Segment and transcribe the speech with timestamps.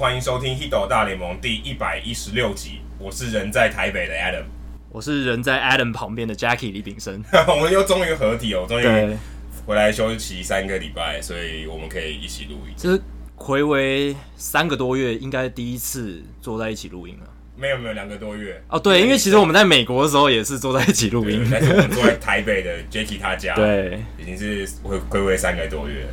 [0.00, 2.78] 欢迎收听《h i d o 大联盟》第一百一十六集。
[2.98, 4.44] 我是人在台北的 Adam，
[4.90, 7.22] 我是人在 Adam 旁边的 Jackie 李炳生。
[7.46, 8.84] 我们又终于合体哦，终于
[9.66, 12.72] 回来休息三个礼拜，所以我们可以一起录音。
[12.78, 13.02] 这是
[13.36, 17.30] 睽违三个多月，应该第一次坐在一起录音了。
[17.54, 18.80] 没有没有，两个多月哦。
[18.80, 26.06] 对，因为其实我们在美国的时候也是坐在一起录音，但是我们坐在台北的 Jackie 他家， 对，已经是回睽违三个多月。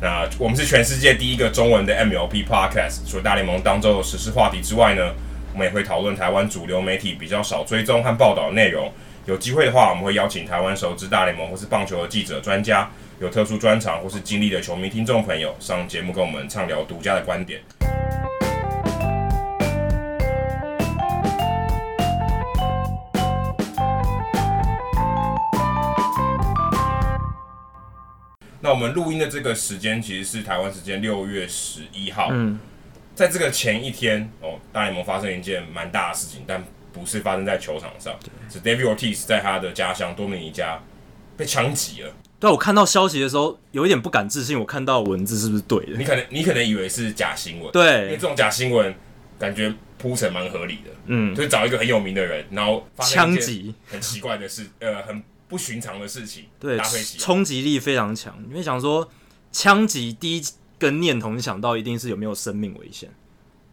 [0.00, 5.14] 那我们是全世界第一个中文的 MLP Podcast，除了大联盟当中的时事话题之外呢，
[5.54, 8.92] 我们也会讨论台湾主流媒体比较少追踪和报道的内容。
[9.24, 12.88] 有机会的话，我们会邀请台湾熟知大联盟或是棒球的记者、专家，
[13.20, 17.60] 有特殊专长或是经历的球迷听众朋友上节目跟我们畅聊独家的观点。
[28.76, 32.28] 我们录音的这个时间其实是台湾时间六月十一号。
[32.30, 32.60] 嗯，
[33.14, 38.14] 在这个前一天哦，大联盟发生一件蛮大的事情，但不是发生在球场上，
[38.50, 40.78] 是 David Ortiz 在他的家乡多米尼加
[41.38, 42.12] 被枪击了。
[42.38, 45.96] 对，我看到消息的时候有一点不敢置信，我看到文字是不是对的？
[45.96, 48.94] 你可能你可能以为是假新闻，对，因为这种假新闻
[49.38, 50.90] 感觉铺陈蛮合理的。
[51.06, 55.22] 嗯，就是找一个很有名的人，然后枪击很奇怪的事，呃，很。
[55.48, 56.78] 不寻常的事情，对，
[57.18, 58.36] 冲击力非常强。
[58.48, 59.08] 因为想说，
[59.52, 60.44] 枪击第一
[60.78, 63.08] 个念头你想到一定是有没有生命危险。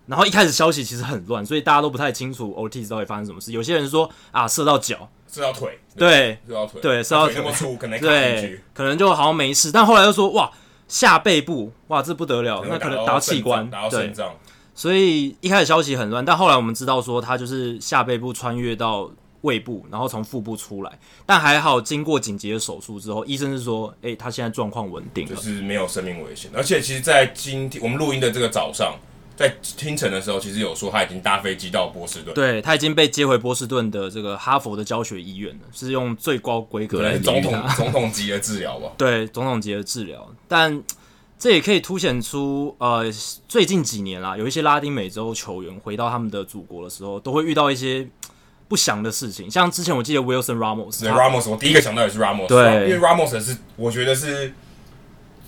[0.05, 3.53] 然后一开始消息其实很乱，所以大家都不太清楚 Ortiz 到底发生什么事。
[3.53, 9.71] 有些人说啊，射到脚，射到腿，对，射到腿，对，射到腿，那么粗，可能对，可能就好像没事。
[9.71, 10.51] 但后来又说哇，
[10.87, 14.35] 下背部，哇，这不得了，那可能打到器官，打到肾脏。
[14.75, 19.09] 所以一开始消息很乱，但后来我们知道说他就是下背部穿越到。
[19.43, 26.49] 胃部，然后从腹部出来，但还好，经过紧急的手术之后，医生是说，哎、欸，他现在状况稳定，就是没有生命危险。
[26.55, 28.95] 而且，其实，在今天我们录音的这个早上，
[29.35, 38.91] 在清晨的时候，其实有说他已经搭飞机到波士顿，对，他已经被接回波士顿的这个哈佛的教学医院了，是用最高规格来总统总 统级的治疗吧？
[38.97, 40.25] 对，总统级的治疗。
[40.47, 40.81] 但
[41.37, 43.03] 这也可以凸显出，呃，
[43.49, 48.07] 最近几年啦，有一些拉丁美洲球员回到他们的祖国的时候，都会遇到一些。
[48.67, 54.51] 不祥的事情，像之前我记得 Wilson Ramos，对 Ramos，我第一个想到也是 Ramos，对，因为 Ramos 是我觉得是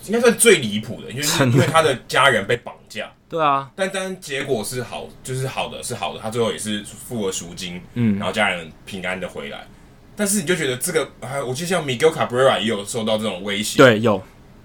[0.04, 9.66] 应该算最离谱的，因为因为他的家人被绑架，对啊，但但结果是好，就是好的是好的，他最后也是付了赎金，嗯，然后家人平安的回来，
[10.14, 14.22] 但是你就觉得这个，还我记得像 Miguel Cabrera 也有受到这种威胁，对，有，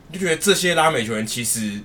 [0.10, 1.80] 你就觉得这些拉美球员其实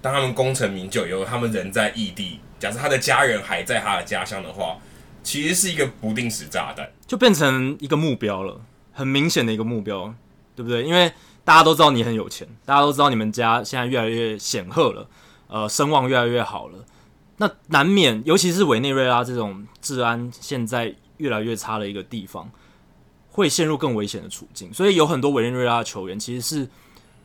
[0.00, 4.76] 当他们功成名就以后，他们人在异地，假设他的家人还在他的家乡的话。
[5.22, 8.60] 其实是一个不定时炸弹，就变成一个目标了，
[8.92, 10.12] 很明显的一个目标，
[10.56, 10.82] 对不对？
[10.82, 11.12] 因为
[11.44, 15.08] 大家都知道你很有钱，大家都知道你们家现在越来越显赫了，
[15.46, 16.84] 呃，声望越来越好了，
[17.36, 22.50] 那难免，尤其是委内瑞拉这种治安现在越来越差的一个地方，
[23.30, 24.74] 会陷入更危险的处境。
[24.74, 26.68] 所以有很多委内瑞拉的球员其实是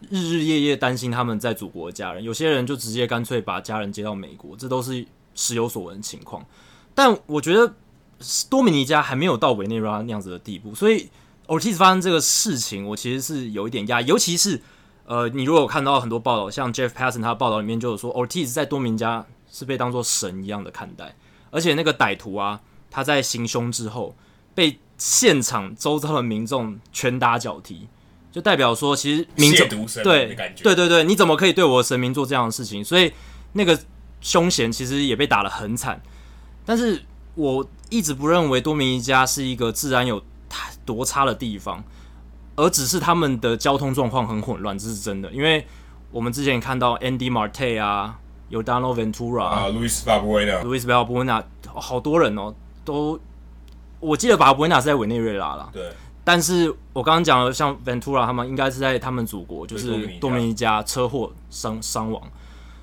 [0.09, 6.46] 日日夜夜担心他们在祖国的家人，有些人就直接干脆把家人接到美国，这都是时有所闻的情况。
[6.94, 7.74] 但我觉得。
[8.50, 11.09] 多米尼加还没有到委内瑞拉那样子的地步，所以
[11.45, 14.07] Ortiz 发生这个事情，我其实是有一点压抑。
[14.07, 14.61] 尤其是
[15.05, 21.16] 呃，你如果有看到很多报道，像 Jeff Passan 他的报道里面就有说，Ortiz 在多米尼加是被当做神一样的看待，
[21.51, 24.16] 而且那个歹徒啊，他在行凶之后
[24.55, 27.88] 被现场周遭的民众拳打脚踢，
[28.31, 29.69] 就代表说其实民众
[30.03, 32.84] 对对对对，你怎么可以对我的神明做这样的事情？
[32.84, 33.13] 所以
[33.53, 33.79] 那个
[34.19, 36.02] 凶嫌其实也被打得很惨，
[36.66, 37.03] 但是。
[37.37, 40.19] 我一直不认为多米尼加是一个治安有
[40.49, 41.84] 太多差的地方，
[42.55, 45.31] 而只是他们的交通状况很混乱，这是真的。
[45.31, 45.67] 因为
[46.11, 48.17] 我们之前看到 Andy Marte 啊，
[48.49, 53.19] 有 Yordano Ventura 啊，Luis Valbuena，Luis Valbuena，好多人哦，都
[53.99, 55.69] 我记得 Valbuena 是在委内瑞拉啦。
[55.72, 55.93] 对，
[56.23, 62.19] 但是我刚刚讲了像 Ventura 他们应该是在他们祖国，就是多米尼加车祸伤伤亡，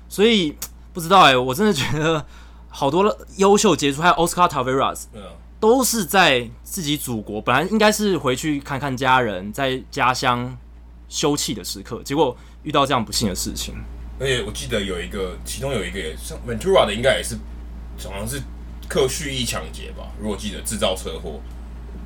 [0.07, 0.55] 所以
[0.93, 2.25] 不知道哎、欸，我真的觉得。
[2.75, 5.03] 好多优秀杰出，还有 Oscar Taveras，
[5.61, 10.57] 都是在自己祖国，本来应该是回去看看家人，在家乡
[11.07, 13.75] 休憩的时刻，结果遇到这样不幸的事情。
[14.19, 17.37] 而且我记得有一个，其中有一个也像 Ventura 的，应该也是
[18.03, 18.41] 好像是
[18.89, 20.11] 克蓄意抢劫吧？
[20.19, 21.39] 如果记得制造车祸，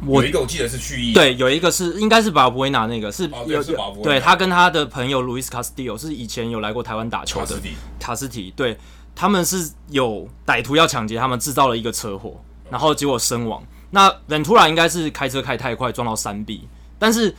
[0.05, 7.69] 有一个我记得是蓄意，对，有一个是应该是巴布维纳那个是有，哦、是对他跟他的朋友 Luis Castillo 是以前有来过台湾打球的卡斯提，
[7.99, 8.77] 卡斯提对。
[9.19, 13.61] 他们是有歹徒要抢劫，他们制造了一个车祸，然后结果身亡。
[13.89, 16.65] 那 Ventura 应该是开车开太快撞到山壁，
[16.97, 17.35] 但是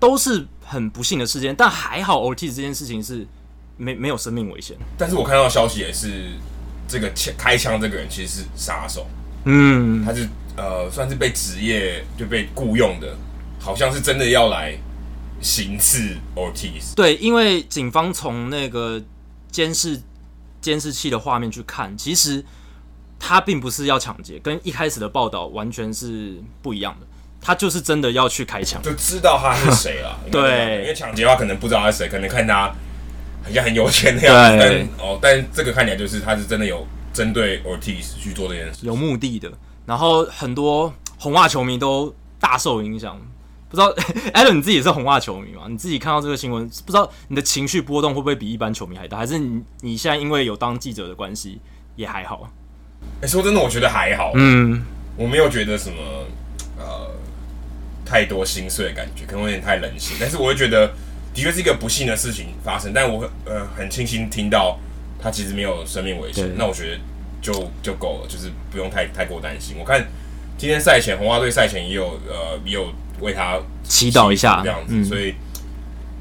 [0.00, 1.54] 都是很不幸的事件。
[1.54, 3.24] 但还好，Ortiz 这件事情是
[3.76, 4.76] 没没有生命危险。
[4.98, 6.30] 但是我看到消息也是，
[6.88, 9.06] 这个枪开枪这个人其实是杀手，
[9.44, 13.16] 嗯，他是呃算是被职业就被雇佣的，
[13.60, 14.76] 好像是真的要来
[15.40, 16.92] 行刺 Ortiz。
[16.96, 19.00] 对，因为警方从那个
[19.52, 20.02] 监视
[20.60, 22.44] 监视器的画面去看，其实
[23.18, 27.06] 他并不是要抢劫，跟一开始的报道完全是不一样的。
[27.42, 30.18] 他就是真的要去开枪，就知道他是谁 了。
[30.30, 32.68] 对，因为抢劫的话可能不知道他是谁，可能看他
[33.42, 34.58] 好像很有钱的样子。
[34.58, 39.50] 但哦，但这个看起来就是他是真的有针对 Ortiz 去做这件事，有目的的。
[39.86, 43.18] 然后很多红袜球迷都大受影响。
[43.70, 43.90] 不知道
[44.34, 45.62] Adam 你自己也是红袜球迷吗？
[45.68, 49.16] 你自己看到这个新闻，不知道你的情绪波动会不会比一般球迷还大？
[49.16, 51.58] 还是你你现在因为有当记者的关系
[51.96, 52.50] 也还好？
[53.20, 54.32] 哎、欸，说真的，我觉得还好。
[54.34, 54.82] 嗯，
[55.16, 55.96] 我没有觉得什么
[56.76, 57.08] 呃。
[58.12, 60.88] 太多心碎的感觉，可能有点太冷血，但是我会觉得，
[61.32, 62.92] 的确是一个不幸的事情发生。
[62.92, 64.76] 但我呃很庆幸听到
[65.16, 66.98] 他其实没有生命危险，那我觉得
[67.40, 69.76] 就就够了，就是不用太太过担心。
[69.78, 70.04] 我看
[70.58, 75.34] 今天赛前红袜队赛前也有呃也有为他祈祷一下这样子，嗯、所以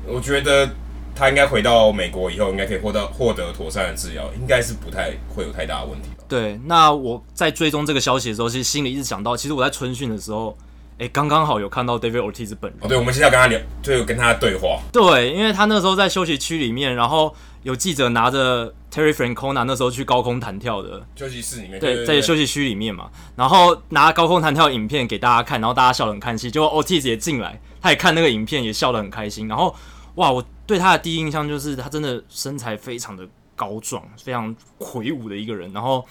[0.08, 0.70] 我觉得
[1.16, 6.10] 他应该回到美国以后，应该可以获得获得妥善的治疗，应该是不太会有太大的问题。
[6.28, 10.58] 对，那我在追踪这个消息的时候，其实心里一直想到，其实我在春训的时候。
[11.02, 12.78] 哎，刚刚好有看到 David Ortiz 本人。
[12.82, 14.82] 哦，对，我们现在跟他聊，就有跟他对话。
[14.92, 26.50] 对，因为他那时候在休息区里面，然后有记者拿着 Terry Francona 那时候去高空弹跳的休息室里面，对，在休息区里面嘛，然后拿高空弹跳影片给大家看，然后大家笑得很开心。
[26.50, 29.48] 结果 Ortiz 也进来，他也看那个影片，也笑得很开心。
[29.48, 29.76] 然后，
[30.16, 35.72] 哇，我对他的第一印象就是他真的身材非常的高壮，非常魁梧的一个人。
[35.74, 36.06] 然后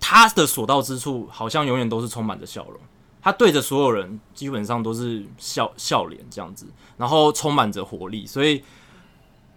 [0.00, 2.80] 他的所到之处，好像永远都是充满着笑容。
[3.24, 8.64] 他对着所有人基本上都是笑笑脸这样子，然后充满着活力，所以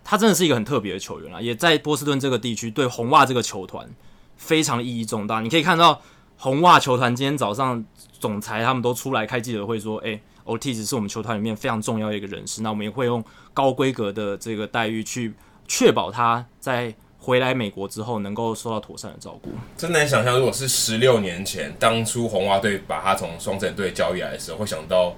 [0.05, 1.41] 他真的是一个很特别的球员啊！
[1.41, 3.89] 也在波士顿这个地区，对红袜这个球团
[4.37, 5.41] 非常意义重大。
[5.41, 5.99] 你可以看到
[6.37, 7.83] 红袜球团今天早上
[8.19, 13.21] 总裁他们都出来开记者会说：“诶，Ortiz 是我们球团里面非常重要的一个人士，那我们也会用
[13.53, 15.33] 高规格的这个待遇去
[15.67, 20.37] 确保他在。”回来美国之后，能够受到妥善的照顾，真难想象。
[20.37, 25.15] 如果是十六年前，当初红袜队把他从双城队交易来的时候，会想到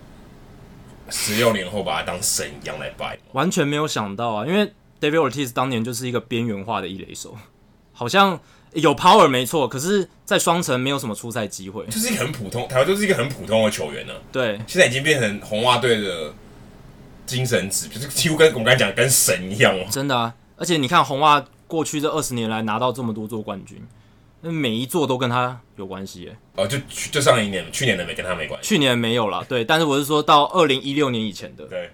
[1.10, 4.46] 十六年后把他当神一样来拜，完全没有想到啊！
[4.46, 7.36] 因为 David Ortiz 当年就是一个边缘化的一垒手，
[7.94, 8.40] 好像
[8.74, 14.20] 有 power 没错，可是，在双城没有什么出赛机会，就是一个很普通，台湾就是一个很普通的球员呢、啊。
[14.32, 16.34] 对，现在已经变成红袜队的
[17.26, 19.86] 精神指标，就是几乎跟我们刚才讲跟神一样哦。
[19.90, 20.34] 真的啊！
[20.56, 21.46] 而且你看红袜。
[21.68, 23.78] 过去这二十年来拿到这么多座冠军，
[24.42, 26.38] 那每一座都跟他有关系耶。
[26.56, 26.78] 哦，就
[27.12, 28.70] 就上一年，去年的没跟他没关系。
[28.70, 29.66] 去年没有了，对。
[29.66, 31.66] 但是我是说到二零一六年以前的。
[31.66, 31.92] 对。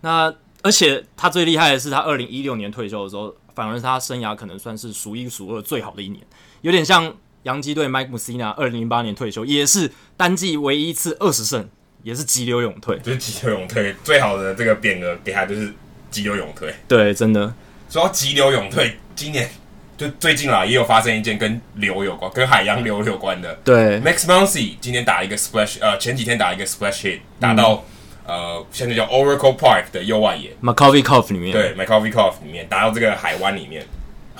[0.00, 6.20] 那而且他最厉害的是，他二零一六年退休的时候，反而是他生涯可能算是数一数二最好的一年，
[6.62, 7.14] 有点像
[7.44, 11.68] 洋基队 Mike Mussina 二零零八年退休，也是单季唯一一次二十胜，
[12.02, 12.98] 也是急流勇退。
[12.98, 15.72] 就是急流勇退，最好的这个匾额给他就是
[16.10, 16.74] 急流勇退。
[16.88, 17.54] 对，真的。
[17.90, 19.48] 说到急流勇退，今年
[19.96, 23.54] 就最近啦，也有发生一件跟流有关、跟海洋流有关的。
[23.64, 27.84] 对，Max Muncy 今天打一个 splash，呃，前几天打一个 splash hit，打到、
[28.26, 31.52] 嗯、呃，现在叫 Oracle Park 的右外野 Macaulay Cove 里面。
[31.52, 33.86] 对，Macaulay Cove 里面打到这个海湾里面。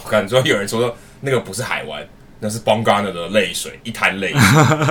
[0.05, 2.05] 我感觉有人说说那个不是海湾，
[2.41, 4.33] 那是 Bongarna 的泪水，一滩泪。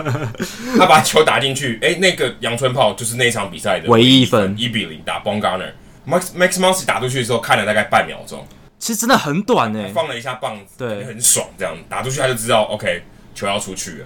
[0.79, 5.72] 他把球打进去，哎、欸，那个阳春炮就是那场比赛的唯一一分，一比零打 Bongarna。
[6.08, 8.46] Max Max Muncy 打出去的时候，看了大概半秒钟，
[8.83, 13.01] 其实真的很短诶、欸，放了一下棒子，对，很爽，这样打出去他就知道，OK，
[13.33, 14.05] 球要出去了。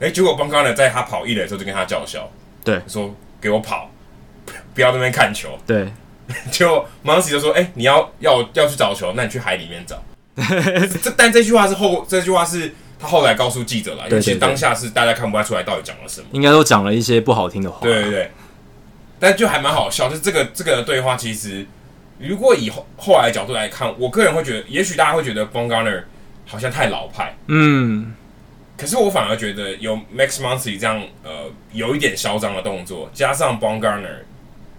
[0.00, 2.26] 哎、欸，结果 Bumgarner 在他跑一垒的时候就跟他叫嚣，
[2.64, 3.90] 对，说给我跑，
[4.72, 5.86] 不要在那边看球，对。
[6.50, 10.02] 结果 Muncy 就说，哎、欸，你要要要去找球，那你去海里面找。
[11.02, 18.30] 这但这句话是后，这句话是他后来告诉记者了，因为其实当下是大家看不太出来到底讲了什么，应该都讲了一些不好听的话，对对对。
[19.18, 21.66] 但就还蛮好笑，就是这个这个对话，其实
[22.20, 26.02] 如果以后后来的角度来看，我个人会觉得，也许大家会觉得 Bon Garner
[26.46, 28.14] 好像太老派，嗯，
[28.76, 34.18] 可是我反而觉得有 Max Muncy 这样呃有一点嚣张的动作，加上 Bon Garner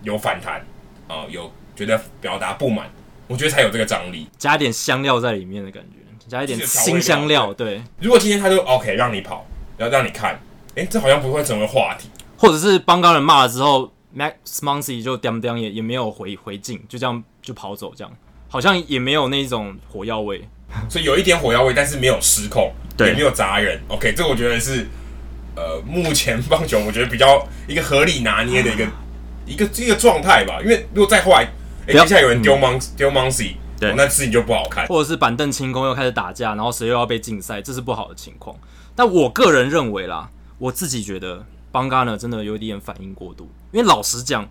[0.03, 0.59] 有反弹
[1.07, 2.87] 啊、呃，有觉得表达不满，
[3.27, 7.81] 我觉得才有这个张力，加一点香料在里面的感觉，加一点新香料，对。
[7.99, 10.39] 如果今天他就 OK 让你跑，然后让你看，
[10.75, 12.07] 诶，这好像不会成为话题，
[12.37, 13.91] 或者是 Bon Garner 骂了之后。
[14.13, 18.13] Max Muncy 就叮叮也也没有回回敬，就这样就跑走，这样
[18.47, 20.47] 好像也没有那种火药味，
[20.89, 23.81] 所以有一点火药味，但是没有失控，对，也没有砸人。
[23.87, 24.87] OK，这我觉得是
[25.55, 28.91] 呃，目前棒球我觉得比较一个合理拿捏的一个、嗯、
[29.45, 30.59] 一个一个状态吧。
[30.61, 31.43] 因为如果再后来，
[31.87, 34.85] 哎、欸，接下来有人丢 Muncy 丢 Muncy，对，那事情就不好看。
[34.87, 38.55] 或者是板凳清宫又开始打架，然后谁又要被禁赛，这是不好的情况。
[38.95, 44.47] 但我个人认为啦，我自己觉得邦嘎呢真的有一点反应过度，因为老实讲，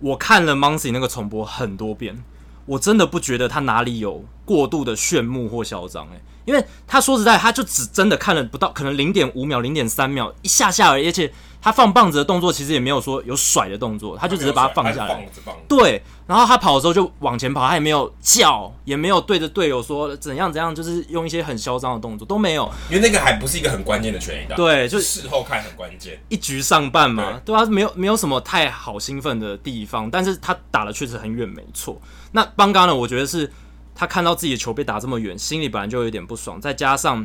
[0.00, 2.22] 我看了 Muncy 那个重播很多遍，
[2.66, 6.20] 我真的不觉得他哪里有过度的炫目或嚣张诶。
[6.44, 11.32] 因为他说实在，他就只真的看了不到可能零点五秒、零点三秒一下下而已，而且
[11.64, 15.26] 他放棒子的动作其实也没有说有甩的动作，他就只是把它放下来。
[15.66, 22.70] 对，然后他跑的时候就往前跑，他也没有叫，也没有对着队友说怎样怎样，就是用一些很嚣张的动作都没有。
[22.90, 26.20] 因为那个还不是一个很关键的全垒打，对，就事后看很关键。
[26.28, 31.98] 一局上半嘛，对，对啊，没有没有什么太好兴奋的地方，但是他打的确实很远，没错。
[32.32, 33.50] 那邦刚呢，我觉得是。
[33.96, 37.24] 他看到自己的球被打这么远，心里本来就有点不爽，再加上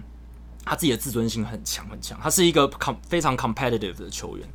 [0.66, 4.48] 他自己的自尊心很强很强，他是一个 com 非常 competitive 的球员，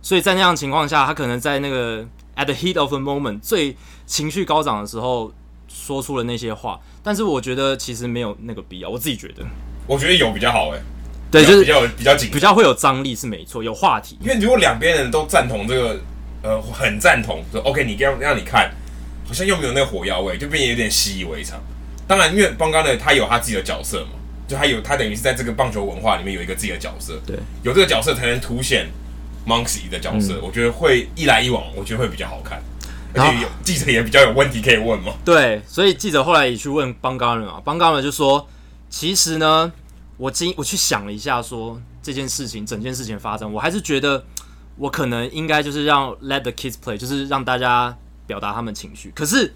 [0.00, 2.02] 所以在那样的情况下，他可能在那个
[2.36, 5.32] at the heat of the moment 最情绪高涨的时候
[5.68, 9.44] 说出了那些话，但是我觉得其实没有那个必要，我自己觉得，
[9.86, 10.82] 我觉得有比较好诶、欸，
[11.30, 16.00] 对，就是比较比较紧，比较会有张力是没错，有话题，因为如果两边人都赞同这个，
[16.42, 18.70] 呃，很赞同，说 OK，你让让你看。
[19.26, 21.60] 好像又没有那个火药味，就变得有点习以为常。
[22.06, 24.12] 当然，因为邦加呢，他有他自己的角色嘛，
[24.48, 27.20] 就他有他等于是在这个棒球文化里面有一个自己的角色。
[27.24, 28.88] 对，有这个角色才能凸显
[29.46, 30.34] Monksy 的角色。
[30.34, 32.60] 嗯、我觉得会一来一往，我觉得会比较好看。
[33.14, 35.12] 而且有记者也比较有问题可以问嘛。
[35.24, 38.48] 对，所以记者后来也去问邦加了嘛，邦加了就说
[38.90, 39.72] ：“其实呢，
[40.16, 44.24] 我今我去想了一下说，说这件事情整件事情发生，我还是觉得
[44.76, 47.96] 我可能应该就是让 Let the kids play，就是让大家。”
[48.28, 49.54] 表达他们情绪，可是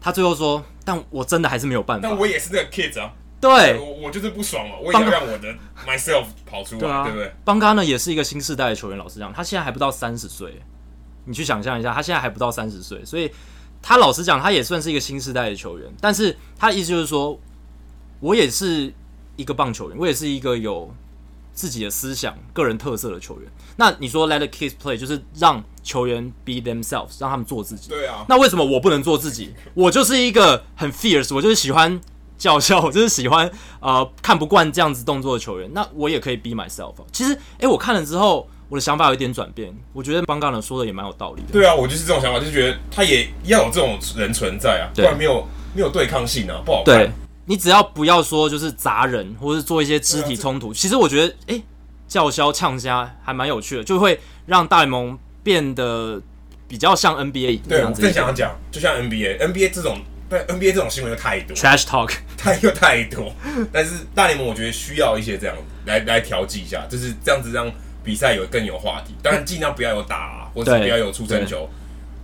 [0.00, 5.54] 他最后说：“但我真的还是没有办法。”但我也是那个 kids 啊，对，我我就是不爽嘛，我也要让我的
[5.86, 7.32] myself 跑出来，对，啊、对不对？
[7.44, 10.60] 邦加呢也是一个新时代的球员，老实讲，他现在还不到三十岁，
[11.24, 13.30] 你去想象一下，他现在还不到三十岁，所以
[13.80, 15.90] 他老实讲，他也算是一个新时代的球员。
[16.00, 17.40] 但是他的意思就是说，
[18.20, 18.92] 我也是
[19.36, 20.94] 一个棒球员，我也是一个有。
[21.52, 27.90] 自己的思想、个人特色的球员，那你说 let the kids play 就是让球员 be themselves，让他们做自己。
[27.90, 28.24] 对啊。
[28.28, 29.52] 那为什么我不能做自己？
[29.74, 32.00] 我就是一个很 fierce，我就是喜欢
[32.40, 33.48] 叫嚣，我就是喜欢
[33.80, 35.70] 呃看不惯这样子动作的球员。
[35.74, 36.94] 那我也可以 be myself。
[37.12, 39.70] 其实，哎，我看了之后，我的想法有一点转变。
[39.92, 41.52] 我觉得邦刚呢说的也蛮有道理的。
[41.52, 46.96] 对啊，我就是这种想法，就是觉得他也要有这种人存在啊，不然没有没有对抗性啊，不好看。
[46.96, 47.10] 对。
[47.44, 51.64] 你只要不要说就是砸人，或是做一些肢体冲突，其实我觉得，哎、欸，
[52.06, 56.22] 叫嚣呛虾还蛮有趣的，就会让大联盟变得
[56.68, 57.80] 比较像 NBA 对。
[57.80, 59.98] 对，我正想讲，就像 NBA，NBA 这种，
[60.30, 63.30] 对 NBA 这种新闻又太多，trash talk 太又太多。
[63.72, 67.70] 但是大联盟我觉得需要一些这样来来调剂一下，就是这样子让
[68.04, 69.12] 比赛有更有话题。
[69.22, 71.68] 当然尽量不要有打、啊，或者不要有出生球，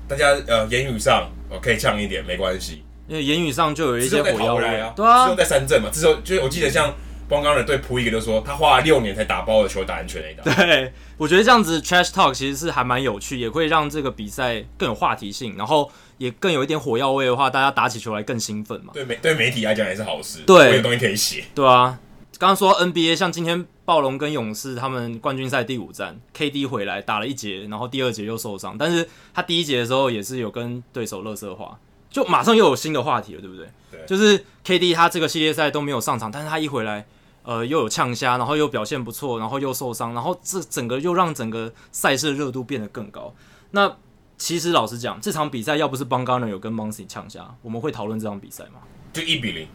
[0.06, 2.84] 大家呃言语上我可以呛一点没关系。
[3.08, 6.94] 因为言语上就有一些火药味啊，对啊，之后在三振嘛，之后就我记得像
[7.28, 10.42] 邦加的对普伊格就说，他花了六年才打包的球打安全垒打。
[10.54, 18.92] 对，我觉得这样子 trash talk 其实是还蛮有趣，也会让这个比赛更有话题性，然后也更有一点火药味的话，大家打起球来更兴奋嘛。
[18.94, 21.44] 对媒对媒体来讲也是好事，对，有东西可以写。
[21.54, 21.98] 对啊，
[22.38, 31.78] 刚刚说 NBA，像今天暴龙跟勇士他们冠军赛第五战，KD 回来打了一节，然后第二节又受伤，但是他第一节的时候也是有跟对手乐色话。
[32.08, 33.68] 就马上又有新的话题了，对不对？
[33.90, 37.04] 对，就是 KD 他这个系列赛都没有上场，但是他一回来，
[37.46, 43.32] 呃，又有呛虾，然后又表现不错，然后又受伤，然后这整个又让整个赛事的热度变得更高。
[43.70, 43.96] 那
[44.36, 48.80] 其实老实讲，这场比赛要不是邦加呢有跟 Muncy 呛虾，我们会讨论这场比赛吗？
[49.12, 49.68] 就一比零，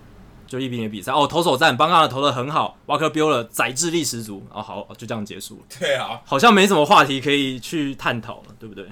[0.46, 1.26] 就一比零的比赛哦。
[1.26, 5.62] 投手战，邦加呢投的很好，Walker Buehler 宰制力十足，哦好，就这样结束了。
[5.80, 8.86] 对啊，好像没什么话题可以去探讨了，对不对？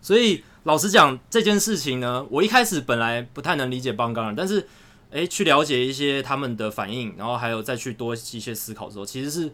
[0.00, 0.42] 所以。
[0.64, 4.64] 老实讲，这件事情呢，我一开始本来不太能理解邦加人，但是，
[5.12, 9.52] 诶，去了解一些他们的反应，然后还有再去多一些思考之后，其实是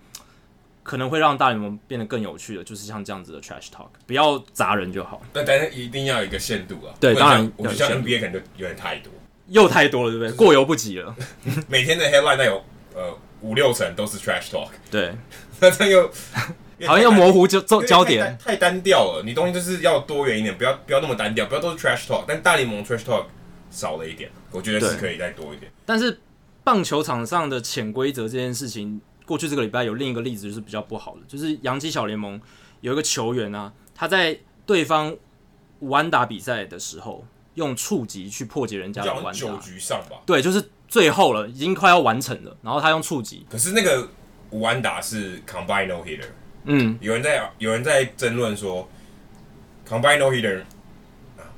[0.82, 5.20] 可能会让大联盟变得更有趣的，就是像这样子的 trash talk，不要砸人就好。
[5.32, 6.94] 但但是一定要有一个限度啊。
[7.00, 9.12] 对，当然，我觉得像 NBA 可能就有点太多，
[9.48, 10.32] 又太多了，对不对？
[10.32, 11.14] 过犹不及了。
[11.68, 15.12] 每天的 headline 那有呃五六成都是 trash talk，对，
[15.60, 16.10] 那这又。
[16.86, 19.22] 好像要模糊就焦焦点，太单调了。
[19.26, 22.22] 你东西就是要多元一点，不要不要那么单调，不要都是 trash talk。
[22.28, 23.24] 但大联盟 trash talk
[23.70, 25.70] 少了一点，我觉得是可以再多一点。
[25.84, 26.20] 但是
[26.64, 32.40] 棒球场上的潜规则这件事情，过去这个礼拜有另一个例子就是比较不好的，就是洋基小联盟
[32.80, 35.16] 有一个球员啊，他在对方
[35.80, 39.32] 无安打比赛的时候，用触及去破解人家的无安打。
[39.32, 40.16] 九局上吧？
[40.26, 43.46] 对，就是最后了，已经快要完成了，然后他用触及。
[43.50, 44.08] 可是那个
[44.50, 46.28] 无安打是 combine no hitter。
[46.64, 48.88] 嗯，有人在有人在争论说
[49.88, 50.62] ，combine no hitter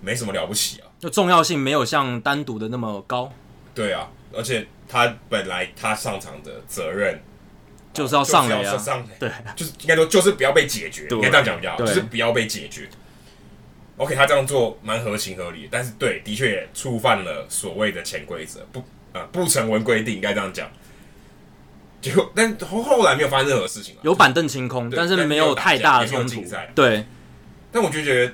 [0.01, 3.33] 没什么了不起啊，就重要性没有像单独的那么高。
[3.75, 7.21] 对啊，而且他本来他上场的责任
[7.93, 12.89] 就是要上垒啊，上垒，对，就是应该说就是不要被解决，应该这样讲比较好，就是不要被解决。
[13.97, 20.71] OK，他这样做蛮合情合理，但是对，的确也触犯了所谓的潜规则，不啊、呃、不成文规定，应该这样讲。
[22.01, 26.43] 结果，但后后来没有发生任何事情，有板凳清空，但是没有太大的冲突。
[26.75, 27.05] 对，
[27.71, 28.33] 但我就觉得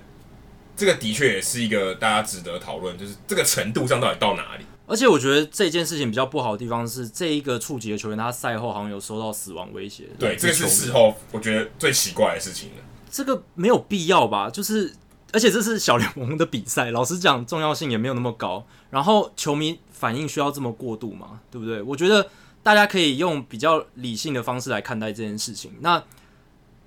[0.76, 4.64] 这个的确也是一个大家值得讨论，就是这个程度上到底到哪里？
[4.86, 10.04] 而且我觉得这件事情比较不好的地方是，这一个触及的球员他赛后好像有收到死亡威胁。
[10.18, 12.76] 对，这个是事后我觉得最奇怪的事情了。
[13.10, 14.50] 这个没有必要吧？
[14.50, 14.94] 就是。
[15.32, 18.64] 而且这是小联盟的比赛，老实讲，重要性也没有那么高。
[18.88, 21.40] 然后球迷反应需要这么过度吗？
[21.50, 21.82] 对不对？
[21.82, 22.26] 我觉得
[22.62, 25.72] 大家可以用比较理性的方式来看待这件事情。
[25.80, 26.02] 那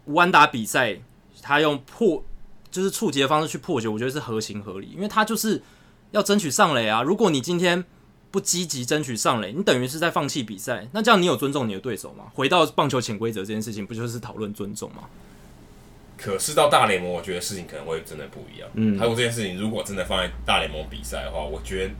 [0.06, 1.00] 无安打比赛，
[1.44, 2.24] 他用破
[2.72, 5.62] 就是触及的方式去破解，我觉得是合情合理，因为他就是
[6.12, 7.02] 要争取上垒啊。
[7.02, 7.84] 如果你今天
[8.32, 10.88] 不积极争取上垒，你等于是在放弃比赛。
[10.92, 12.26] 那这样你有尊重你的对手吗？
[12.34, 15.04] 回到棒球潜规则这件事情，不就是讨论尊重吗？
[16.16, 18.70] 可是到大联盟，我觉得事情可能会真的不一样。
[18.74, 21.94] 嗯，还有这件事情，如果真的放在大联盟比赛的话，我觉得，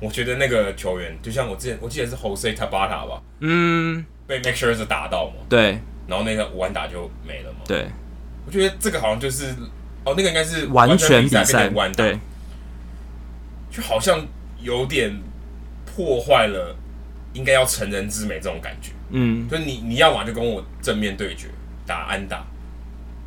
[0.00, 7.88] 我觉得那个球员，就像我之前，我记得是 Jose Tabata 吧，嗯，被 Make Scherzer 打到嘛，对，然后那个无安打就没了嘛，对，
[8.46, 9.54] 我觉得这个好像就是，
[10.04, 12.18] 哦，那个应该是完全比赛，对，
[13.70, 14.26] 就好像
[14.60, 15.20] 有点
[15.84, 16.76] 破坏了
[17.32, 21.48] 应该要成人之美这种感觉，嗯，就你你要玩就跟我正面对决
[21.86, 22.44] 打安打。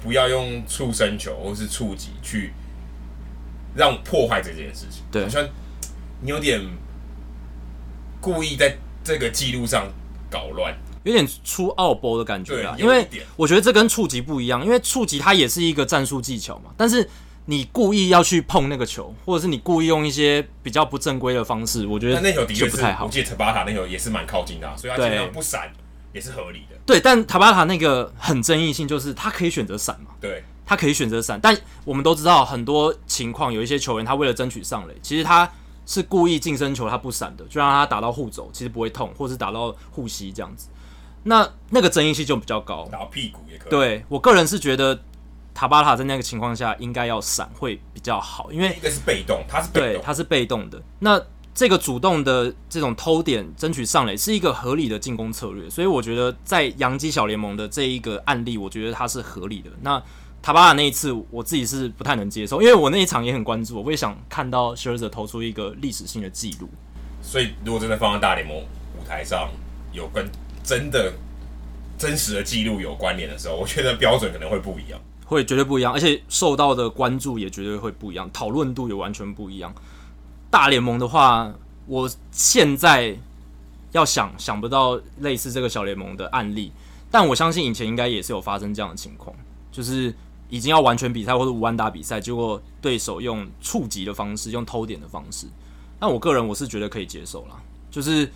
[0.02, 2.52] 不要用触身球或是触击去
[3.74, 5.48] 让破坏这件事情，对，好像
[6.20, 6.60] 你有点
[8.20, 9.88] 故意在这个记录上
[10.30, 12.76] 搞乱，有点出奥波的感觉啊。
[12.78, 16.72] 因为我觉得这跟触及不一样，因为触及它也是一个战术技巧嘛。
[16.76, 17.10] 但是
[17.46, 23.06] 你故意要去碰那个球，或者是你故意用一些比较不正规的方式，我觉得那球的确不太好。
[23.06, 25.72] 我记得塔巴塔那球也是蛮靠近的，所以他尽量不闪。
[26.14, 35.52] 也是合理的，对，但塔巴塔那个很争议性，就是他可以选择闪嘛，对，他可以选择闪，但我们都知道很多情况，有一些球员他为了争取上垒，其实他
[35.88, 40.68] 是故意近身球他不闪的，就让他打到护肘，其实不会痛，或是打到护膝这样子，
[41.24, 43.70] 那那个争议性就比较高，打屁股也可以。
[43.70, 45.00] 对，我个人是觉得
[45.54, 51.22] 塔巴塔在那个情况下应该要闪会比较好，因为一个是被动，他是被动，对，他是被动的，那。
[51.56, 59.70] 这个主动的这种偷点争取上垒是一个合理的进攻策略，所以我觉得在洋基小联盟的这一个案例，我觉得它是合理的。
[59.82, 60.02] 那
[60.42, 66.68] 塔巴塔那一次，我自己是不太能接受，因为我那一场也很关注，我也想看到 Scherzer 投出一个历史性的记录。
[67.22, 69.48] 所以，如果真的放在大联盟舞台上，
[69.92, 70.28] 有跟
[70.64, 71.14] 真的
[71.98, 79.74] 真实的记录有关联的时候， 我觉得标准可能会不一样，会绝对不一样，而且受到的关注也绝对会不一样，讨论度也完全不一样。
[80.50, 81.54] 大联盟的话，
[81.86, 83.16] 我现在
[83.92, 86.72] 要想想不到类似这个小联盟的案例，
[87.12, 89.36] 但我相信以前应该也是有发生这样的情况，
[89.72, 90.14] 就是
[90.50, 95.48] 已经要完全比赛或者无安打比赛，结果对手用触及的方式，用偷点的方式。
[96.00, 98.32] 但我个人我是觉得可以接受啦，就是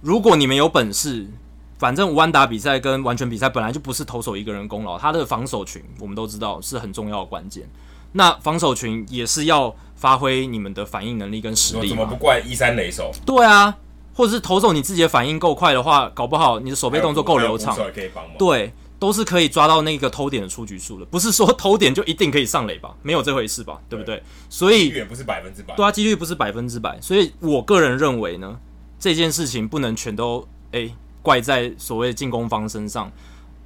[0.00, 1.26] 如果你们有本事，
[1.82, 7.68] 反正无安打比赛跟完全比赛本来就不是投手一个人功劳，他的防守群我们都知道是很重要的关键。
[8.12, 11.88] 那防守群也是要发挥你们的反应能力跟实力。
[11.88, 13.10] 怎么不怪一三垒手？
[13.26, 13.76] 对啊，
[14.14, 17.76] 或者是投手你自己的反应够快的话，搞不好你的手背动作够流畅，
[18.38, 21.04] 对，都是可以抓到那个偷点的出局数的。
[21.06, 22.94] 不是说偷点就一定可以上垒吧？
[23.02, 23.80] 没有这回事吧？
[23.88, 24.18] 对不对？
[24.18, 26.96] 对，所以几率也不是百分之百，对啊，几率不是百分之百。
[27.00, 28.56] 所以我个人认为呢，
[29.00, 33.10] 这件事情不能全都诶怪在所谓进攻方身上，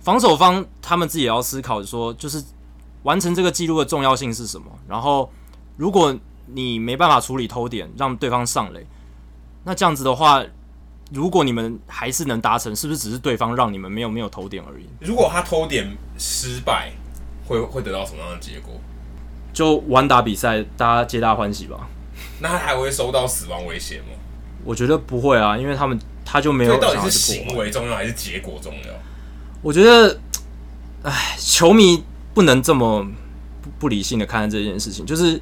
[0.01, 2.45] 防守方他们自己也要思考说，就是。
[3.03, 4.67] 完成这个记录的重要性是什么？
[4.89, 5.31] 然后，
[5.77, 6.13] 如果
[6.47, 8.85] 你没办法处理偷点，让对方上垒，
[9.63, 10.43] 那这样子的话，
[11.13, 14.87] 如果你们还是能达成，是不是只是对方让你们没有没有偷点而已？
[14.99, 16.91] 如果他偷点失败，
[17.47, 18.73] 会会得到什么样的结果？
[19.53, 21.89] 就完打比赛，大家皆大欢喜吧。
[22.41, 24.07] 那他还会收到死亡威胁吗？
[24.65, 26.77] 我觉得不会啊，因为他们他就没有。
[26.79, 28.93] 到底是行为重要还是结果重要？
[29.63, 30.21] 我觉得，
[31.05, 32.05] 哎，球迷。
[32.37, 33.03] 不能这么
[33.63, 35.41] 不不理性的看待这件事情，就是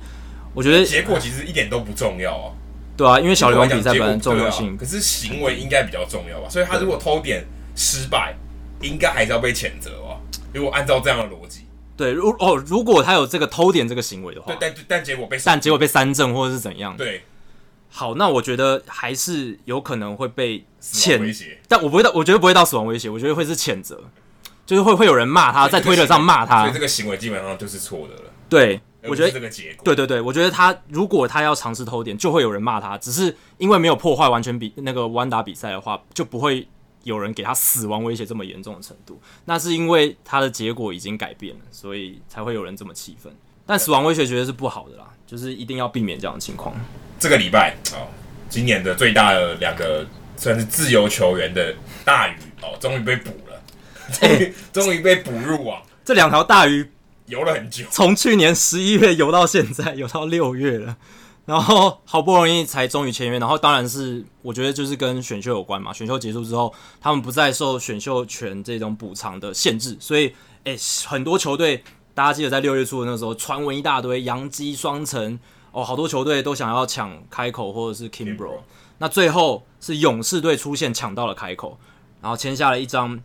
[0.55, 2.55] 我觉得结果其实一点都不重要啊，
[2.97, 7.44] 对啊，因为小联盟比赛本来重要性，可是行为应该比较重要吧，所以他如果偷点
[7.75, 8.37] 失败，
[8.81, 10.20] 应该还是要被谴责吧？
[10.53, 11.62] 如果按照这样的逻辑，
[11.97, 16.97] 对，如哦，如果他有这个偷点这个行为的话，对，但但结果被但结果被三振或者是怎样？
[16.97, 17.25] 对，
[17.97, 24.03] 好，那我觉得还是有可能会被谴，但我不会到，我觉得不会到死亡威胁，我觉得会是谴责。
[24.67, 28.31] 就是会会有人骂他，在推特上骂他，所以这个行为基本上就是错的了。
[28.49, 32.97] 对，我觉得这个结果，对对对，我觉得他如果他要尝试偷点，就会有人骂他。
[32.97, 36.67] 只是因为没有破坏完全比那个弯打比赛的话，就不会
[37.03, 39.21] 有人给他死亡威胁这么严重的程度。
[39.45, 43.31] 那是因为他的结果已经改变了，所以才会有人这么气愤。
[43.67, 46.75] 但死亡威胁绝对是不好的啦，就是一定要避免这样的情况。
[47.19, 48.09] 这个礼拜哦，
[48.49, 50.07] 今年的最大的两个
[50.37, 53.63] 算是自由球员的大鱼哦，终于被捕了，
[54.13, 55.83] 终于终于被捕入网。
[56.05, 56.91] 这两条大鱼
[57.27, 60.97] 游了很久，从去年十一月游到现在，游到六月了，
[61.47, 65.93] 然后好不容易才终于签约，然后当然是我觉得就是跟选秀有关嘛。
[65.93, 70.35] 选秀结束之后，他们不再受选秀权这种补偿的限制，所以
[70.65, 71.83] 诶，很多球队。
[72.14, 75.38] 大家记得在六月初的那时候，传闻一大堆，洋基双城
[75.72, 78.61] 哦，好多球队都想要抢开口或者是 Kimbrough，
[78.98, 81.77] 那最后是勇士队出现抢到了开口，
[82.22, 83.20] 然后签下了一张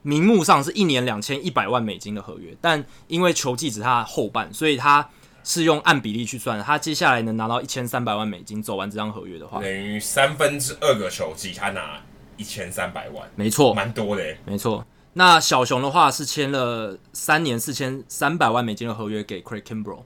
[0.00, 5.06] 名目上是一年两千一百万美金的合约，但因为球季只他后半，所以他
[5.44, 12.00] 是用按比例去算，他接下来能拿到一千三百万美金，走完这张合约的话，等于三分之二个球季他拿
[12.38, 14.82] 一千三百万，没错，蛮多的，没错。
[15.14, 20.00] 那小熊的话是签了三年四千三百万美金的合约给 Craig Kimbrough，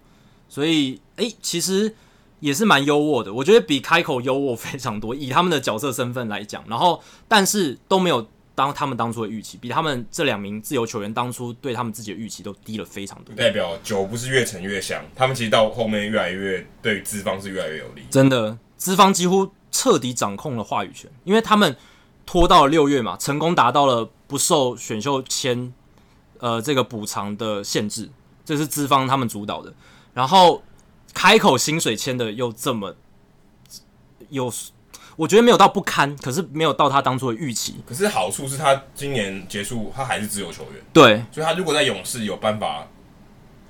[0.48, 1.94] 所以诶，其实
[2.40, 13.32] 也是蛮优渥的，我觉得比开口优渥非常多，以他们的角色身份来讲，然后但是都没有当他们当初的预期，比他们这两名自由球员当初对他们自己的预期都低了非常多。
[13.36, 21.76] 代表酒不是越陈越香，他们其实到后面越来越对资方是越来越有利，真的，资方几乎彻底掌控了话语权，因为他们。
[22.28, 25.72] 拖到了六月嘛，成功达到了不受选秀签
[26.38, 28.10] 呃这个补偿的限制，
[28.44, 29.72] 这是资方他们主导的。
[30.12, 30.62] 然后
[31.14, 32.96] 开口薪水签的又这么
[34.28, 34.52] 有，
[35.16, 37.76] 我觉得没有到不堪，可是没有到他当初的预期。
[37.86, 42.86] 可是好处是他今年结束，他还是自由球员，对，所以他如果在勇士有办法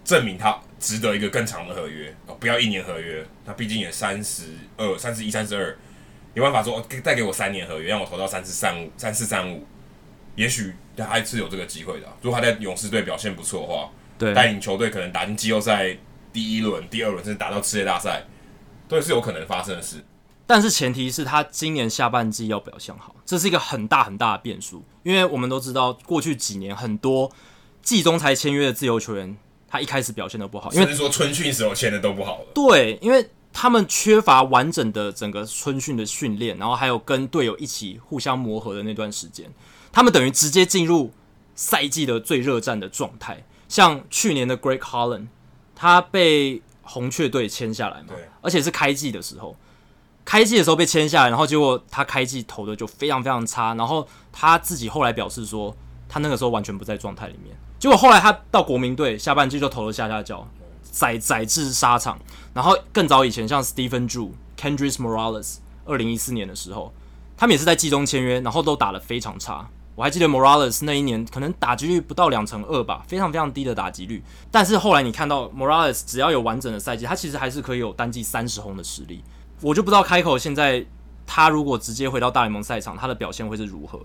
[0.05, 4.45] 证明他值得一个更长的合约，哦，不要一年合约，他毕竟也三十
[4.77, 5.77] 二、三十一、三十二。
[6.35, 9.67] 有办法说，再给我三年合约，让我投到三四三五三四三五，
[10.37, 12.07] 也许他还是有这个机会的。
[12.23, 15.97] 如果他在勇士队表现不错的话，对，带领球队可能打进季后赛
[16.33, 18.25] 第一轮、第二轮，甚至打到世界大赛，
[18.89, 20.05] 都是有可能发生的事。
[20.47, 24.85] 但是前提是他今年下半季要表现好，这是一个很大很大的变数。
[25.03, 27.31] 因为我们都知道，过去几年很多
[27.83, 32.47] 季中才签约的自由球员，他一开始表现都不好，因为是说春训时候签的都不好了。
[32.55, 33.29] 对，因为。
[33.59, 39.51] 他们缺乏完整的整个春训的训练，然后还有跟队友一起互相磨合的那段时间，
[39.97, 41.11] 他们等于直接进入
[41.55, 43.47] 赛季的最热战的状态。
[43.67, 45.29] 像去年的 Greg Holland，
[45.75, 49.57] 他被红雀队签下来嘛，对，而且是开季的时候，
[50.23, 55.75] 开季的时候被签下来，然后结果他开季投的就非常非常差，然后他自己后来表示说，
[56.11, 57.57] 他那个时候完全不在状态里面。
[57.79, 60.47] 结果后来他到国民队，下半季就投了下下脚。
[60.83, 62.19] 宰宰制沙场，
[62.53, 65.57] 然后更早以前，像 Stephen Drew、Kendrys Morales，
[65.87, 66.93] 二零一四年的时候，
[67.35, 69.71] 他们也是在季中签约，然后都打得非常差。
[69.97, 74.23] 我还记得 Morales 那一年可能打击率不到两成二吧，非常非常低的打击率。
[74.51, 79.25] 但是后来你看到 Morales 只要有完整的赛季，他其实还是可以有单季三十轰的实力。
[79.63, 80.85] 我就不知道开口现在
[81.27, 83.99] 他如果直接回到大联盟赛场，他的表现会是如何。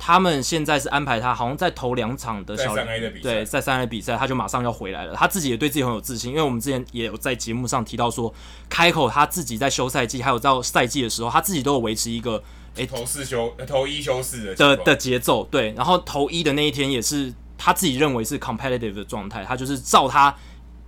[0.00, 5.14] 他们现在是安排他，好像在头两场的小在三 A 的比赛，对，在三 A 比赛，他就马上要回来了。
[5.14, 8.32] 他自己也对自己很有自信，因为我们之前也有在节目上提到说，
[8.68, 12.40] 开口他自己在休赛季还有到赛季的时候，他自己都有维持一个
[12.78, 15.72] 诶投四休投一休四的的的节奏，对。
[15.72, 20.34] 然后投一的那一天也是他自己认为是 competitive 的状态，他就是照他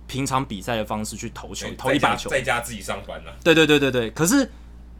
[0.07, 3.33] 平常比赛的方式去投球，投一把球，在家自己上班了。
[3.43, 4.49] 对对对对对，可是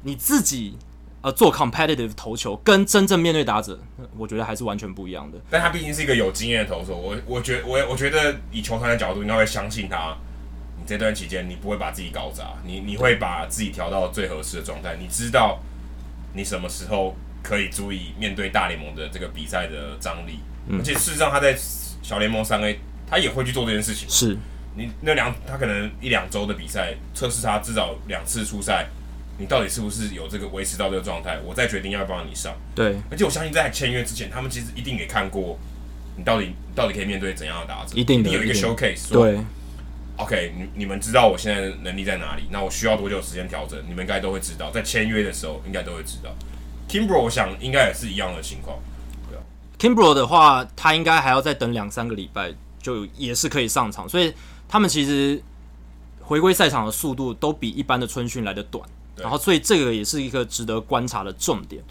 [0.03, 0.77] 你自己。
[1.23, 3.79] 呃，做 competitive 投球跟真正面对打者，
[4.17, 5.37] 我觉得还是完全不一样的。
[5.51, 10.17] 但他毕竟是一个有经验的投手，我我觉我我觉得以球团的角度，应该会相信他。
[10.79, 14.97] 你这段期间，你不会把自己搞砸，你你会把自己调到最合适的状态。
[14.99, 15.59] 你知道
[16.33, 20.39] 你什么时候可以注意面对大联盟的这个比赛的张力。
[20.67, 21.55] 嗯、而且事实上，他在
[22.01, 24.09] 小联盟三 A，他也会去做这件事情。
[24.09, 24.37] 是
[24.75, 28.87] 你那两他可能一两周的比赛测试他至少两次出赛。
[29.37, 31.39] 你到底是不是有这个维持到这个状态？
[31.43, 32.53] 我再决定要不要你上。
[32.75, 35.57] 对，而且我相信在签约之前，他们其实一定也看过
[36.15, 39.11] 你到底到底可以面对怎样的打者，一定，一定有一个 showcase。
[39.11, 39.39] 对
[40.17, 42.43] ，OK，你你们知道我现在的能力在哪里？
[42.49, 43.79] 那我需要多久时间调整？
[43.87, 46.29] 你们应该都会知道，在签约的时候应该都会知道。
[46.89, 48.77] Kimbrough 我想应该也是一样的情况。
[49.29, 49.41] 对啊
[49.79, 54.07] ，Kimbrough 的话，他应该还要再等两三个礼拜，就也是可以上场。
[54.07, 54.33] 所以
[54.67, 55.41] 他们其实
[56.19, 58.87] 回归赛场的速度都比一般的春训来的短。
[59.17, 61.83] 然后，所以这个也是一个值得观察的重点。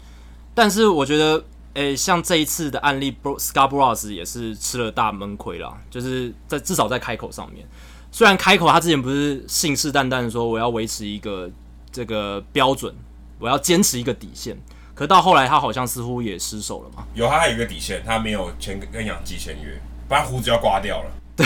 [0.53, 1.41] 但是，我觉得，
[1.75, 7.65] 诶，像这一次的案例 Boras 也是吃了大闷亏啦，就是在至少在开口上面。
[8.11, 11.49] 虽然开口他之前不是信誓旦旦的说我要维持一个
[11.91, 12.93] 这个标准，
[13.39, 14.57] 我要坚持一个底线，
[14.93, 17.05] 可到后来他好像似乎也失手了嘛。
[17.13, 21.11] 有，他还有一个底线，他没有签跟洋基签约，不然胡子要刮掉了。
[21.35, 21.45] 对，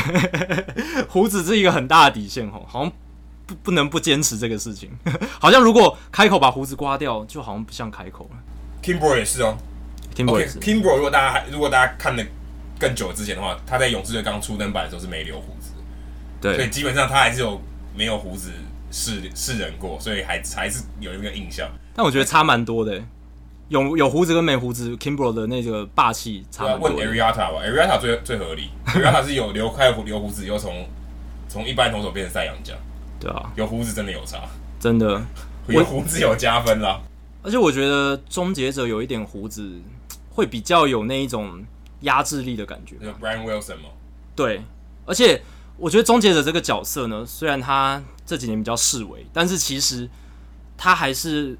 [1.08, 2.92] 胡子是一个很大的底线哦，好像
[3.46, 4.90] 不不能不坚持这个事情。
[5.40, 8.38] 好像如果开口把胡子刮掉，就好像不像开口了。
[8.82, 9.56] Kimbrough 也是哦
[10.16, 12.26] Kimbrough 如果大家如果大家看的
[12.80, 15.65] 更久之前的话，他在勇士队刚出登板的时候是没留胡子，
[16.46, 17.60] 对，所以基本上他还是有
[17.96, 18.52] 没有胡子
[18.92, 21.68] 是是人过，所以还还是有一个印象。
[21.96, 23.02] 但我觉得差蛮多的。
[23.68, 26.90] 有有胡子跟没胡子，Kimbrough 的那个霸气差蛮多。
[26.90, 28.70] 问 Arrieta 吧，Arrieta 最最合理。
[28.86, 30.88] Arrieta 是有留开胡留胡子，又从
[31.50, 32.78] 从一般投手变成赛扬奖。
[33.20, 34.44] 对啊，有胡子真的有差，
[34.80, 35.20] 真的
[35.68, 37.02] 有胡子有加分啦。
[37.42, 39.68] 而且我觉得终结者有一点胡子，
[40.30, 41.66] 会比较有那一种
[42.02, 42.98] 压制力的感觉。
[43.20, 43.90] Brian Wilson 吗？
[44.36, 44.62] 对，
[45.06, 45.42] 而且
[45.78, 50.10] 我觉得终结者这个角色呢，虽然他这几年比较式微，但是其实
[50.78, 51.58] 他还是。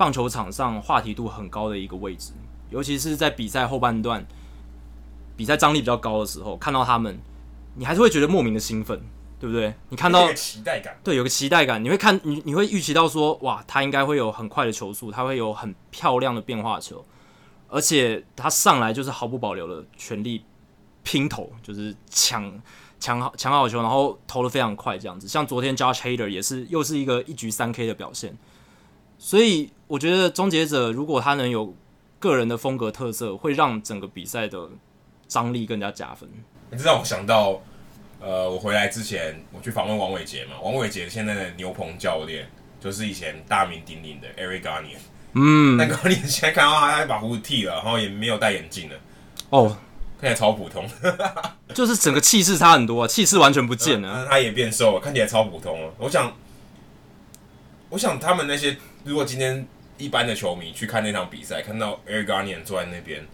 [0.00, 2.32] 棒球场上话题度很高的一个位置，
[2.70, 4.26] 尤其是在比赛后半段，
[5.36, 7.20] 比赛张力比较高的时候，看到他们，
[7.74, 8.98] 你还是会觉得莫名的兴奋，
[9.38, 9.74] 对不对？
[9.90, 17.04] 你看到期待感，对，有个期待感，你会看你你会预期到说，哇，他应该会有很快的球速，他会有很漂亮的变化球，
[17.68, 20.42] 而且他上来就是毫不保留的全力
[21.02, 22.50] 拼投，就是抢
[23.00, 25.26] 抢好抢好球，然后投的非常快，这样子。
[25.26, 28.36] 像昨天 Josh Hader 也是又是一个一局三 K 的表现。
[29.18, 31.74] 所以我觉得终结者如果他能有
[32.18, 34.68] 个人的风格特色，会让整个比赛的
[35.26, 36.28] 张力更加加分。
[36.70, 37.60] 你知道我想到，
[38.20, 44.98] 呃，我回来之前我去访问王伟杰嘛，王伟杰现在的牛棚教练就是以前大名鼎鼎的 Eric Garnier。
[45.32, 48.96] 嗯，那个你现在看到他，他把胡子剃了，然后也没有戴眼镜了。
[49.50, 49.76] 哦，
[50.20, 50.86] 看起来超普通，
[51.72, 54.24] 就是整个气势差很多啊，气势完全不见了。
[54.24, 55.90] 嗯，他也变瘦了，看起来超普通了。
[55.98, 56.32] 我想，
[57.88, 58.76] 我想他们那些。
[59.02, 63.26] 如果今天一般的球迷去看那场比赛，看到 Eric Garnier 坐在那边，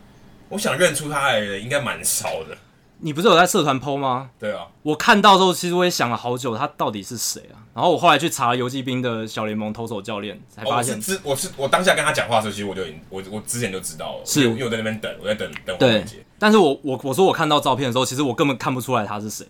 [0.48, 2.56] 我想认出他来的人应该蛮少的。
[2.98, 4.30] 你不是有在社团 PO 吗？
[4.38, 7.58] 对啊，我看到之后，其实我也想了好久，他到底是谁啊？
[7.74, 16.24] 然后我后来去查了游击兵的小联盟投手教练，才发现，哦、我是我是我当下跟他讲话的时候，其实我就已经我我之前就知道了，是因为我在那边等，我在等等黄杰。
[16.38, 19.46] 但是我我我说我看到照片的时候，其实我根本看不出来他是谁，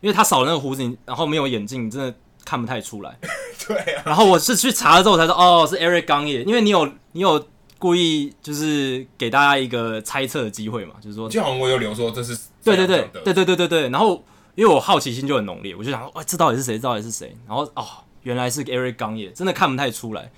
[0.00, 2.14] 因为他少了那个胡子，然后没有眼镜，真的。
[2.42, 3.18] 看不太出来，
[3.68, 4.02] 对啊。
[4.06, 7.46] 然后我是去查了之后才知道，哦，是 Eric Gagne，因为你有你有
[7.78, 13.88] 故意就是给大家一个猜测的机会嘛，就是说，就好像我有留说这是，对对对对对对对对。
[13.90, 14.24] 然后
[14.54, 16.78] 因为我好奇心就很浓烈，我就想说，哇，这到底是谁？
[16.78, 17.36] 这到底是谁？
[17.46, 17.84] 然后哦，
[18.22, 20.32] 原来是 Eric Gagne，真的看不太出来。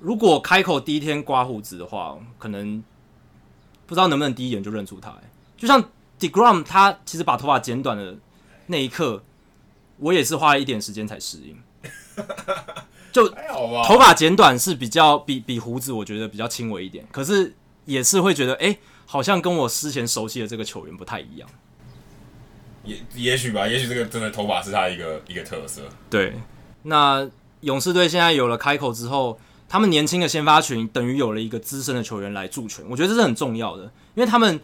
[0.00, 2.82] 如果开口第一天刮胡子的话，可能
[3.86, 5.14] 不知道能不能第一眼就认出他。
[5.56, 5.82] 就像
[6.18, 8.16] Degrom，他其实把头发剪短的
[8.66, 9.22] 那一刻。
[9.98, 11.56] 我也是花了一点时间才适应，
[13.12, 17.06] 就头发剪短是比较比比胡子，我觉得比较轻微一点。
[17.12, 21.48] 可是也是会觉得，哎、欸，好像跟我之前熟悉的这个球员不太一样。
[22.82, 25.82] 也也许吧，也许这个真的头发是他一个一个特色。
[26.10, 26.34] 对，
[26.82, 27.26] 那
[27.60, 29.38] 勇士队现在有了开口之后，
[29.74, 33.82] 他们年轻的先发群等于有了一个资深的球员来助拳，我觉得这是很重要的，
[34.14, 34.60] 因为他们。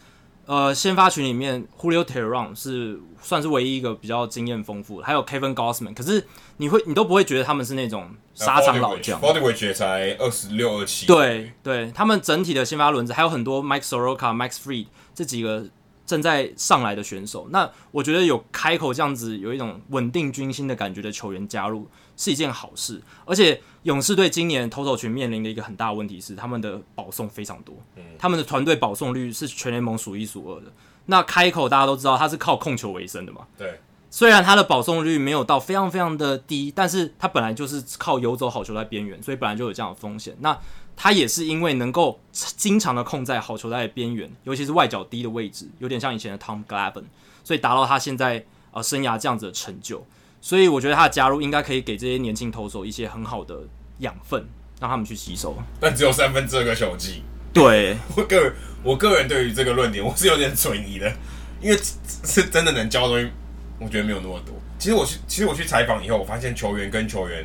[0.46, 5.94] 呃，先发群里面，Julio Teheran 是算是唯一一个比较经验丰富的，还有 Kevin Gausman。
[5.94, 9.20] 可是你会，你都不会觉得他们是那种沙场老将。
[9.20, 11.06] b o d y w e i g h 也才二十六、二七。
[11.06, 15.66] 对对，他们整体的先发轮子还有很多 Mike Soroka、Max Freed 这几个
[16.04, 17.46] 正在上来的选手。
[17.52, 23.60] 那我觉得有开口这样子有一种稳定军心的感觉的球员加入是一件好事，而且。
[23.84, 30.70] 勇士队今年投手群面临的一个很大的问题是，他们的保送非常多，嗯、他们的团队保送率是全联盟数一数二的。
[31.06, 33.46] 那开口大家都知道，他是靠控球为生的嘛。
[33.56, 40.36] 对，虽然他的保送率没有到非常非常的低，但是他本来就是靠游走好球在边缘，所以本来就有这样的风险。
[40.40, 40.56] 那
[40.94, 47.04] 他也是因为能够经常的控在好球在边缘，尤其是外角低的位置，有点像以前的 Tom Glavine，
[47.42, 50.04] 所以达到他现在呃生涯这样子的成就。
[50.42, 53.54] 所以我觉得他的加入应该可以给这些年轻投手一些很好的
[53.98, 54.42] 养分，
[54.80, 55.54] 让他们去吸收。
[55.78, 57.22] 但只有三分之二个球季。
[57.52, 61.12] 对，我个人，我个人对于这个论点我是有点存疑的，
[61.60, 61.78] 因为
[62.24, 63.30] 是真的能教的东西，
[63.78, 64.54] 我觉得没有那么多。
[64.78, 67.44] 其实我去，其实我去采访以后，我发现球员跟球员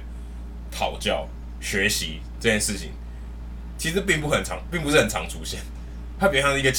[0.71, 1.27] 讨教
[1.59, 2.91] 学习这件事情，
[3.77, 5.59] 其实并不很常，并不是很常出现。
[6.17, 6.73] 它比较像是一个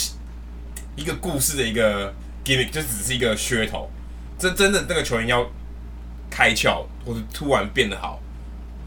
[0.96, 2.10] 一个故事的一个
[2.42, 3.90] gimmick，就只是一个噱头。
[4.38, 5.46] 真真的那个球员要。
[6.36, 8.20] 开窍或者突然变得好，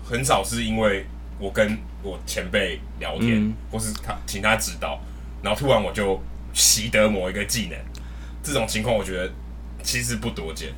[0.06, 1.04] 很少是因为
[1.40, 5.00] 我跟我前辈聊天，嗯、或是他请他指导，
[5.42, 6.22] 然后突然我就
[6.54, 7.80] 习得某一个技能。
[8.44, 9.32] 这种情况我觉得
[9.82, 10.72] 其实不多见。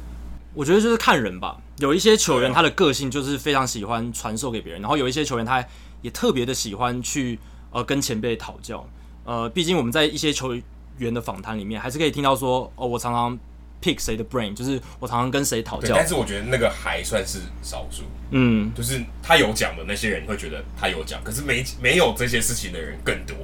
[0.53, 5.61] 我觉得就是看人吧，有一些球员他的个性就是非常喜欢传授给别人，然后有一些球员他
[6.01, 7.37] 也特别的喜欢去
[7.71, 8.87] 呃跟前辈讨教。
[9.25, 10.55] 呃，毕竟我们在一些球
[10.99, 13.37] 员的访谈里面，还是可以听到说，哦，我常常
[13.81, 15.95] pick 谁的 brain，就是我常常跟谁讨教。
[15.95, 23.35] 但是我觉得那个还算是少数，嗯，就是他有讲的那些人会觉得他有讲，可是没没有这些事情的人更多，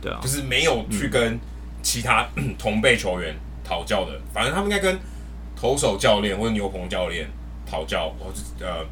[0.00, 1.38] 对啊，就是没有去跟
[1.82, 4.98] 其他、嗯、同辈球员讨教的，反正他们应该跟
[5.54, 7.28] 投手教练或者牛棚教练
[7.66, 8.86] 讨教，或者呃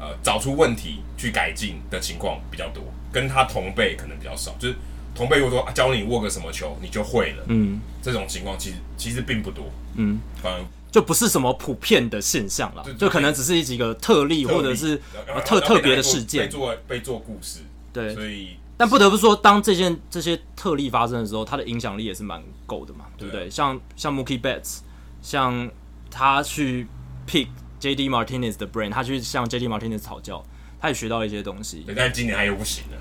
[0.00, 4.74] 呃找出问题去改进的情况比较多，跟他同辈可能比较少，就是。
[5.14, 7.44] 同辈如果说、啊、教你握个什么球，你就会了。
[7.48, 9.64] 嗯，这种情况其实其实并不多。
[9.94, 15.00] 嗯，反正就不是什么普遍的现象了，就可能只是几个特例，或者是
[15.44, 17.60] 特特别的事件被做被做故事。
[17.92, 23.44] 对，所以但不得不说，当这件这些特例发生的时候，它的影响力也是蛮够的嘛，对不对？
[23.44, 24.78] 对像像 Mookie Betts，
[25.20, 25.70] 像
[26.10, 26.86] 他去
[27.28, 27.48] pick
[27.80, 30.42] JD Martinez 的 brain，他去向 JD Martinez 讨教，
[30.80, 31.82] 他也学到一些东西。
[31.86, 32.98] 对，但今年他又不行了。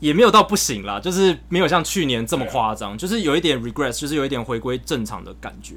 [0.00, 5.76] 也没有到不行啦，就是没有像去年这么夸张，就是有一点 regress，就是有一点回归正常的感觉。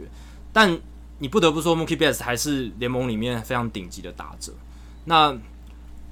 [0.54, 0.80] 但
[1.20, 4.54] 你不得不说，Mookie Betts 还是联盟里面非常顶级的打者。
[5.06, 5.36] 那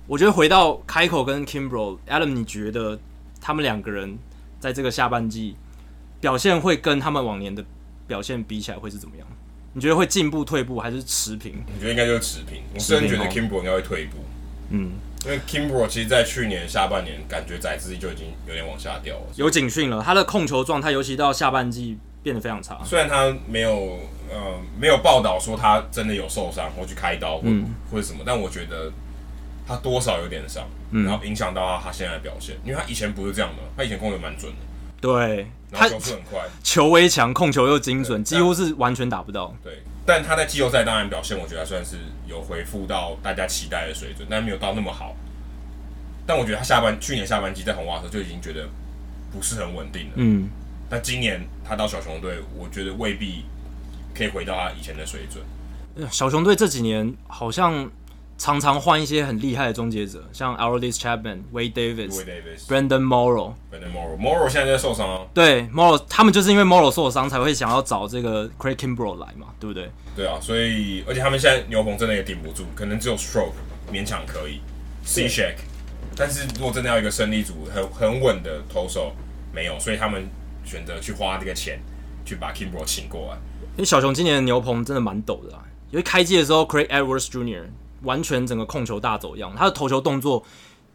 [0.08, 3.00] 我觉得回到开口跟 Kimbrel，Adam，你觉得
[3.39, 4.17] 他们两个人
[4.60, 5.56] 在这个下半季
[6.19, 7.63] 表现会跟他们往年的
[8.08, 9.28] 表现比起来会是怎么样？
[9.74, 11.63] 你觉得会进步、退步还是持平？
[11.76, 12.63] 我觉得应该就是持平。
[12.74, 14.17] 我个人觉得 Kimbrel 应该会退步。
[14.72, 14.93] 嗯。
[15.25, 20.01] 因为 Kimbrel 其实，在去年下半年，感觉宰制力就已经有点往下掉了，有警讯了。
[20.01, 22.79] 他的控球状态，尤其到下半季变得非常差。
[22.86, 23.99] 虽然他没有
[24.32, 28.89] 呃没有报道说他真的有受伤或去开刀或、嗯、或者什么，但我觉得
[29.67, 32.55] 他多少有点伤，嗯、然后影响到他他现在的表现。
[32.63, 34.58] 因为他以前不是这样的，他以前控球蛮准的，
[35.01, 39.53] 对，然后球速很快，球威强，控球又精准，几乎是完全打不到。
[39.62, 39.84] 对。
[40.10, 45.15] 但他在季后赛当然表现，我觉得算是有回复到大家期待的水准，但没有到那么好。
[46.26, 48.67] 但我觉得他下半去年下半季在红袜的时候就已经觉得
[49.32, 50.13] 不是很稳定了。
[50.15, 50.50] 嗯。
[50.89, 53.45] 但今年他到小熊队，我觉得未必
[54.15, 55.43] 可以回到他以前的水准。
[56.10, 57.88] 小熊队这几年好像
[58.39, 62.23] 常常换一些很厉害的终结者，像 Aroldis Chapman、Wade Davis、
[62.67, 65.28] Brandon Morrow、Brandon Morrow、Morrow 现在在受伤哦。
[65.34, 69.91] 对，Morrow 他们就是因为 Morrow 受伤才会想要找这个 Craig Kimbrel 来嘛，对不对？
[70.15, 73.52] 对啊，所以而且他们现在牛棚真的也顶不住，可能只有 Stroke
[73.91, 74.62] 勉强可以
[75.06, 75.56] ，Cishek，
[76.15, 79.12] 但是如果真的要一个胜利组很很稳的投手，
[79.54, 80.25] 没有，所以他们
[80.63, 81.82] 选择去花这个钱
[82.23, 83.38] 去把 Kimbrel 请过来。
[83.75, 87.65] 因为小熊今年的牛棚真的蛮陡的啊，因为开季的时候 Craig Edwards Jr.
[88.04, 90.44] 完全整个控球大走样，他的投球动作，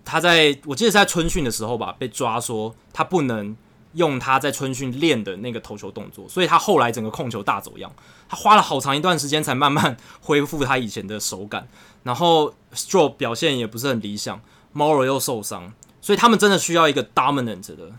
[0.05, 3.57] 他在我记得是在春训的时候吧，被抓说他不能
[3.95, 7.93] 用他在春训练的那个投球动作，所以他后来整个控球大走样，
[8.29, 11.69] 他花了好长一段时间才慢慢恢复他以前的手感，
[12.03, 14.41] 然后 Strop 表现也不是很理想
[14.75, 17.93] ，Morrow 又受伤，所以他们真的需要一个 dominant 的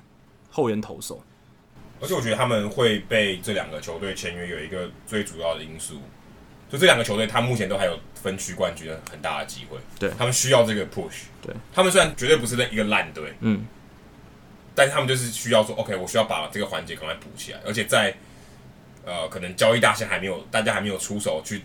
[0.51, 1.21] 后援投手，
[2.01, 6.01] 而且我觉得他们会被这两个球队签约有一个最主要的因素。
[6.69, 9.77] 就这两个球队，他目前都还有分区冠军的很大的机会。
[9.99, 11.25] 对，他们需要这个 push。
[11.41, 13.65] 对，他们虽然绝对不是那一个烂队，嗯，
[14.73, 17.59] 但是他们就是需要说，OK，我需要把这个环节赶快补起来。
[17.65, 18.15] 而且在
[19.05, 21.61] 呃，可能交易大限还没有，大家还没有出手去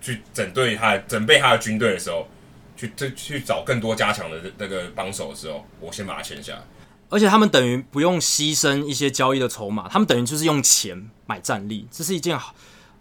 [0.00, 2.26] 去整队他整备他的军队的时候，
[2.74, 6.62] 去去去找更多加强的那个帮手的时候，我先把它签下来。
[7.10, 12.54] 而且他们等于不用牺牲一些交易的筹码，他们等于就是用钱买战力，这是一件好，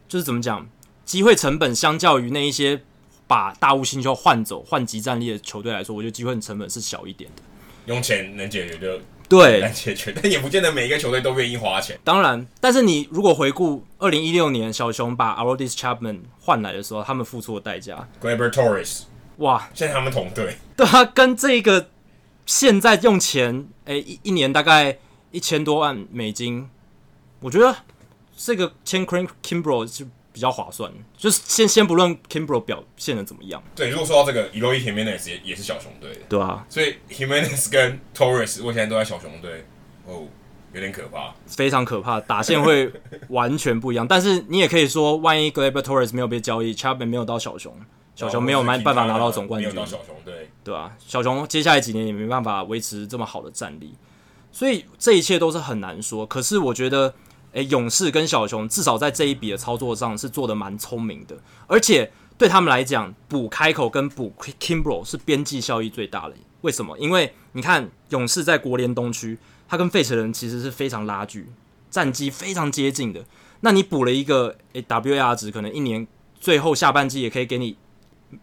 [0.10, 0.67] 就是怎么讲？
[1.07, 2.81] 机会成本相较于那一些
[3.25, 7.41] 把大物星球换走换集战力的球队来说，我觉得机会成本是小一点的。
[7.85, 11.97] 用钱能解决就，对，能解决，但也不见得每一个球队都愿意花钱。
[12.03, 19.03] 当然，但是你如果回顾二零一六年小熊把 Aroldis Chapman 换来的时候，他们付出的代价，Gleyber Torres，
[19.37, 21.89] 哇，现在他们同队，对啊，跟这个
[22.45, 24.97] 现在用钱，哎、欸，一一年大概
[25.31, 26.69] 一千多万美金，
[27.39, 27.73] 我觉得
[28.35, 30.05] 这个签 Craig Kimbrel 就。
[30.38, 33.60] 比较划算，就是先先不论 Kimbrel 表现的怎么样。
[33.75, 39.65] 对，如果说到这个，Eloy Jimenez 也也是小熊队的，对啊，所以 Jimenez 跟 Torres 我现在都在小熊队，
[40.06, 40.27] 哦，
[40.73, 42.94] 有点可怕，非常可怕，打线会
[43.29, 44.08] 完全不一样。
[44.08, 47.75] 但是你也可以说，万一 Gleyber Torres 没有被交易，Chapman 没有到小熊，
[48.13, 50.96] 小熊没有办法拿到总冠军，没有到小熊队，对吧？
[51.00, 53.96] 小熊接下来几年也没办法维持这么好的战力，
[54.52, 56.23] 所以这一切都是很难说。
[56.27, 57.15] 可是我觉得。
[57.58, 61.35] 诶，勇士跟小熊至少在这一笔的操作上是做得蛮聪明的，
[61.65, 66.35] 而且对他们来讲，补开口跟补 Kimbrel 是边际效益最大的。
[66.62, 66.95] 为什么？
[66.99, 71.47] 因为你看勇士在国联东区，他跟费城人其实是非常拉锯，
[71.89, 73.25] 战绩非常接近的。
[73.62, 76.05] 那你补了一个诶 WAR 值可能一年
[76.39, 77.75] 最后下半季也可以给你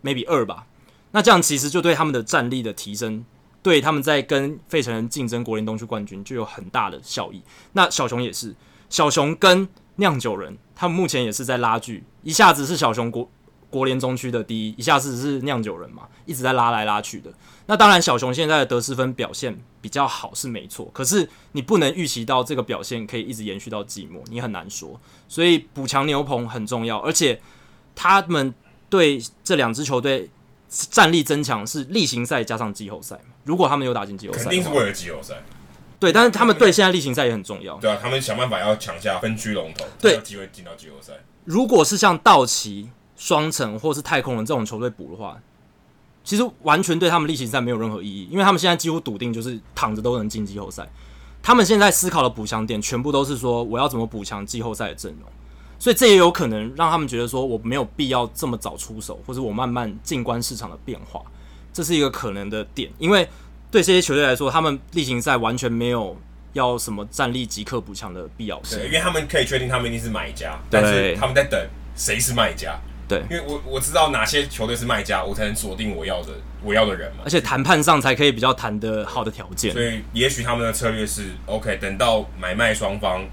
[0.03, 0.67] maybe 二吧。
[1.13, 3.25] 那这样其实就对他们的战力的提升，
[3.63, 7.41] 对他们在跟费城人竞争国联东区冠军就有很大的效益。
[7.75, 8.53] 那小熊也是，
[8.95, 13.29] 小熊跟酿酒人，他们目前也是在拉锯，一下子是小熊国
[13.69, 17.29] 国联中区的第一，一下子是酿酒人嘛，一直在拉来拉去的。
[17.67, 25.01] 那当然，小熊现在的得失分表现比较好是没错，可是你不能预期到这个表现可以一直延续到季末，你很难说。
[25.27, 27.41] 所以补强牛棚很重要，而且
[27.97, 28.55] 他们
[28.89, 30.31] 对这两支球队
[30.69, 33.19] 战力增强是例行赛加上季后赛。
[33.43, 35.43] 如果他们有打进季后赛，肯定是为了季后赛。
[36.05, 37.77] 对，但是他们对现在例行赛也很重要。
[37.79, 41.15] 对啊，他们想办法要抢下分区龙头，对，有机会进到季后赛。
[41.45, 45.41] 如果是像道奇、双城或是太空人这种球队补的话，
[46.23, 50.87] 其实完全对他们例行赛没有任何意义，因为他们现在几乎笃定就是躺着都能进季后赛。
[51.43, 55.23] 他们现在思考的补强点全部都是说我要怎么补强季后赛的阵容，
[55.79, 61.23] 所以这也有可能让他们觉得说我没有必要这么早出手，或者我慢慢静观市场的变化，
[61.73, 63.27] 这是一个可能的点，因为。
[63.75, 66.17] 对这些球队来说，他们例行赛完全没有
[66.53, 68.79] 要什么战力即刻补强的必要性。
[68.79, 71.61] 对，因为他们可以确定他们一定是买家，但是他们在等
[71.97, 72.79] 谁是卖家。
[73.09, 76.29] 对，因为我我知道哪些球队是卖家，我才能锁定我要的
[76.63, 77.23] 我要的人嘛。
[77.25, 79.73] 而且谈判上才可以比较谈的好的条件。
[79.73, 83.25] 所以也许他们的策略是 OK，等到买卖双方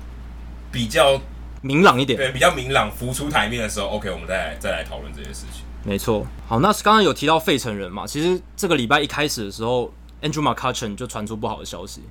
[0.71, 1.21] 比较
[1.61, 5.61] 明朗一点，对，比较明朗浮出台面的时候，OK，我们再来再来讨论这些事情。
[5.83, 6.25] 没错。
[6.47, 9.93] 好，那刚刚有提到费城人嘛，其实这个礼拜一开始的时候。
[10.21, 12.01] Andrew McCutchen 就传出不好的消息，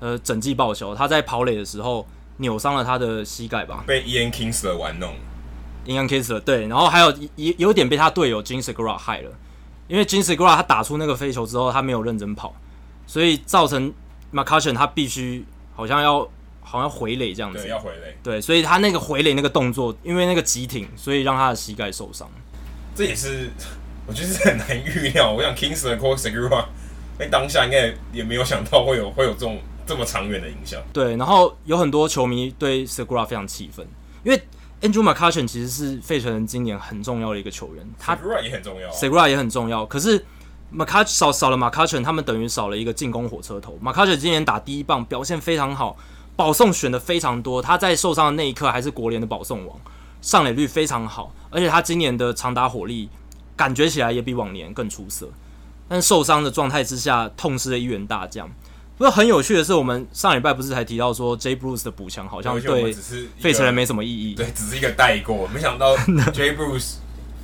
[0.00, 0.94] 呃，整季报销。
[0.94, 2.06] 他在跑垒的时候
[2.38, 3.84] 扭伤了他的膝盖吧？
[3.86, 5.14] 被 Ian Kinsler 玩弄。
[5.86, 9.30] Ian Kinsler 对，然后还有有有点被他队友 Jean Segura 害了，
[9.88, 12.54] 因为 Jean Segura 他打出那个飞球之后，他没有认真跑，
[13.06, 13.92] 所以造成
[14.32, 15.44] McCutchen 他必须
[15.74, 16.28] 好像要
[16.60, 17.62] 好像回垒这样子。
[17.62, 18.16] 对，要回垒。
[18.22, 22.28] 对，所以他那个回垒那个动作，因为那个急停，所以让他的膝盖受伤。
[22.94, 23.50] 这也是
[24.06, 25.32] 我觉得是很难预料。
[25.32, 26.66] 我想 Kingsler 或 Segura。
[27.20, 30.80] 在当下应该也，也没有想到会有会有这种这么长远的影响。
[30.90, 33.86] 对，然后有很多球迷对 Segura 非常气愤，
[34.24, 34.42] 因为
[34.80, 39.84] Andrew McCutchen 其实是费城人今年很重要的一个球员，他 Segura 也很重要，Segura 也很重要。
[39.84, 40.24] 可是
[40.74, 43.78] McCutchen 少少了 McCutchen，他们等于少了一个进攻火车头。
[43.84, 45.98] McCutchen 今年打第一棒表现非常好，
[46.34, 49.78] 保送选的非常多，他在受伤的那一刻还是国联的保送王，
[50.22, 53.10] 上垒率非常好，而且他今年的长打火力
[53.54, 55.28] 感觉起来也比往年更出色。
[55.90, 58.48] 但受伤的状态之下，痛失了一员大将。
[58.96, 62.92] 不过很有趣的是，我们上礼拜不是才提到说，Jay Bruce 的补强好像对
[63.40, 64.34] 费城人没什么意义。
[64.34, 65.48] 对，只是一个代过。
[65.48, 65.96] 没想到
[66.30, 66.98] Jay Bruce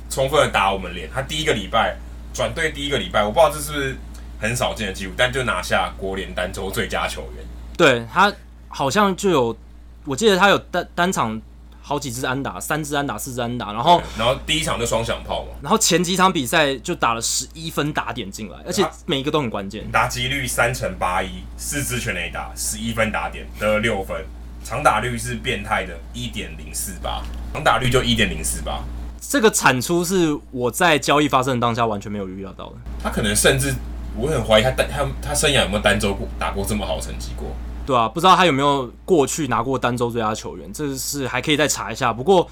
[0.09, 1.09] 充分的打我们脸。
[1.13, 1.97] 他第一个礼拜
[2.33, 3.97] 转队，第一个礼拜，我不知道这是不是
[4.39, 7.45] 很少见的记录，但就拿下国联单周最佳球员。
[7.75, 8.33] 对，他
[8.69, 9.57] 好像就有，
[10.05, 11.41] 我记得他有单单场。
[11.87, 24.17] 好几支安打，三支安打，四支安打，然后然后第一场就双响炮嘛，然后前几场比赛就打了十一分打点进来，而且每一个都很关键，打击率三成八一，四支全垒打，十一分打点得了六分，
[24.65, 27.23] 长打率是变态的一点零四八，
[27.53, 28.83] 长打率就一点零四八，
[29.21, 33.73] 这个产出是我在交易发生的当下完全没有预料到的，他可能甚至
[34.17, 37.55] 我很怀疑他单他他生涯有没有单周过打过这么好成绩过。
[37.87, 42.11] 对啊，不知道他有没有过去拿过单周最佳球员，这是还可以再查一下。
[42.11, 42.45] 不过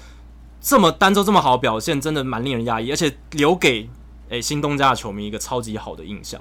[0.62, 3.86] 这么单周这么好的表现，真的蛮令人压抑，而且留给
[4.30, 6.40] 诶新东家的球迷一个超级好的印象。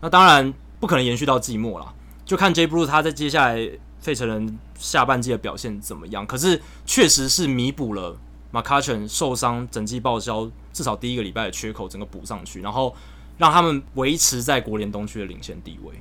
[0.00, 1.92] 那当然不可能延续到季末了，
[2.24, 3.70] 就看 Jay Bruce 他在接下来
[4.00, 6.26] 费城人下半季的表现怎么样。
[6.26, 8.16] 可是确实是弥补了
[8.50, 12.96] McCutchen 受伤整季报销，至少第一个礼拜的缺口，整个补上去，然后
[13.36, 15.92] 让他们维持在国联东区的领先地位。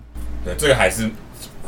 [0.44, 1.10] 对，这个还是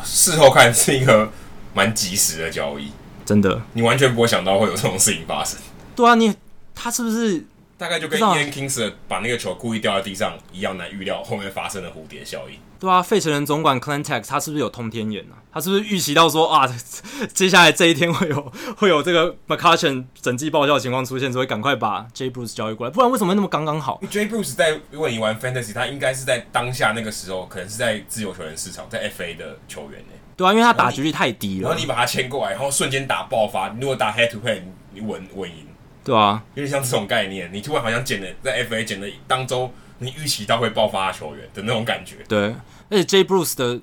[0.03, 1.31] 事后看是一个
[1.73, 2.91] 蛮及时的交易，
[3.25, 5.59] 真的，你完全不会想到会有这种事情发生。
[5.95, 6.35] 对啊，你
[6.73, 7.45] 他是不是
[7.83, 12.57] 大概就跟 Ian Kinsler 把那个球故意掉在地上一样难预料后面发生的蝴蝶效应？
[12.79, 15.43] 对啊，费城人总管 Klentak 他是不是有通天眼呢、啊？
[15.51, 16.65] 他是不是预期到说啊，
[17.33, 30.13] 接下来这一天会有 会有这个 McCutchen 整季报销的情况出现，所以赶快把 Jay Bruce 交易过来，不然为什么那么刚刚好？Jay Bruce 在如果你玩 Fantasy，他应该是在当下那个时候，可能是在自由球员市场，在 FA 的球员呢？
[30.37, 31.67] 对啊，因为他打局率太低了。
[31.67, 34.61] 然后你把他签过来，然后瞬间打爆发，你如果打 Head to Head，
[34.93, 35.67] 你稳稳赢。
[36.03, 42.17] 对啊，有点像这种概念，你突然好像捡了在 FA 捡了当周你预期到会爆发的球员的那种感觉。
[42.27, 42.53] 对。
[42.89, 43.79] 而且 Jay Bruce 的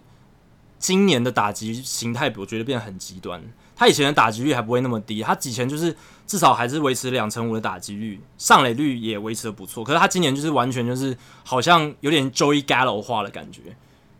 [0.78, 3.42] 今年的打击形态，我觉得变得很极端。
[3.74, 5.96] 他以前的打击率还不会那么低，他以前就是
[6.26, 9.82] 至少还是维持两成五的打击率，上垒率也维持的不错。
[9.82, 13.62] 可是他今年就是完全就是好像有点 Joey Gallo 化的感觉。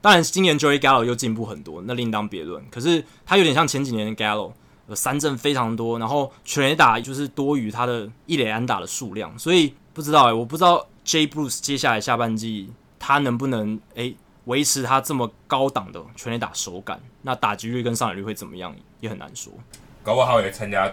[0.01, 2.64] 当然，今年 Joey Gallo 又进步很多，那另当别论。
[2.70, 4.53] 可是他有点像前几年的 Gallo，
[4.95, 14.14] 三振非常多，然后全垒打就是多于他的一垒安打的数量，所以不知道哎、欸，我不知道 Jay Bruce 接下来下半季他能不能哎
[14.45, 19.53] 维、欸、持他这么高档的全垒打手感，那打击率跟上垒率会怎么样也很难说。
[20.03, 20.91] 搞不好也参加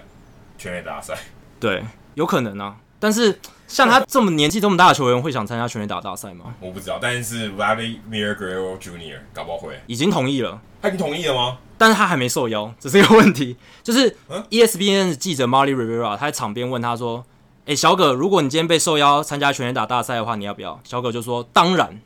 [0.58, 1.18] 全垒打赛，
[1.60, 1.84] 对，
[2.16, 2.78] 有可能啊。
[3.00, 6.56] 但是像他这么年纪这么大的球员，会想参加全垒打大赛吗？
[6.60, 9.20] 我不知道，但是 Vladimir Guerrero Jr.
[9.34, 10.62] 搞不好会，已经同意了。
[10.82, 11.58] 他已经同意了吗？
[11.78, 13.58] 但是他还没受邀，这是一个问题。
[13.84, 14.16] 就是
[14.50, 17.24] ESPN 的记者 Marty Rivera 他在场边问他说
[17.66, 22.00] ：“哎、欸，小葛，如果你今天被受邀参加全垒打大赛的话，你要不要？”小葛就说：“当然，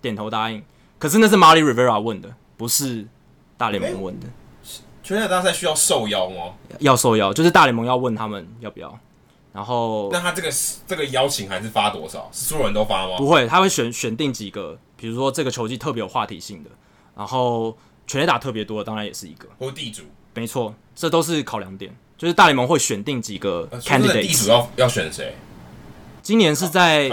[0.00, 0.62] 点头答应。”
[0.98, 3.06] 可是那是 Marty Rivera 问的，不是
[3.56, 4.26] 大联盟问的。
[4.26, 6.54] 欸、全垒打大赛需要受邀吗？
[6.78, 8.98] 要受邀，就是大联盟要问他们要不要。
[9.52, 10.50] 然后，那他这个
[10.86, 12.26] 这个邀请函是发多少？
[12.32, 13.18] 是所有人都发吗？
[13.18, 16.70] 不会，他会选选定几个，比如说这个球季特别有话题性的，
[17.14, 17.76] 然后
[18.06, 19.46] 全垒打特别多的，当然也是一个。
[19.58, 21.94] 或地主，没错，这都是考量点。
[22.16, 24.22] 就是大联盟会选定几个 candidate。
[24.22, 25.34] 地主要要选谁？
[26.22, 27.10] 今年是在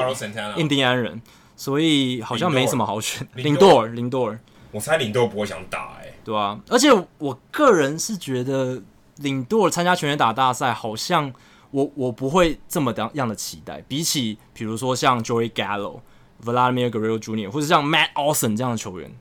[0.56, 1.22] 印第安人，
[1.58, 3.28] 所以好像没什么好选。
[3.34, 4.40] 林多尔，林多尔，
[4.72, 6.58] 我猜林多尔不会想打，哎，对啊。
[6.70, 6.88] 而且
[7.18, 8.82] 我个人是觉得
[9.18, 11.34] 林多尔参加全垒打大赛好像。
[11.72, 16.00] 我我不会这么样的期待，比起比如说像 Joey Gallo、
[16.44, 17.50] Vladimir Guerrero Jr.
[17.50, 19.12] 或者像 Matt Olson 这样的球员，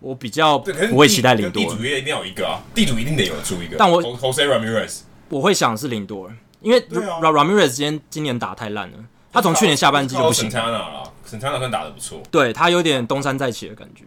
[0.00, 1.62] 我比较不会期待林多。
[1.62, 3.76] 地主一定要有一个啊，地主一定得有出一个。
[3.78, 8.98] 但我 Jose Ramirez，我会想是林多，因为 Ramirez 今天今年打太烂了，
[9.32, 10.50] 他从去年下半季就不行。
[10.50, 14.04] Santana 了，Santana 算打的不错，对他有点东山再起的感觉。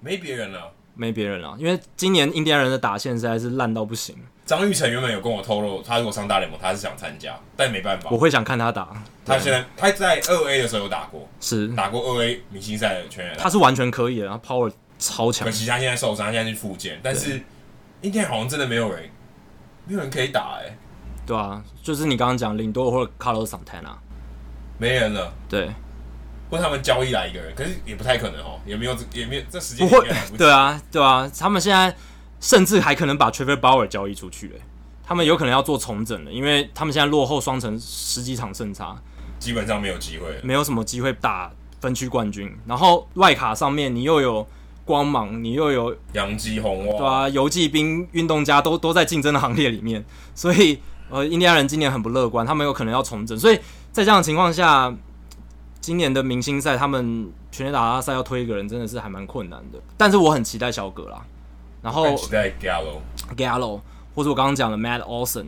[0.00, 4.16] 没别人了，没别人了，因为今年印第安人的打线实在是烂到不行。
[4.44, 8.10] 张玉成原本有跟我透露，他如果上大联盟，他是想参加，但没办法。
[8.10, 9.00] 我会想看他打。
[9.24, 13.36] 他现在他在二 A 的时候有打过，是打过二 A 明星赛的全员。
[13.38, 15.46] 他是完全可以的，他 power 超强。
[15.46, 16.98] 可惜他现在受伤，现在去复健。
[17.00, 17.40] 但是
[18.02, 19.08] 今天好像真的没有人，
[19.86, 20.78] 没有人可以打哎、欸。
[21.24, 23.96] 对啊，就是你刚刚讲林多或者 Carlos Santana，
[24.78, 25.32] 没人了。
[25.48, 25.70] 对，
[26.50, 30.08] 或他们交易来一个人，可是也不太可能哦，也没有这也没有这时间不会。
[30.36, 31.94] 对啊，对啊，他们现在。
[32.40, 34.60] 甚至还可能把 Trevor Bauer 交易出去，欸，
[35.04, 38.96] 他们有可能要做重整了，因为他们现在落后双城十几场胜差，
[39.40, 42.56] 基本上没有机会，没有什么机会打分区冠军。
[42.64, 44.46] 然后外卡上面你又有
[44.84, 50.78] 光芒，你又有杨基红袜，对啊，游骑兵、运动家都都在竞争的行列里面，所以
[51.10, 53.36] 呃，印第安人今年很不乐观，他们有可能要重整。
[53.36, 53.56] 所以
[53.90, 54.94] 在这样的情况下，
[55.88, 59.80] 今年的明星赛，他们全垒打大赛要推一个人，真的是还蛮困难的。
[59.96, 61.24] 但是我很期待小葛啦。
[61.80, 62.98] 然后期待 Gallo
[63.34, 63.80] Gallo
[64.14, 65.46] 或者我刚刚讲的 Matt Olson，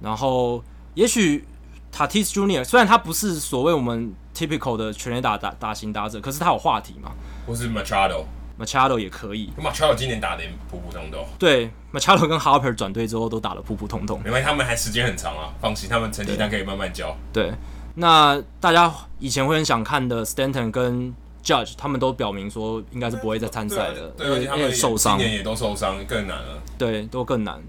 [0.00, 0.62] 然后
[0.94, 1.44] 也许
[1.92, 7.10] Tatis Junior，虽然他不是所谓我们 typical 的全垒打打打型打者，可是他有话题嘛。
[7.44, 9.50] 或是 Machado，Machado 也可以。
[9.60, 11.26] Machado 今年打的普普通通。
[11.36, 14.22] 对，Machado 跟 Harper 转队之后都打得普普通通。
[14.24, 17.12] 因为他们还时间很长啊，放心，他们成绩单可以慢慢交。
[17.32, 17.54] 对，对，
[18.00, 26.62] 那大家以前会很想看的 Stanton 跟 Judge 他们都表明说，应该是不会再参赛的，因为他们受伤，今年也都受伤，更难了。
[26.78, 27.62] 对，都更难。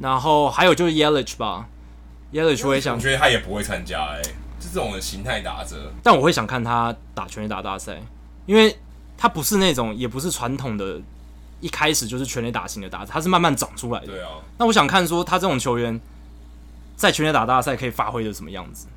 [0.00, 1.68] 然后还有就是 Yelich 吧
[2.32, 4.20] ，Yelich 我也想，我觉得他也不会参加，哎，
[4.60, 5.92] 是这种的形态打折。
[6.02, 8.02] 但我会想看他打全垒打大赛，
[8.44, 8.76] 因为
[9.16, 11.00] 他不是那种，也不是传统的，
[11.60, 14.06] 一开始就是全垒打型的打，他是慢慢长出来的。
[14.06, 14.30] 对啊。
[14.58, 16.00] 那我想看说他这种球员
[16.96, 18.88] 在全垒打大赛可以发挥的什么样子，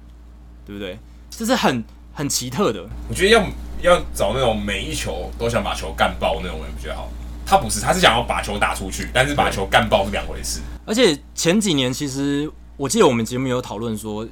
[0.69, 0.97] 对不对？
[1.31, 2.85] 这是很很奇特的。
[3.09, 3.43] 我觉得要。
[3.81, 7.09] 要找那种每一球都想把球干爆那种人比较好。
[7.45, 10.59] 他不是，他是想要把球打出去，但是把球干爆是两回事。
[10.85, 14.27] 而且前几年其实我记得我们节目有讨论说，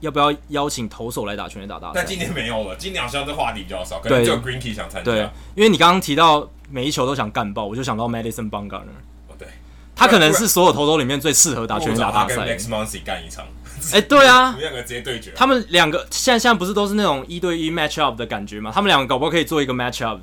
[0.00, 1.92] 要不要邀请投手来打全垒打大赛。
[1.94, 5.02] 但今年没有了，今年好像这话题比较少，可能只有 Greinke 想参加。
[5.04, 5.20] 对，
[5.54, 8.98] 因为你刚刚提到每一球都想干爆，我就想到 Madison Bumgarner。
[9.28, 9.46] 哦，对，
[9.94, 12.44] 他可能是所有投手里面最适合打全垒打大赛。
[12.44, 13.44] 跟 Max Muncy 干一场。
[13.92, 15.32] 哎、欸，对啊，两个直接对决。
[15.34, 18.70] 他们两个现在现在不是都是那种一对一 match up 的感觉吗？
[18.74, 20.20] 他们两个搞不好可以做一个 match up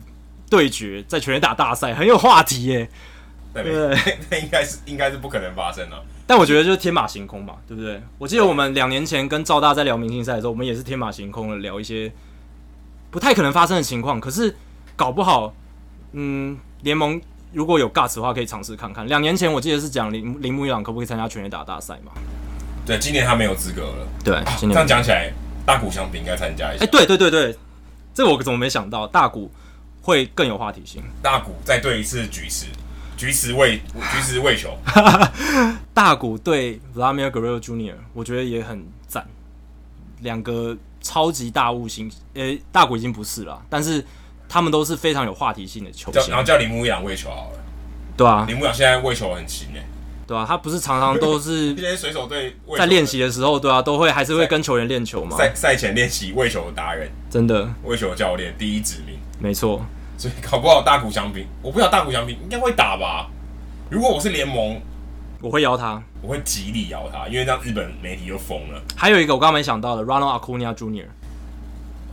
[0.49, 2.89] 对决，在全垒打大赛，很有话题耶。
[3.53, 3.97] 对，对
[4.29, 6.03] 那应该是应该是不可能发生了。
[6.27, 8.01] 但我觉得就是天马行空嘛，对不对？
[8.17, 12.11] 我记得我们两年前跟赵大在聊明星赛的时候，我们也是天马行空的聊一些
[13.09, 14.19] 不太可能发生的情况。
[14.19, 14.55] 可是
[14.95, 15.53] 搞不好，
[16.11, 17.19] 嗯，联盟
[17.53, 19.07] 如果有 guts 的话，可以尝试看看。
[19.07, 22.11] 两年前我记得是讲铃铃木一朗可不可以参加全垒打大赛嘛？
[22.87, 24.07] 对，今年他没有资格了。
[24.23, 25.31] 对，今年这样讲起来，
[25.65, 26.85] 大谷翔平应该参加一下。
[26.85, 27.55] 哎，对对对对，
[28.13, 29.05] 这我怎么没想到？
[29.05, 29.51] 大谷
[30.01, 31.03] 会更有话题性。
[31.21, 32.67] 大谷再对一次菊池，
[33.17, 34.77] 菊池喂菊池喂球。
[35.93, 39.27] 大谷对 Vladimir Guerrero Jr.，我觉得也很赞。
[40.21, 44.03] 两个超级大物星，呃，大谷已经不是了，但是
[44.47, 46.29] 他们都是非常有话题性的球星。
[46.29, 47.59] 然后叫铃木一朗喂球好了。
[48.15, 49.85] 对啊，铃木一朗现在喂球很勤诶。
[50.27, 50.45] 对吧、啊？
[50.45, 55.37] 他不是常常都是 这些水手队在练习的时候，对啊，都会还是会跟球员练球嘛。
[55.37, 59.83] 赛赛前练习喂球的达人，真的喂球教练第一指名，没错。
[60.17, 63.29] 所以搞不好大谷翔平，我不知道大谷翔平应该会打吧？
[63.89, 64.81] 如果我是联盟，
[65.39, 68.81] 我会邀他，我会极力邀他，因为这样日本媒体就疯了。
[68.95, 71.05] 还有一个我刚刚没想到的，Ronald Acuna Jr.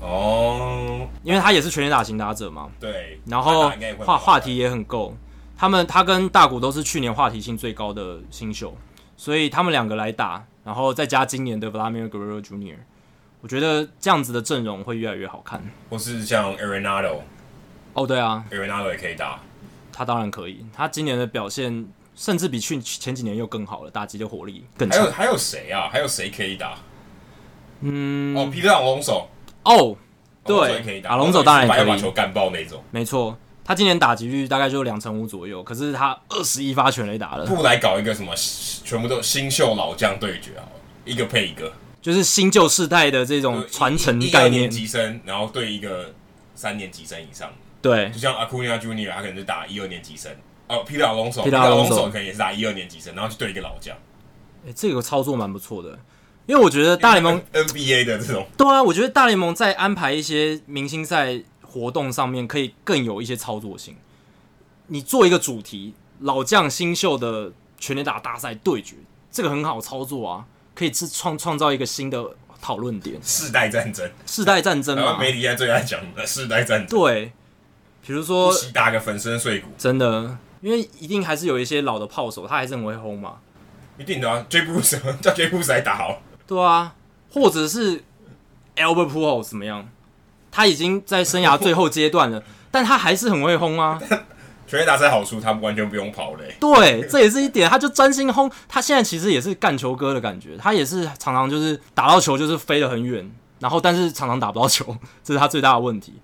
[0.01, 2.69] 哦，因为他也是全垒打型打者嘛。
[2.79, 5.17] 对，然后话话题也很够。
[5.57, 8.77] 他们他跟大谷都是去年话题性最高的新秀，
[9.17, 12.77] 所以他们两个来打，然后再加今年的 Vladimir Guerrero Jr.，
[13.41, 15.63] 我觉得这样子的阵容会越来越好看。
[15.89, 17.21] 或是像 Arenado，
[17.93, 19.41] 哦对啊，Arenado 也可以打，
[19.93, 21.87] 他当然可以，他今年的表现
[22.17, 24.99] 甚至比去前几年又更好了，打击的火力更强。
[24.99, 25.89] 还有还有谁啊？
[25.91, 26.75] 还有谁可以打？
[27.81, 29.29] 嗯，哦，皮特·阿隆索，
[29.65, 29.97] 哦，
[30.45, 33.37] 对，阿隆索当然可以把球干爆那种，没错。
[33.65, 37.47] 他今年打击率大概就两成五左右，可是他二十一发全垒打了。
[37.47, 38.35] 不来搞一个什么
[38.85, 40.69] 全部都新秀老将对决啊，
[41.07, 44.53] 一个配一个，就是新旧世代的这种传承概念。
[44.53, 46.13] 一年级生，然后对一个
[46.55, 47.51] 三年级生以上。
[47.81, 50.31] 对，就像 Acuna Junior，他可能是打一二年级生。
[50.69, 53.97] 哦，Peter Alonso，Peter Alonso 可能也是打一二年级生，然后去对一个老将。
[54.65, 55.99] 哎、欸，这个操作蛮不错的，
[56.45, 58.47] 因为我觉得大联盟 NBA 的这种。
[58.59, 61.43] 对啊，我觉得大联盟在安排一些明星赛。
[61.75, 63.97] 活动上面可以更有一些操作性。
[64.87, 68.95] 你做一个主题，老将新秀的全垒打大赛对决，
[69.33, 72.25] 这个很好操作啊，可以制创创造一个新的
[72.63, 73.21] 讨论点。
[73.21, 77.01] 世代战争，世代战争嘛，媒体现在最爱讲的世代战争。
[77.01, 77.33] 对，
[78.07, 83.39] 比如说打个粉身碎骨，真的，因为一定还是有一些老的炮手，他还是很会轰嘛。
[83.99, 86.21] 一定的啊，Jay Bruce 叫 Jay Bruce 来打好。
[86.47, 86.95] 对啊，
[87.33, 88.05] 或者是
[88.77, 89.89] Albert Pujols 怎么样？
[90.55, 92.41] 他已经在生涯最后阶段了，
[92.71, 94.01] 但他还是很会轰啊！
[94.69, 96.55] 全垒打赛好处，他完全不用跑嘞。
[96.61, 98.49] 对，这也是一点，他就专心轰。
[98.69, 103.29] 他现在其实也是干球哥的感觉，他也是常常就是打到球就是飞得很远，
[103.59, 106.15] 然后但是常常打不到球， 这是他最大的问题。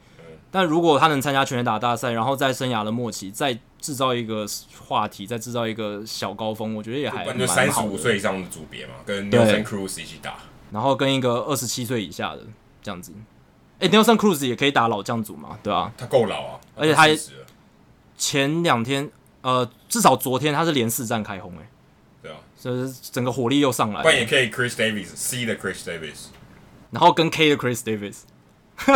[0.52, 4.46] 但如果他能参加全垒打大赛，然后在生涯的末期再制造一个
[4.86, 7.46] 话题，再制造一个小高峰，我觉得也还蛮好的。
[7.46, 10.38] 三十五岁以上的组别嘛，跟 Nelson Cruz 一起打，
[10.72, 12.42] 然后跟一个二十七岁以下的
[12.82, 13.12] 这样子。
[13.80, 15.58] 哎、欸、Nelson Cruz 也可以打老将组嘛？
[15.62, 17.08] 对啊，他够老啊，而且他
[18.16, 19.10] 前两天，
[19.42, 21.68] 呃，至少昨天他是连四战开轰，哎，
[22.22, 24.02] 对啊，就是整个火力又上来了。
[24.02, 26.26] 不然也可以 Chris Davis，C 的 Chris Davis，
[26.90, 28.18] 然后跟 K 的 Chris Davis，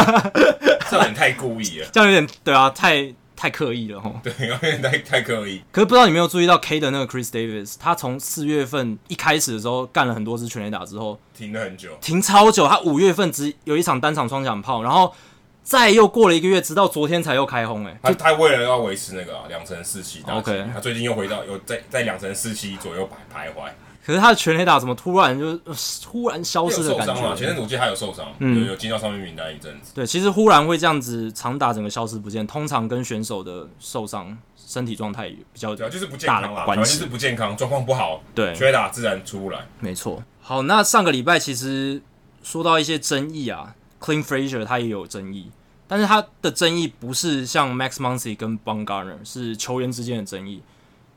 [0.90, 3.14] 这有点太故意了，这样有点对啊，太。
[3.44, 5.62] 太刻意了哈，对，有点太太刻意。
[5.70, 12.66] 可是不知道你没有注意到 K 的那个 Chris Davis，他从四月份一开始的时候干了很多支全垒打之后，停了很久，停超久。
[12.66, 15.14] 他五月份只有一场单场双响炮，然后
[15.62, 17.84] 再又过了一个月，直到昨天才又开轰。
[17.84, 23.68] 哎，他他为了要维持那个两成四七，OK，他最近又回到有在在两成四七左右徘徘徊。
[24.04, 25.56] 可是他的全垒打怎么突然就
[26.02, 27.34] 突然消失的感觉？
[27.34, 29.92] 前阵子我记得他有受伤，嗯，有有进到上面名单一阵子。
[29.94, 39.66] 对，其实忽然会这样子长打整个消失不见，通常跟选手的受伤、身体状态比较大的就是不健康啦，关系是不健康，状况不好，对，全垒打自然出不来。
[39.80, 40.22] 没错。
[40.42, 42.02] 好，那上个礼拜其实
[42.42, 45.50] 说到一些争议啊，Clint Frazier 他也有争议，
[45.88, 50.60] 但是他的争议不是像 Max Muncy 跟 Bumgarner 是球员之间的争议。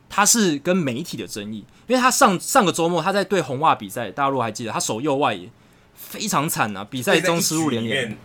[0.09, 5.49] 他是跟媒体的争议，因为他上上个周末他在对红袜比赛，大家如果还记得，他守右外野
[5.95, 8.17] 非常惨啊，比赛中失误连连，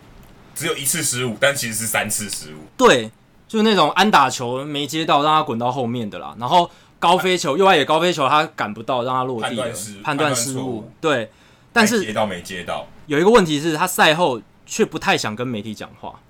[0.54, 2.58] 只有一次失误，但其实是三次失误。
[2.76, 3.10] 对，
[3.48, 9.66] 就是那种安打球没接到，让他滚到后面的啦，然后高飞球右外野高飞球他赶不到，让他落地了，
[10.04, 10.88] 判断失误。
[11.00, 11.30] 对，
[11.72, 16.20] 但是接到没接到，有一个问题是他赛后却不太想跟媒体讲话，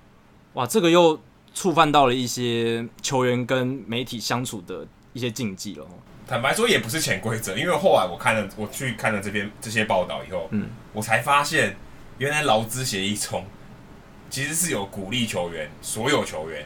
[0.53, 1.19] 哇，这个又
[1.53, 4.87] 触犯到了一些球员跟媒体相处的。
[5.13, 5.85] 一些禁忌了，
[6.27, 11.75] 坦白说也不是潜规则，因为后来我看了，我去看了这篇这些报道以后，嗯，我才发现
[12.17, 13.45] 原来劳资协议中
[14.29, 16.65] 其实是有鼓励球员，所有球员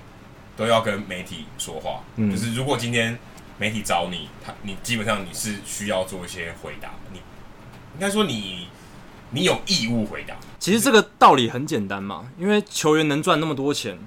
[0.55, 3.19] 都要跟媒体说话，嗯，就是如果今天
[3.57, 7.19] 媒体找你，他你基本上你是需要做一些回答，你
[7.95, 8.69] 应该说你
[9.31, 10.35] 你有义务回答。
[10.57, 13.99] 其实这个道理很简单嘛，因为球员能赚那么多钱，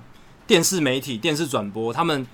[0.46, 2.26] 电视媒体、电视转播，他们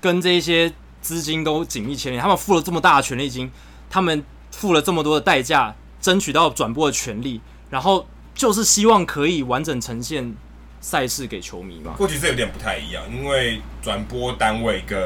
[0.00, 0.70] 跟这一些。
[1.00, 3.50] 资金都紧密牵连，他们付了这么大的权利金，
[3.88, 7.40] 他们付了这么多的代价，争取到转播的权利，
[7.70, 10.34] 然后就是希望可以完整呈现
[10.80, 11.94] 赛事给球迷嘛。
[11.96, 14.98] 过去这有点不太一样，因为转播单位跟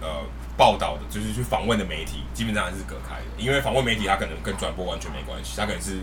[0.00, 0.22] 呃
[0.56, 3.24] 报道的，就是去访问的媒体，基本上还是隔开的。
[3.38, 6.00] 因为访问媒体，他可能跟转播完全没关系，他可能是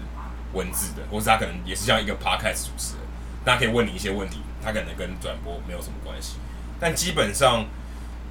[0.54, 3.04] 文字的，或是他可能也是像一个 podcast 主持人，
[3.44, 6.36] 大家可以问你一些问题，他可能跟转播没有什么关系。
[6.80, 7.66] 但基本上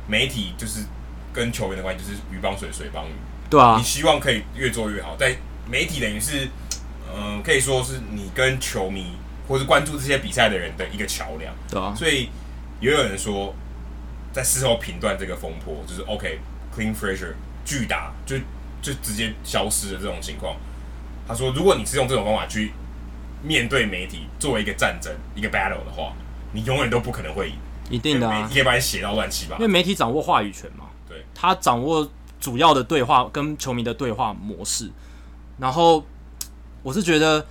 [0.06, 0.84] 媒体就是。
[1.32, 3.12] 跟球员的关系就是鱼帮水，水帮鱼。
[3.48, 5.16] 对啊，你希望可以越做越好。
[5.16, 5.36] 在
[5.68, 6.46] 媒体等于是，
[7.12, 9.12] 嗯、呃，可以说是你跟球迷
[9.48, 11.52] 或是关注这些比赛的人的一个桥梁。
[11.68, 12.28] 对啊，所以
[12.80, 13.54] 也有人说，
[14.32, 18.36] 在事后评断这个风波，就是 OK，Clint Frazier 巨打就
[18.80, 20.56] 就直接消失的这种情况。
[21.26, 22.72] 他说，如果你是用这种方法去
[23.42, 26.12] 面对媒体，作为一个战争一个 battle 的话，
[26.52, 27.54] 你永远都不可能会赢。
[27.88, 29.60] 一定的啊，媒体可以把你写到乱七八糟。
[29.60, 30.86] 因为媒体掌握话语权嘛，
[31.34, 32.08] 他掌握
[32.40, 34.90] 主要的对话跟球迷的对话模式。
[35.58, 36.04] 然后
[36.82, 37.46] 我是觉得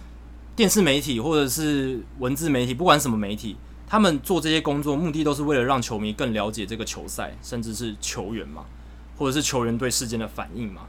[0.56, 3.56] 电视媒体或者是文字媒体，不管什么媒体，
[3.88, 8.66] 他们做这些工作目的都是为了让球迷更了解这个球赛，甚至是球员嘛，
[9.18, 10.82] 或者是球员对事件的反应嘛。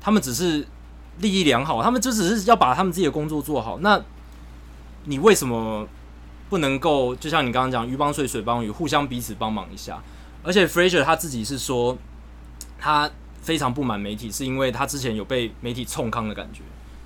[0.00, 0.66] 他们只是
[1.18, 3.78] 利益良好，他们就只是要把他们自己的工作做好。
[3.80, 4.00] 那
[5.04, 5.88] 你为什么？
[6.50, 10.02] 不能够，就像你刚刚讲，鱼帮水，水帮鱼，互相彼此帮忙一下。
[10.42, 11.94] 而且 Fraser 他自己是说，
[12.78, 13.10] 他
[13.42, 16.60] 非常不满媒体，是因为他之前有被媒体冲康的感觉，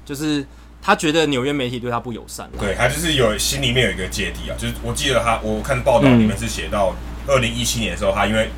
[0.05, 0.45] 就是
[0.81, 2.51] 他觉得纽约媒体对他不友善。
[2.59, 6.95] 对，他就是有心里面有一个芥蒂啊，就是我记得他，我看报道里面是写到
[7.27, 8.49] 二零一七年的时候，他因为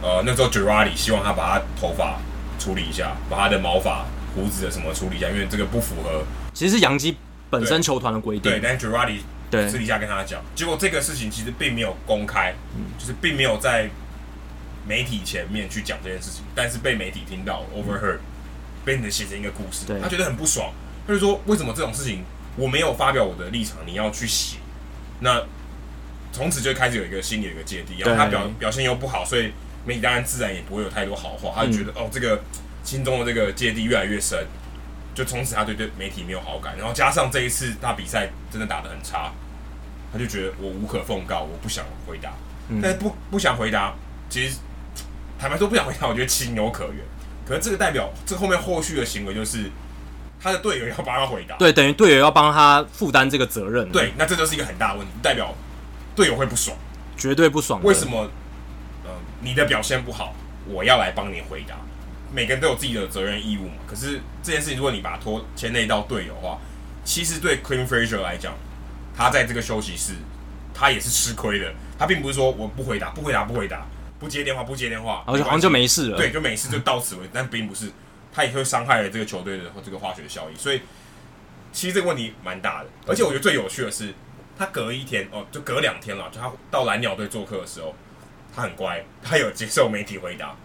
[0.00, 2.18] 呃那时候 Girardi 希望他把他头发
[2.58, 6.22] 处理一下，把他的毛发、胡子的什么处理一下，因为这个不符合，
[6.54, 7.16] 其实是杨基
[7.50, 8.52] 本身球团的规定。
[8.52, 9.18] 对，但 Girardi
[9.50, 13.88] 对，私底下跟他讲，结果这个事情其实并没有公开，嗯、就是并没有在
[14.88, 18.18] 媒体前面去讲这件事情，但是被媒体听到、嗯、overheard，
[18.84, 20.72] 被你写成一个故事，他觉得很不爽，
[21.06, 22.24] 他就说为什么这种事情
[22.56, 24.56] 我没有发表我的立场，你要去写？
[25.20, 25.44] 那
[26.32, 29.52] 从此就开始有一个心里有一个芥蒂，然后他表表现又不好，所以
[29.84, 32.42] 媒体当然自然也不会有太多好话，他就觉得、嗯、哦，这个
[32.82, 34.46] 心中的这个芥蒂越来越深。
[35.14, 39.32] 就从此他对对媒体没有好感，然后加上这一次他比赛真的打得很差，
[40.12, 42.32] 他就觉得我无可奉告，我不想回答。
[42.68, 43.96] 嗯、但是不不想回答，
[44.30, 44.58] 其实
[45.38, 46.96] 坦白说不想回答，我觉得情有可原。
[47.46, 49.70] 可是这个代表这后面后续的行为就是
[50.40, 53.90] 他的队友要帮他回答，对，等于队友要帮他负担这个责任。
[53.90, 55.54] 对，那这就是一个很大的问题，代表
[56.14, 56.76] 队友会不爽，
[57.16, 57.82] 绝对不爽。
[57.82, 58.28] 为什么？
[59.04, 59.10] 呃，
[59.40, 60.34] 你的表现不好，
[60.66, 61.76] 我要来帮你回答。
[62.30, 63.76] 每个人都有自己的责任义务嘛。
[63.86, 66.58] 可是这件事情，如果你把它拖牵累到队友的话，
[67.04, 68.52] 其实对 Clean Frasier 来讲，
[69.16, 70.12] 他在这个休息室，
[70.74, 71.72] 他也是吃亏的。
[71.98, 73.86] 他并不是说我不回答，不回答，不回答，
[74.18, 76.16] 不接电话，不接电话，然后就好像就没事了。
[76.16, 77.30] 对，就没事，就到此为止。
[77.32, 77.90] 但并不是，
[78.32, 80.56] 他也会伤害了这个球队的这个化学效益。
[80.56, 80.82] 所以
[81.72, 82.88] 其实这个问题蛮大的。
[83.06, 84.12] 而且我觉得最有趣的是，
[84.58, 87.94] 他隔一天哦，就隔两天了，就他到蓝鸟队做客的时候，
[88.54, 90.56] 他很乖，他有接受媒体回答。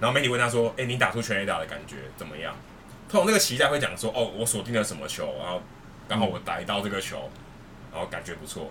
[0.00, 2.54] 然后媒体问他说：“哎、欸，你打出全垒打的感觉怎么样？”
[3.08, 5.62] 通常那个期待会讲说：“哦，我锁定了什么球，然后
[6.08, 7.30] 刚好我逮到这个球，
[7.92, 8.70] 然后感觉不错。”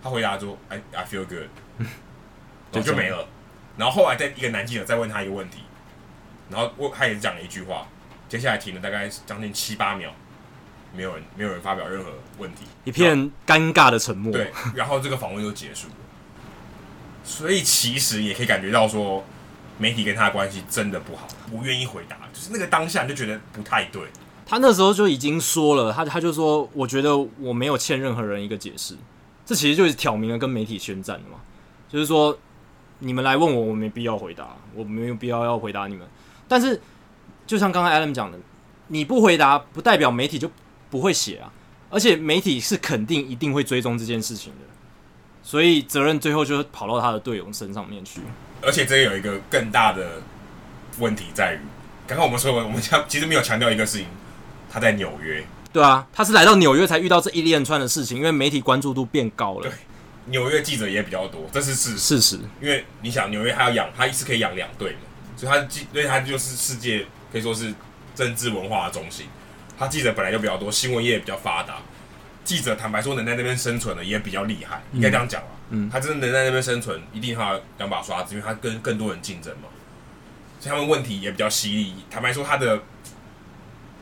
[0.00, 1.48] 他回答说：“I I feel good。”
[2.70, 3.26] 然后就没了。
[3.78, 5.60] 然后后来在一个男记者再问他一个问题，
[6.50, 7.86] 然后我他也讲了一句话，
[8.28, 10.10] 接下来停了大概将近七八秒，
[10.94, 14.30] 没有人没有人发表任何问题，一片尴尬的沉默。
[14.30, 15.94] 对，然后这个访问就结束了。
[17.24, 19.24] 所以其实也可以感觉到说。
[19.80, 24.02] 媒体跟他的关系真的不好，不愿意回答，就是那个当下你就觉得不太对。
[24.44, 28.96] 他那时候就已经说了，他他就说，我觉得我没有欠任何人一个解释，
[29.46, 31.38] 这其实就是挑明了跟媒体宣战的嘛，
[31.88, 32.36] 就是说
[32.98, 36.06] 你们来问我，我没必要回答，我没有必要要回答你们。
[36.46, 36.80] 但是
[37.46, 38.38] 就像刚刚 Adam 讲的，
[38.88, 40.50] 你不回答不代表媒体就
[40.90, 41.52] 不会写啊，
[41.90, 44.66] 而且媒体是肯定一定会追踪这件事情的，
[45.42, 48.20] 所以责任最后就跑到他的队友身上面去。
[48.62, 50.20] 而且这个有一个更大的
[50.98, 51.60] 问题在于，
[52.06, 54.06] 刚刚我们说，我们强其实没有强调一个事情，
[54.70, 55.44] 他在纽约。
[55.72, 59.62] 对啊，他是来到纽约才遇到这一连串的事情，因为媒体关注度变高了。
[59.62, 59.72] 对，
[60.30, 61.98] 纽约记者也比较多，这是事实。
[61.98, 64.98] 事实，因为你想，纽约他要养，他一次可以养两队嘛，
[65.36, 67.72] 所以他记，所以他就是世界可以说是
[68.14, 69.26] 政治文化的中心。
[69.78, 71.76] 他记者本来就比较多，新闻业也比较发达。
[72.44, 75.48] 记者坦白说，能在那边生存的也比较厉害，应该这样讲吧。
[75.70, 79.68] 嗯，他真的能在那边生存，一定他有两把刷子，因为他跟更多人竞争嘛，
[80.58, 81.94] 所以他们问题也比较犀利。
[82.10, 82.82] 坦白说，他的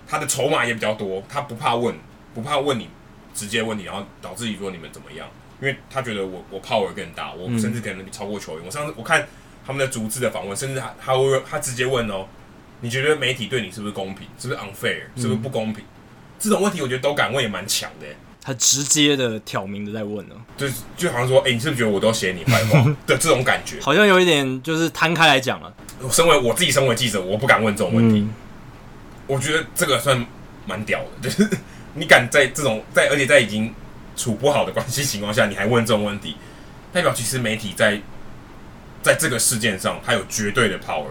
[0.06, 1.96] 他的筹码也比较多，他不怕问，
[2.34, 2.88] 不怕问你
[3.34, 5.28] 直接问你，然后导致于说你们怎么样，
[5.60, 8.62] 因为他觉得我我 power 更大，我甚至可能比超过球员。
[8.64, 9.26] 我上次我看
[9.66, 12.26] 他们的逐字的访问，甚至他他会他直接问哦，
[12.80, 14.26] 你觉得媒体对你是不是公平？
[14.38, 15.00] 是不是 unfair？
[15.16, 15.84] 是不是不公平？
[16.38, 18.06] 这种问题我觉得都敢问也蛮强的。
[18.40, 23.80] 他直接的挑明的在问呢，就就好像说，哎、欸，你是不是觉得我都写你坏话 的这种感觉？
[23.80, 25.74] 好像有一点就是摊开来讲了。
[26.12, 28.20] 身为我自己，身为记者，我不敢问这种问题。
[28.20, 28.34] 嗯、
[29.26, 30.24] 我觉得这个算
[30.64, 31.50] 蛮屌的，就是
[31.94, 33.74] 你敢在这种在而且在已经
[34.16, 36.36] 处不好的关系情况下，你还问这种问题，
[36.92, 38.00] 代表其实媒体在
[39.02, 41.04] 在这个事件上，它有绝对的 power。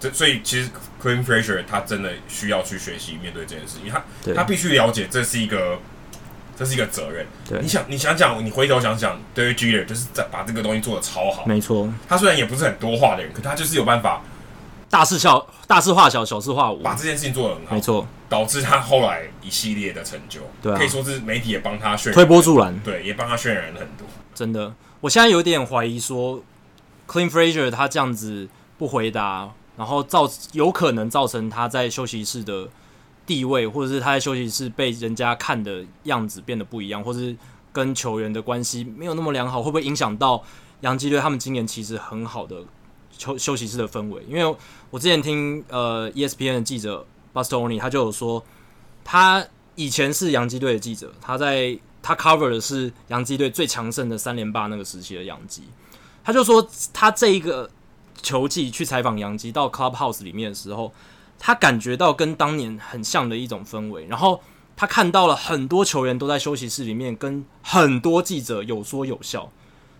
[0.00, 0.68] 这所以其实
[1.02, 4.04] Clint Frazier 他真的需要去学习面对这件事情，他
[4.34, 5.78] 他必须了解这是一个
[6.58, 7.24] 这是一个责任。
[7.48, 11.46] 对，你想你想想，你回头想想，Derek Jeter 就是在把这个东西做的超好。
[11.46, 14.22] 没错，他虽然也不是很多话的人，可他就是有办法
[14.94, 17.74] 大事小大事化小，小事化无，把这件事情做得很好。
[17.74, 24.06] 没错，导致他后来一系列的成就，对啊，可以说是媒体也帮他渲染推波助澜，对，也帮他渲染了很多。
[24.32, 26.40] 真的，我现在有点怀疑说
[27.08, 29.50] ，Clean Frazier 他这样子不回答。
[29.76, 32.68] 然后造有可能造成他在休息室的
[33.26, 37.34] 地位，或者是他在休息室被人家看的样子变得不一样，或者是
[37.72, 40.40] 跟球员的关系没有那么良好，会不会影响到
[40.82, 42.58] 洋基队他们今年其实很好的
[43.18, 44.22] 休休息室的氛围？
[44.28, 44.56] 因为
[44.90, 48.44] 我之前听呃 ESPN 的记者 Bastoni，他就有说，
[49.04, 55.62] 他以前是洋基队的记者，他在他 cover 的是洋基队最强盛的三连霸那个时期的洋基，
[56.22, 57.70] 他就说他这一个。
[58.22, 60.90] 球季去采访洋基到 Clubhouse 里面的时候，
[61.38, 64.06] 他感觉到跟当年很像的一种氛围。
[64.06, 64.40] 然后
[64.74, 69.50] 他看到了很多球员都在休息室里面跟很多记者有说有笑。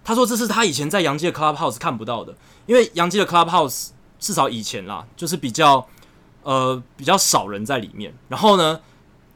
[0.05, 2.35] 他说这是他以前在杨基的 Clubhouse 看不到的，
[2.67, 3.89] 因为杨基的 Clubhouse
[4.21, 5.85] 至少以前啦，就是比较
[6.43, 8.15] 呃比较少人在里面。
[8.29, 8.81] 然后呢，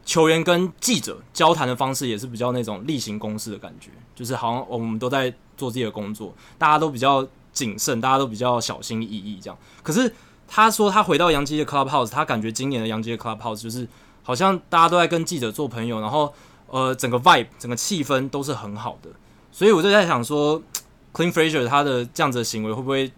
[0.04, 7.26] 球员跟记者交谈的方式也是比较那种例行公事的感觉，就是好像我们都在做自己的工作，大家都比较。
[7.50, 9.58] 谨慎，大家都比较小心翼翼这样。
[9.82, 10.14] 可是
[10.46, 13.88] 他说他回到杨基的 Clubhouse，他感觉今年的杨基的 Clubhouse 就是
[14.22, 16.32] 好像大家都在跟记者做朋友，然后
[16.68, 19.10] 呃整个 vibe 整个气氛都是很好的。
[19.58, 20.62] 所以我就在想说，
[21.12, 23.10] Clint Frazier 他的这样子的行为会不会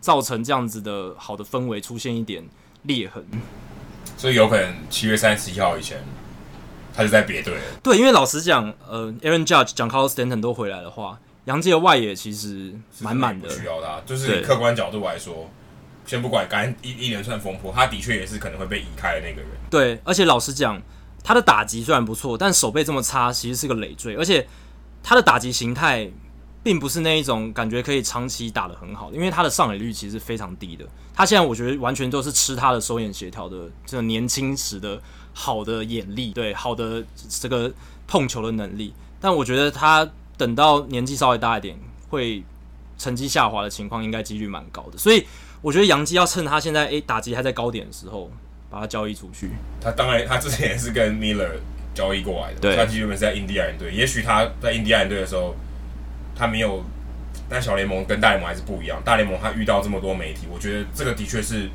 [0.00, 2.44] 造成这样子的好的氛围出现一点
[2.82, 3.24] 裂痕？
[4.16, 6.04] 所以有可能七月三十一号以前
[6.92, 7.60] 他就在别队了。
[7.80, 11.20] 对，因为老实讲，呃，Aaron Judge、Giancarlo Stanton 都回来的话。
[11.44, 14.00] 杨基的外野其实满满的，需要他。
[14.04, 15.48] 就是客观角度来说，
[16.04, 19.50] 先不管刚一一连串风波，他的确也是可能会被移开的那个人。
[19.70, 20.82] 对，而且老实讲，
[21.22, 24.16] 他的打击虽然不错，但手背这么差，其实是个累赘。
[24.16, 24.44] 而且
[25.04, 26.10] 他的打击形态
[26.64, 30.84] 并不是那一种感觉可以长期打得很好，因为他的上垒率其实非常低的。
[31.14, 35.00] 他现在我觉得完全都是吃他的手眼协调的这个年轻时的
[35.32, 37.72] 好的眼力，对，好的这个
[38.08, 38.92] 碰球的能力。
[39.20, 40.10] 但我觉得他。
[40.36, 41.78] 等到年纪稍微大一点，
[42.08, 42.42] 会
[42.98, 45.24] 成绩下滑的情况应该几率蛮高的，所以
[45.62, 48.28] 我觉得杨基要趁他现在诶、打击还在高点的时候，
[48.68, 49.50] 把他交易出去。
[49.80, 51.52] 他当然，他之前也是跟 Miller
[51.94, 53.92] 交易过来的，对，他基本是在印第安人队。
[53.92, 55.54] 也许他在印第安人队的时候，
[56.36, 56.84] 他没有，
[57.48, 59.00] 但小联盟跟大联盟还是不一样。
[59.04, 61.70] 大联盟他遇到这么多媒体，我觉得这个的确是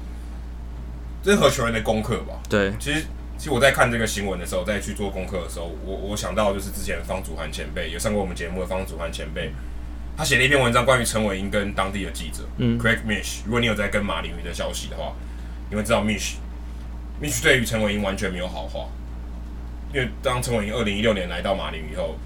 [1.24, 2.36] 任何球员的功课吧。
[2.50, 3.06] 对，其实。
[3.40, 9.50] 其实我在看这个新闻的时候，在去做功课的时候，我我想到就是之前方祖涵前辈有上过我们节目的方祖涵前辈，
[10.18, 13.38] 他写了一篇文章关于陈伟英跟当地的记者，嗯，Craig Mish。
[13.46, 15.14] 如果你有在跟马林鱼的消息的话，
[15.70, 16.34] 你会知道 Mish
[17.22, 18.90] Mish 对于陈伟英完全没有好话，
[19.94, 22.18] 因为当陈伟霆二零一六年来到马林以后，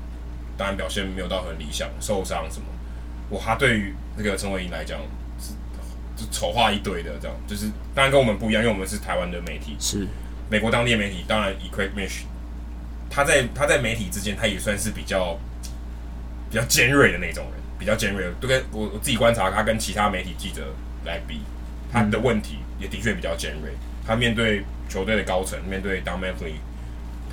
[0.57, 2.65] 当然表现没有到很理想，受伤什么，
[3.29, 4.99] 哇，他对于那个陈伟霆来讲
[5.39, 5.53] 是
[6.15, 10.07] 就丑化一堆的，这样就是当然跟我们不一样，因为我们是台湾的媒体，是。
[10.49, 12.25] 美国当地的媒体当然以 Craig Mish，
[13.09, 15.39] 他在他在媒体之间，他也算是比较
[16.49, 18.25] 比较尖锐的那种人，比较尖锐。
[18.39, 21.39] 都跟我我自己观察，他跟其他媒体记者来比，
[21.91, 23.71] 他的问题也的确比较尖锐。
[24.05, 26.55] 他面对球队的高层，面对 Don Mattingly，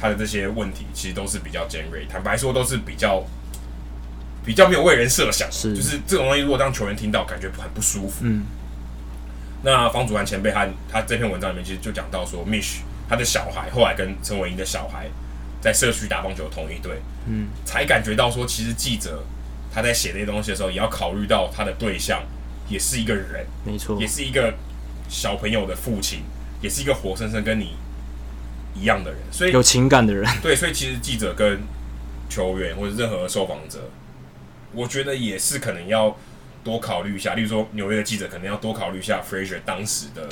[0.01, 2.07] 他的这些问题其实都是比较尖锐。
[2.09, 3.22] 坦白说，都是比较
[4.44, 8.20] 比较没有为人设想，是就是这种东西，如果让球员听到，感觉很不舒服。
[8.22, 8.44] 嗯。
[9.62, 12.78] 那方祖安前辈他他这篇文章里面其实就讲到说，Mish。
[13.09, 15.09] 他的小孩后来跟陈伟英的小孩
[15.61, 19.24] 在社区打棒球同一队，嗯，才感觉到说，其实记者
[19.74, 22.22] 他在写这些东西的时候，也要考虑到他的对象
[22.68, 24.55] 也是一个人，没错，也是一个
[25.09, 26.20] 小朋友的父亲，
[26.62, 27.74] 也是一个活生生跟你
[28.74, 31.60] 一样的人，所以有情感的人， 对，所以其实记者跟
[32.28, 33.90] 球员或者任何受访者，
[34.72, 36.16] 我觉得也是可能要
[36.62, 40.28] 多考虑一下，例如说纽约的记者可能要多考虑一下 Frazier 当时的。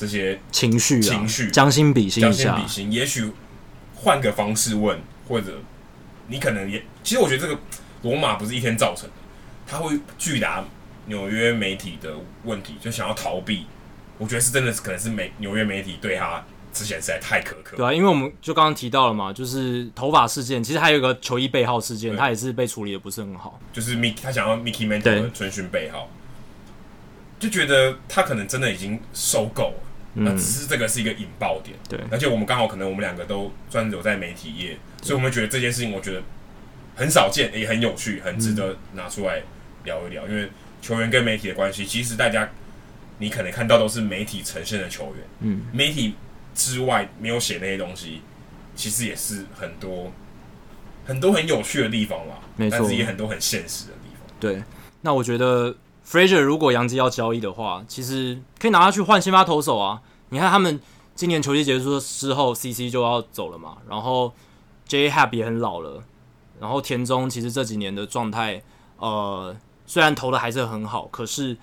[0.00, 2.92] 这些情绪、啊，情绪，将心比心将心比心。
[2.92, 3.32] 也许
[3.96, 4.96] 换个方式问，
[5.26, 5.60] 或者
[6.28, 7.60] 你可能也，其实我觉得这个
[8.02, 9.14] 罗马不是一天造成的，
[9.66, 10.64] 他会拒答
[11.06, 12.14] 纽约媒体的
[12.44, 13.66] 问题，就想要逃避。
[14.18, 17.76] 我觉得是真的，是可能是美纽约媒体对他之前实在太苛刻。
[17.76, 23.60] 对啊，因为我们就刚刚提到了嘛，就是头发事件，其实还有一个球衣背号事件，他也是被处理的不是很好。
[23.72, 26.08] 就是 Mickey，他想要 Mickey Mantle 的春训背号，
[27.38, 29.84] 就觉得他可能真的已经受够了。
[30.20, 36.20] 那只是这个是一个引爆点，对，而且我们刚好可能我们两个都算是有在媒体业，所以我们觉得这件事情我觉得
[36.96, 39.42] 很少见，也很有趣，很值得拿出来
[39.84, 40.26] 聊一聊。
[40.26, 40.50] 因为
[40.82, 42.50] 球员跟媒体的关系，其实大家
[43.18, 46.14] 你可能看到都是媒体呈现的球员，嗯，媒体
[46.58, 48.20] 之外没有写那些东西，
[48.74, 50.10] 其实也是很多
[51.06, 54.26] 很多很有趣的地方啦，没错，但是也很多很现实的地方。
[54.40, 54.62] 对，
[55.02, 60.02] 那我觉得 Frazier 如果杨基要交易的话，其实可以拿他去换先发投手啊。
[60.30, 60.80] 你看他们
[61.14, 64.34] 今年球季结束之后，CC 就要走了嘛，然后
[64.86, 66.02] J Happ 也很老了，
[66.60, 68.60] 然后田中其实这几年的状态，
[68.98, 69.56] 呃，
[69.86, 71.56] 虽然投的还是很好，可是。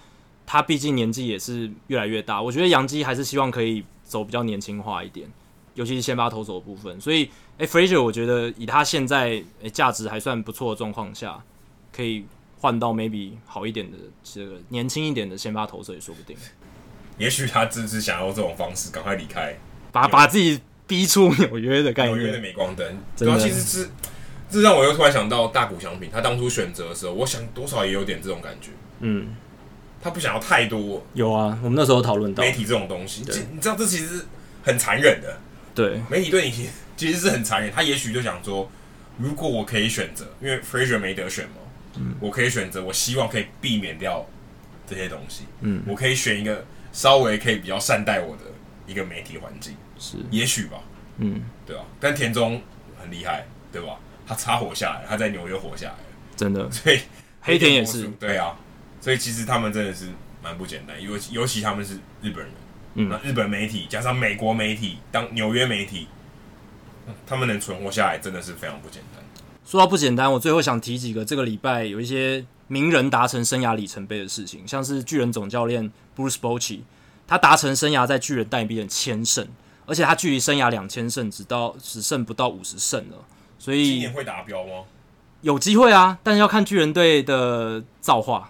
[0.47, 5.27] 他毕竟年纪也是越来越大，我觉得杨基还是希望可以走比较年轻化一点，
[5.73, 7.01] 尤其是先发投手的部分。
[7.01, 11.43] 所以，诶 Frazier 我觉得以他现在诶价值还算不错的状况下，
[11.91, 12.25] 可以
[12.59, 16.37] 换到 maybe 好一点的这个年轻一点的先发投手也说不定。
[17.17, 19.57] 也许他只是想要这种方式赶快离开，
[19.91, 22.97] 把把自己逼出纽约的概念，纽约的镁光灯。
[23.17, 23.89] 对啊，其实是
[24.49, 28.69] 这让我又突然想到大谷翔平，他当初选择的时候，我想多少也有点这种感觉。
[28.99, 29.35] 嗯。
[30.05, 32.43] 他不想要太多，有啊，我们那时候讨论到。
[32.43, 34.23] 媒体这种东西，你知道这其实
[34.61, 35.35] 很残忍的。
[35.73, 37.71] 对，媒体对你其实是很残忍。
[37.71, 38.69] 他也许就想说，
[39.17, 41.55] 如果我可以选择，因为 Frasier 没得选嘛，
[41.97, 44.23] 嗯，我可以选择，我希望可以避免掉
[44.87, 48.43] 这些东西，嗯，我可以选一个稍微可以比较善待我的
[48.85, 50.77] 一个媒体环境，是，也许吧，
[51.17, 51.81] 嗯，对吧？
[51.99, 52.61] 但田中
[53.01, 53.97] 很厉害，对吧？
[54.27, 55.95] 他插活下来，他在纽约活下来，
[56.35, 56.99] 真的， 所以
[57.41, 58.55] 黑田也是，对啊。
[59.05, 60.07] 所以其实他们真的是
[60.41, 61.93] 蛮不简单，尤其尤其他们是
[62.23, 62.47] 日本人，
[62.95, 66.07] 嗯，那日本媒体加上美国媒体，当纽约媒体，
[67.27, 69.23] 他们能存活下来真的是非常不简单。
[69.63, 76.79] 说到不简单，我最后想提几个这个礼拜有一些名人达成生涯里程碑的事情，像是巨人总教练 Bruce Bochy，
[77.27, 79.47] 他达成生涯在巨人带兵的千胜，
[79.85, 83.17] 而且他距离生涯两千胜只到只剩不到五十胜了，
[83.59, 84.85] 所以今年会达标吗？
[85.41, 88.49] 有机会啊，但是要看巨人队的造化。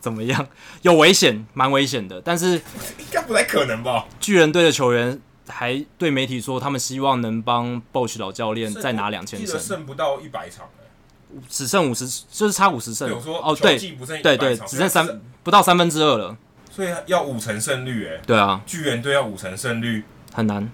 [0.00, 0.48] 怎么样？
[0.82, 2.20] 有危险，蛮危险的。
[2.20, 4.06] 但是应该不太可能吧？
[4.20, 9.58] 巨人队的球员还对媒体说，他们希望能帮 Bosch 老教练再拿两千胜。
[9.58, 10.66] 剩不到一百场，
[11.48, 13.10] 只剩五十，就是差五十胜。
[13.10, 16.36] 哦，对，对对对，只剩三剩不到三分之二了。
[16.70, 20.70] 所以要五成胜率，哎，对啊，巨人队要五成胜率很难。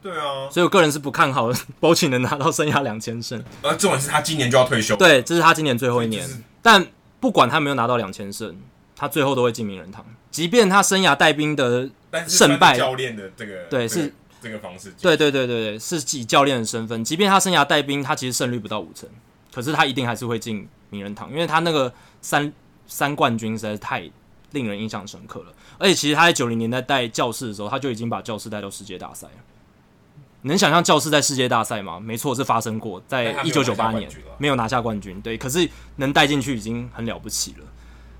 [0.00, 1.50] 对啊，所以我个人是不看好
[1.80, 3.42] Boch 能拿到生涯两千胜。
[3.62, 6.28] 而重点是他今年就要退休，对，这是他今年最后一年，
[6.62, 6.86] 但。
[7.24, 8.54] 不管他没有拿到两千胜，
[8.94, 10.04] 他最后都会进名人堂。
[10.30, 11.88] 即便他生涯带兵的
[12.28, 14.12] 胜败，教练的这个对是
[14.42, 17.02] 这个方式，对对对对对，是以教练的身份。
[17.02, 19.08] 即便他生涯带兵，他其实胜率不到五成，
[19.54, 22.52] 可是他一定还是会进名人堂，因为他那个三
[22.86, 24.00] 三冠军实在是太
[24.50, 25.46] 令人印象深刻了。
[25.78, 29.32] 而且其实他在九零年代带教室的时候，他就已经把教室带到世界大赛了。
[30.46, 31.98] 能想象教室在世界大赛吗？
[31.98, 35.18] 没错，是发生过，在一九九八年没有拿下冠军。
[35.22, 35.66] 对，可是
[35.96, 37.66] 能带进去已经很了不起了。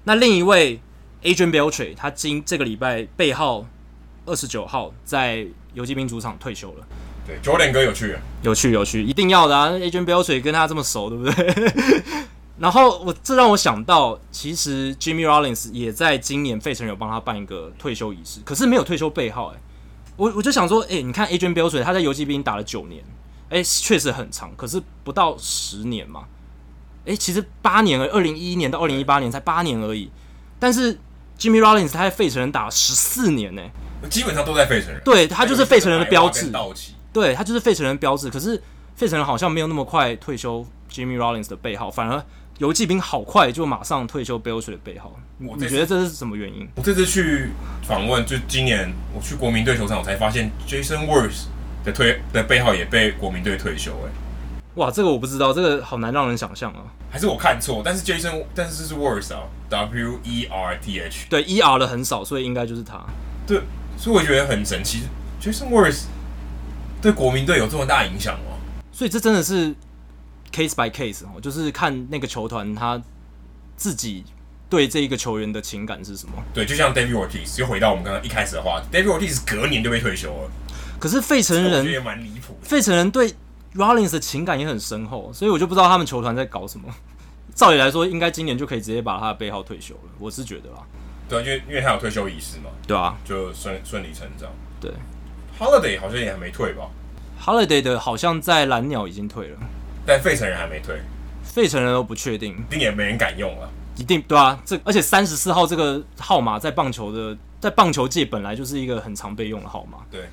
[0.05, 0.81] 那另一位
[1.23, 3.67] Adrian Beltre，他今这个礼拜背号
[4.25, 6.87] 二十九号在游击兵主场退休了。
[7.27, 12.03] 对，Jordan 哥有趣，有趣，有趣，一定要的啊！Adrian Beltre 跟他这么熟，对不对？
[12.59, 19.59] 然后我这让我想到，其实 Jimmy Rollins 也在今年费城有帮他办一个退休仪式，可是没有退休背号，哎。
[20.17, 23.03] 我我就想说，哎、欸，你看 Adrian Beltre 他在游击兵打了九年，
[23.49, 26.25] 哎、欸，确实很长，可是不到十年嘛，
[27.01, 30.11] 哎、欸，其实八年而已，二零一一年到二零一八年才八年而已。
[30.59, 30.95] 但是
[31.39, 33.63] Jimmy Rollins 他在费城人打了十四年呢，
[34.09, 36.53] 基本上都在费城人，对他就是费城人的标志，
[37.13, 38.31] 对他就是费城人标志。
[38.31, 38.63] 可是
[38.95, 42.25] 费城人好像没有那么快退休 Jimmy Rollins 的背号，反而。
[42.59, 46.69] 游骑兵好快就马上退休 Beltre 的背号，你觉得这是什么原因？
[46.77, 47.51] 我这次去
[47.83, 51.47] 访问，就今年我去国民队球场，我才发现 Jason Worth
[51.85, 53.91] 的退的背号也被国民队退休。
[54.07, 56.85] 哎，哇，这个我不知道，这个好难让人想象啊。
[57.11, 57.83] 还是我看错？
[57.85, 61.27] 但是 Jason，但是这是 Worth 啊，W E R T H。
[61.29, 63.05] 对，E R 的很少，所以应该就是他。
[63.49, 63.61] 对，
[63.99, 65.01] 所以我觉得很神奇
[65.43, 66.05] ，Jason Worth
[67.03, 68.55] 对国民队有这么大影响哦。
[68.93, 69.75] 所以这真的是。
[70.55, 73.03] Case by case 哦，就是看那个球团他
[73.77, 74.25] 自己
[74.71, 76.35] 对这一个球员的情感是什么。
[76.53, 80.51] 对，就像 David Ortiz，又回到我们刚刚一开始的话，David Ortiz 隔年就被退休了。
[81.01, 83.35] 可是费城人也蛮离谱，费城人对
[83.75, 86.89] Rollins 的情感也很深厚，所以我就不知道他们球团在搞什么。
[87.55, 90.79] 照理来说，应该今年就可以直接把他的背号退休了，我是觉得啦。
[91.29, 94.51] 对，因为因为他有退休仪式嘛，对啊，就顺顺理成章。
[94.81, 94.91] 对
[95.59, 96.89] ，Holiday 好像也还没退吧
[97.43, 99.59] ？Holiday 的好像在蓝鸟已经退了。
[100.07, 101.01] 但费城人还没退，
[101.43, 103.71] 费城人都不确定，一定也没人敢用了。
[103.97, 109.99] 一定对啊，这而且三十四号这个号码在棒球的在棒球界本来就是一个很常备用的号码。
[110.11, 110.29] 对，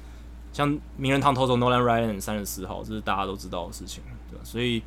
[0.51, 0.67] 像
[0.97, 4.01] 名人堂投手 Nolan Ryan 三十四号，这是大家都知道的事情，
[4.32, 4.82] 对，所以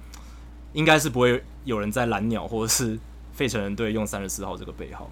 [0.73, 2.99] 应该是不会有人在蓝鸟或者是
[3.33, 5.09] 费城人队用三十四号这个背号。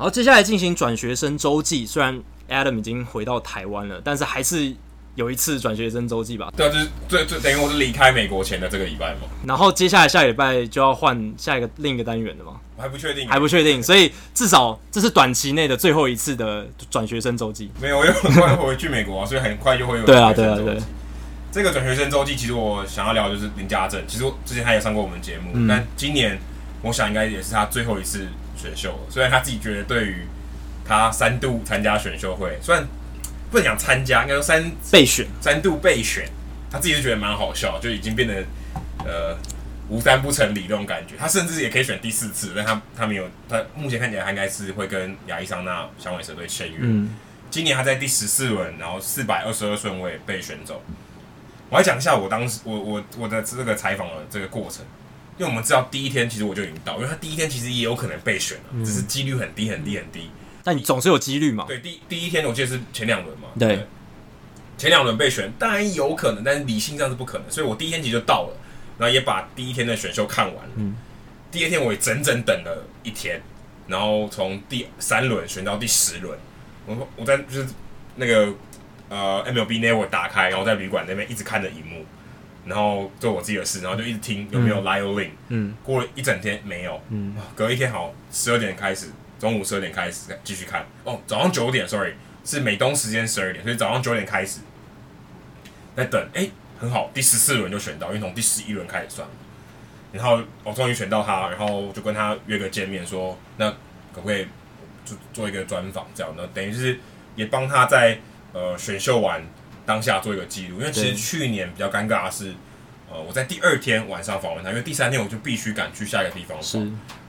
[0.00, 1.84] 好，接下来进行转学生周记。
[1.84, 4.72] 虽然 Adam 已经回到台湾了，但是还是
[5.16, 6.52] 有一次转学生周记吧？
[6.56, 9.22] 对啊，就是最最等于我是离开美国前的这个礼拜嘛。
[9.44, 12.60] 然后接下来下礼拜就要换下一个另一个单元了吗？
[12.78, 17.68] 还不确定，还不确定，所以至少这是短期内的最后一次的转学生周记。
[17.80, 20.04] 没有，我又很快会回去美国啊，所以很快就会有。
[20.06, 20.78] 对啊，对啊，对。
[21.50, 24.00] 这个转学生周记，其实我想要聊的就是林家正。
[24.06, 26.38] 其实我之前他也上过我们节目，嗯、但今年
[26.82, 28.28] 我想应该也是他最后一次
[28.58, 28.98] 选秀了。
[29.08, 30.26] 虽然他自己觉得，对于
[30.84, 32.84] 他三度参加选秀会，虽然
[33.50, 36.28] 不能讲参加，应该说三备选，三度备选，
[36.70, 38.44] 他自己就觉得蛮好笑，就已经变得
[39.04, 39.36] 呃
[39.88, 41.14] 无三不成理那种感觉。
[41.16, 46.78] 他甚至也可以选第四次，但他他没有，他目前看起来他应该是会跟亚利桑那响尾蛇队签约。
[46.80, 47.10] 嗯，
[47.50, 50.82] 今年他在第十四轮，然后四百二十二顺位被选走。
[51.70, 54.84] 我来讲一下我当时我我我的这个采访的这个过程，
[55.38, 60.30] 因为我们知道第一天其实我就已经到，因为他第一天其实也有可能被选了，嗯、只是几率很低很低很低。
[60.62, 61.64] 但你总是有几率嘛？
[61.66, 63.48] 对，第第一天我记得是前两轮嘛。
[63.58, 63.86] 对，对，
[64.76, 68.56] 前两轮被选当然有可能，但是理性上是不可能，所以我第一天其实就到了，
[68.98, 70.72] 然后也把第一天的选秀看完了。
[70.76, 70.96] 嗯。
[71.50, 73.40] 第二天我也整整等了一天，
[73.86, 76.38] 然后从第三轮选到第十轮，
[76.86, 77.68] 我我在就是
[78.16, 78.52] 那个。
[79.10, 82.04] 呃，MLB Network 打开，然后在旅馆那边一直看着荧幕，
[82.68, 85.30] 然后做我自己的事，然后就一直听有没有 Lyle Link。
[85.48, 87.00] 嗯，过了一整天没有。
[87.08, 89.06] 嗯，隔一天好，十二点开始，
[89.38, 90.86] 中午十二点开始继续看。
[91.04, 92.12] 哦，早上九点，sorry，
[92.44, 94.60] 是美东时间十二点，所以早上九点开始
[95.96, 96.20] 在等。
[96.34, 99.26] 哎、欸，很好，第十四轮就选到，因为从第十一轮开始算。
[100.12, 103.70] 然后我终于选到他，然后就跟他约个见面，说那
[104.14, 104.46] 可不可以
[105.04, 107.00] 做做一个专访这样的，等于是
[107.34, 108.18] 也帮他在。
[108.54, 109.42] 呃，选秀完
[109.88, 112.52] 当下做一个记录，因为其实去年比较尴尬的是，
[113.10, 116.62] 呃，我在第二天晚上访问他，因为第三天我就必须赶去下一个地方。
[116.62, 116.78] 是。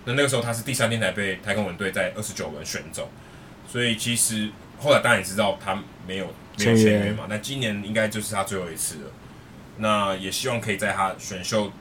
[0.04, 3.10] 那那个时候他是第三天才被太空人队在二十九轮选走，
[3.66, 5.74] 所以其实后来当然也知道他
[6.06, 6.26] 没有
[6.58, 7.28] 没有签约嘛。
[7.30, 9.12] 那今年应该就是他最后一次了。
[9.78, 11.72] 那也希望可以在他选秀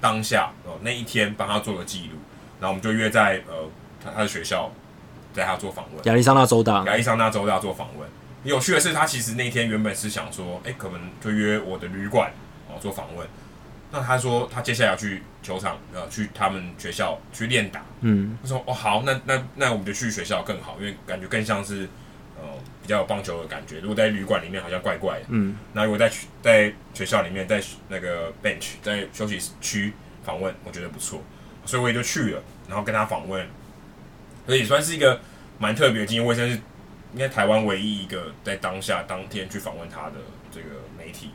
[0.00, 2.16] 当下哦、呃、那一天帮他做个记录，
[2.58, 3.68] 然后我们就约在呃
[4.02, 4.72] 他他的学校，
[5.34, 6.02] 在他做访问。
[6.06, 6.82] 亚利桑那州大。
[6.86, 8.08] 亚利桑那州大做访问。
[8.44, 12.32] 有趣的是，他其实那天原本是想说，哎、欸，可能就约我的旅馆
[12.68, 13.26] 哦做访问。
[13.92, 17.84] 那他说他接下来要去球场，呃，去他们学校去练打。
[18.00, 21.88] 嗯，他说哦好，那那那我们就去学校更好，因为感觉更像是
[22.36, 22.48] 呃
[22.82, 23.78] 比较有棒球的感觉。
[23.80, 25.26] 如果在旅馆里面好像怪怪的。
[25.28, 26.10] 嗯，那如果在
[26.42, 29.92] 在学校里面，在那个 bench 在休息区
[30.24, 31.22] 访问，我觉得不错，
[31.64, 33.46] 所以我也就去了，然后跟他访问，
[34.46, 35.20] 所以也算是一个
[35.58, 36.26] 蛮特别的经验。
[36.26, 36.58] 卫生是。
[37.12, 40.14] 应该台湾唯一一个在当下当天去访问他的
[40.50, 41.30] 这个媒体，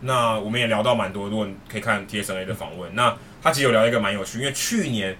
[0.00, 5.16] 那我们也聊到蛮多，如果你可以看 TSA 的访问，那他其实有聊一个蛮有趣，因为去年，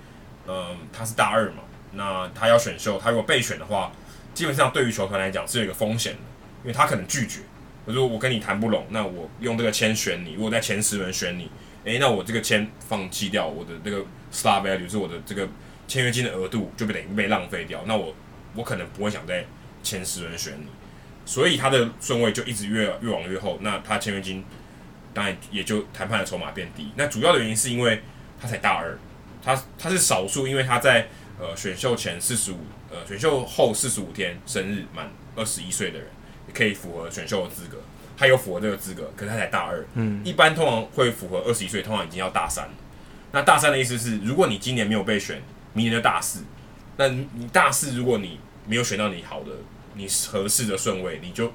[0.46, 3.90] 嗯，他是大二嘛，那他要选秀，他如果备选的话，
[4.34, 6.18] 基本上对于球团来讲是有一个风险的，
[6.62, 7.40] 因为他可能拒绝，
[7.84, 11.50] 我说我跟你谈不拢，那我用这个签选你，如果在前十轮选你，
[11.82, 13.98] 诶，那我这个签放弃掉，我的这个
[14.32, 15.48] star value 就是我的这个
[15.88, 18.14] 签约金的额度就被等于被浪费掉，那我
[18.54, 19.44] 我可能不会想再。
[19.88, 20.66] 前十人选你，
[21.24, 23.58] 所以他的顺位就一直越越往越后。
[23.62, 24.44] 那他签约金
[25.14, 26.92] 当然也就谈判的筹码变低。
[26.96, 28.02] 那主要的原因是因为
[28.40, 28.98] 他才大二，
[29.42, 31.08] 他他是少数，因为他在
[31.40, 32.58] 呃选秀前四十五
[32.90, 36.08] 呃选秀后四十五天生日满二十一岁的人，
[36.46, 37.78] 也可以符合选秀的资格。
[38.16, 39.86] 他有符合这个资格，可是他才大二。
[39.94, 42.72] 嗯，一般通常会符合二十一岁，通常已经要大三了。
[43.30, 45.40] 那大三的意思是，如果你今年没有被选，
[45.72, 46.42] 明年就大四。
[46.96, 49.52] 那你大四，如果你没有选到你好的、
[49.98, 51.52] 你合适的顺位，你就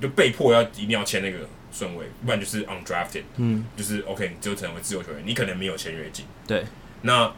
[0.00, 1.40] 就被迫要一定要签那个
[1.72, 6.24] 顺位，不然就是 undrafted，嗯，就是 OK，你就成为自由球员，你可能没有签约金。
[6.46, 6.64] 对，
[7.02, 7.30] 那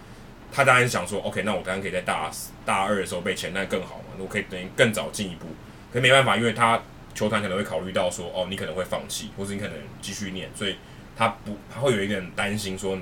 [0.53, 2.31] 他当然想说，OK，那我当然可以在大
[2.67, 5.47] 大二的时候被签，那更好嘛，我可以等于更早进一步。
[5.91, 6.81] 可是没办法，因为他
[7.15, 10.77] 球团可能会考虑到说，哦，你可能会放弃，或者你可能继续念，所以
[11.17, 12.99] 他不他会有一点担心说，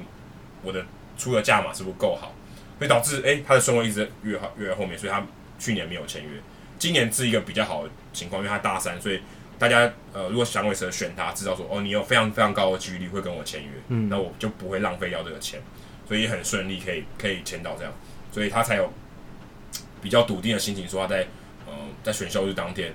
[0.63, 0.87] 我的
[1.19, 2.33] 出的价码是不是够好，
[2.79, 5.23] 所以导致哎、欸，他的顺位一直越好越后面，所以他。
[5.61, 6.31] 去年没有签约，
[6.81, 9.20] 今年是一个比较好的情况，因为他大三，所以
[9.59, 15.61] 大家呃，如果响尾蛇选他，知道说哦，你有非常非常高的几率会跟我签约，嗯，那我就不会浪费掉这个钱，
[16.09, 17.93] 所以很顺利可以可以签到这样，
[18.32, 18.90] 所以他才有
[20.01, 21.27] 比较笃定的心情，说他在
[21.66, 22.94] 呃在选秀日当天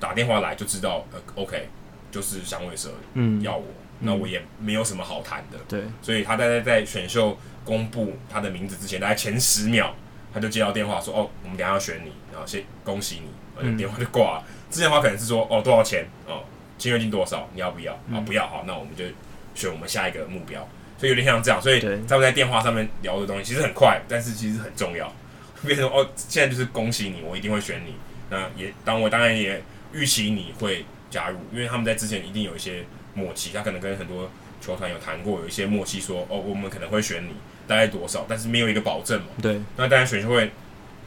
[0.00, 1.68] 打电话来就知道呃 OK，
[2.10, 3.66] 就是响尾蛇嗯要我，
[4.00, 9.94] 嗯，那我也没有什么好谈的，对，所以他大概在选秀公布他的名字之前，大概前十秒。
[10.36, 14.44] 他就接到电话说：“哦，我们等下要选你，然后先恭喜你。”然后电话就挂了。
[14.70, 16.06] 之前的话可能是说：“哦，多少钱？
[16.26, 16.44] 哦，
[16.76, 17.48] 签约金多少？
[17.54, 17.94] 你要不要？
[17.94, 19.06] 啊、哦，不要，好，那我们就
[19.54, 20.68] 选我们下一个目标。”
[20.98, 21.58] 所以有点像这样。
[21.62, 25.10] 所以他们在电话上面聊的东西其实很快，但是其实很重要。
[25.64, 27.94] 变成哦，现在就是恭喜你，我一定会选你。
[28.28, 32.84] 那也当我当然也预期你会加入，因为他们在之前一定有一些
[33.14, 34.30] 默契，他可能跟很多
[34.60, 37.30] 球团有谈过，有一些默契说哦，我们可能会选你，
[37.66, 39.28] 大概多少，但是没有一个保证嘛。
[39.42, 39.60] 对。
[39.76, 40.50] 那当然选秀会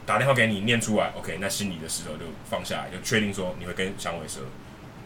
[0.06, 4.40] 打电话给你念出来，OK，那心里的石头就放下来，就确定说你会跟响尾蛇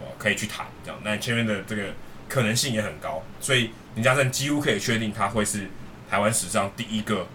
[0.00, 1.00] 哦可以去谈这样。
[1.04, 1.94] 那前面的这个
[2.28, 5.68] 可能性也很高，所以林家正几乎可以确定他会是
[6.10, 7.26] 台湾史上第一个。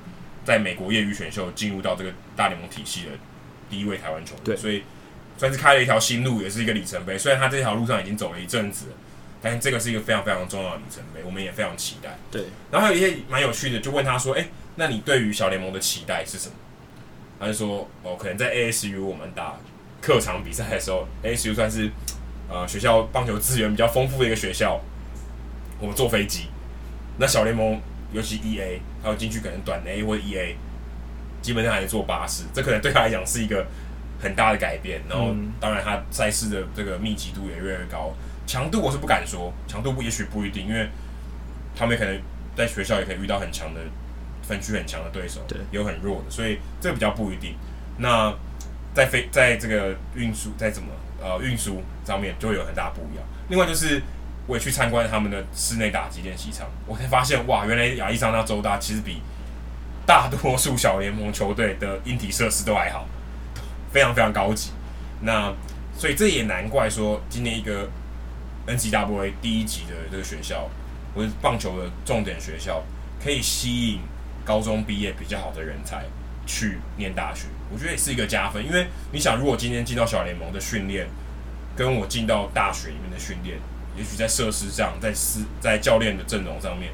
[0.45, 3.11] 在美国业余选秀进入到这个大联盟体系的
[3.69, 4.81] 第一位台湾球员，对，所以
[5.37, 7.15] 算是开了一条新路，也是一个里程碑。
[7.15, 8.93] 虽然他这条路上已经走了一阵子了，
[9.41, 12.17] 但是这个是一个非常非常重要的里程碑，我们也非常期待。
[12.31, 16.55] 对，然后还有一些蛮有趣的，就问他说：“哎、欸，那你对于小联盟的期待是什么？”
[17.39, 19.55] 他就说：“哦，可能在 ASU 我们打
[20.01, 21.89] 客场比赛的时候，ASU 算是
[22.49, 24.79] 呃学校棒球资源比较丰富的一个学校，
[25.79, 26.47] 我们坐飞机，
[27.17, 27.79] 那小联盟。”
[28.11, 30.57] 尤其 E A，还有进去可能短 A 或 E A，
[31.43, 33.67] 基本上还是坐巴士，这可能对他来讲是一个
[34.19, 34.99] 很大的改变。
[35.07, 38.11] 然后，当然他赛事的这个密集度也越来越高，
[38.49, 40.89] 强度我是不敢说，强度不也许不一定，因为
[41.75, 42.19] 他们可能
[42.57, 43.79] 在学校也可以遇到很强的
[44.41, 47.53] 分区很强的对手，对，有很弱的，所以这个比较不一定。
[47.99, 48.33] 那
[48.95, 50.89] 在飞在这个运输在怎么
[51.21, 53.23] 呃运输上面就会有很大不一样。
[53.49, 54.01] 另外就是。
[54.47, 59.21] 我也去参观他们的室内打击练习场，我才发现哇，原来亚利桑那州大其实比
[60.07, 63.07] 大多数小联盟球队的硬体设施都还好，
[63.91, 64.71] 非常非常高级。
[65.21, 65.53] 那
[65.95, 67.87] 所以这也难怪说，今年一个
[68.69, 70.69] NCAA 第一级的这个学校，
[71.15, 72.83] 或是棒球的重点学校，
[73.23, 73.99] 可以吸引
[74.45, 76.05] 高中毕业比较好的人才
[76.45, 78.63] 去念大学，我觉得也是一个加分。
[78.63, 81.07] 因为你想，如果今天进到小联盟的训练，
[81.75, 83.57] 跟我进到大学里面的训练。
[83.97, 86.91] 也许在设施上，在师在教练的阵容上面，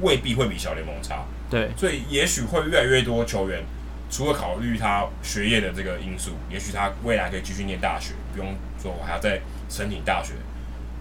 [0.00, 1.24] 未必会比小联盟差。
[1.48, 3.62] 对，所以也许会越来越多球员，
[4.10, 10.32] 除了考虑他学业的这个因素，也许他未来可以继续念大学，不用说我还要再申请大学。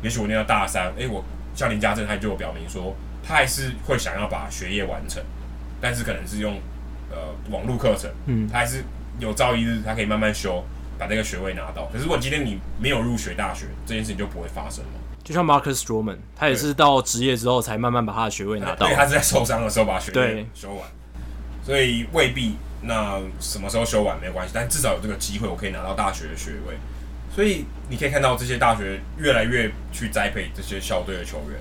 [0.02, 1.24] 也许我念到大三，诶，我
[1.56, 5.22] 像林家正他就有表明说，他还是会想要把学业完成，
[5.80, 6.60] 但是可能是用
[7.12, 7.18] 呃
[7.50, 8.84] 网络课程，嗯，他还是
[9.20, 10.64] 有朝一日他可以慢慢修，
[10.98, 11.86] 把这个学位拿到。
[11.92, 14.92] 可是如果今天你没有入学大学，这件事情就不会发生了。
[15.24, 18.88] 就像 Marcus Stroman，他也是到职业之后才慢慢把他的学位拿到。
[18.88, 20.90] 对，他是在受伤的时候把学位修完，
[21.64, 26.76] 所以未必那什么时候修完没有关系，但至少有这个机会，我可以拿到大学的学位。
[27.34, 31.60] 所以你可以看到这些大学越来越去栽培这些校队的球员。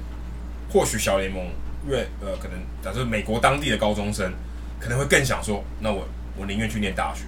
[0.72, 1.44] 或许小联盟
[1.88, 4.32] 越呃可能假设美国当地的高中生
[4.78, 6.06] 可能会更想说，那我
[6.36, 7.24] 我宁愿去念大学，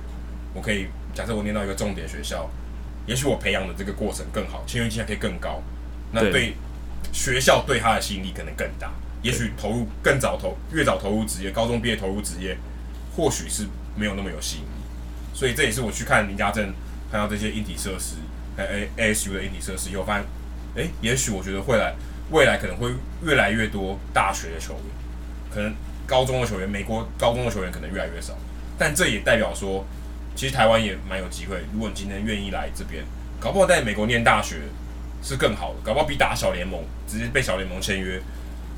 [0.55, 2.49] 我可以假设我念到一个重点学校，
[3.07, 5.61] 也许我培养的这个过程更好，签约金还可以更高。
[6.13, 6.55] 那对
[7.13, 8.93] 学校对他的吸引力可能更大，
[9.23, 12.57] 也许投入更早投，越早投入职业，高中毕业投入职业，
[13.17, 13.67] 或许是
[13.97, 14.69] 没有那么有吸引力。
[15.35, 16.73] 所以这也是我去看林家镇，
[17.11, 18.17] 看到这些硬体设施，
[18.57, 18.65] 哎
[18.97, 20.27] 哎，ASU 的硬体设施以后发现，
[20.77, 21.95] 哎，也许我觉得会来
[22.31, 22.93] 未来可能会
[23.23, 24.85] 越来越多大学的球员，
[25.53, 25.75] 可能
[26.07, 28.35] 高中的球员，美国高中的球员可能越来越少，
[28.79, 29.85] 但这也代表说，
[30.35, 33.05] 其实台湾也蛮有机会，如果你今天愿意来这边，
[33.41, 34.61] 搞不好在美国念大学。
[35.25, 38.21] 是更好的，搞不好比打小联盟直接被小联盟签约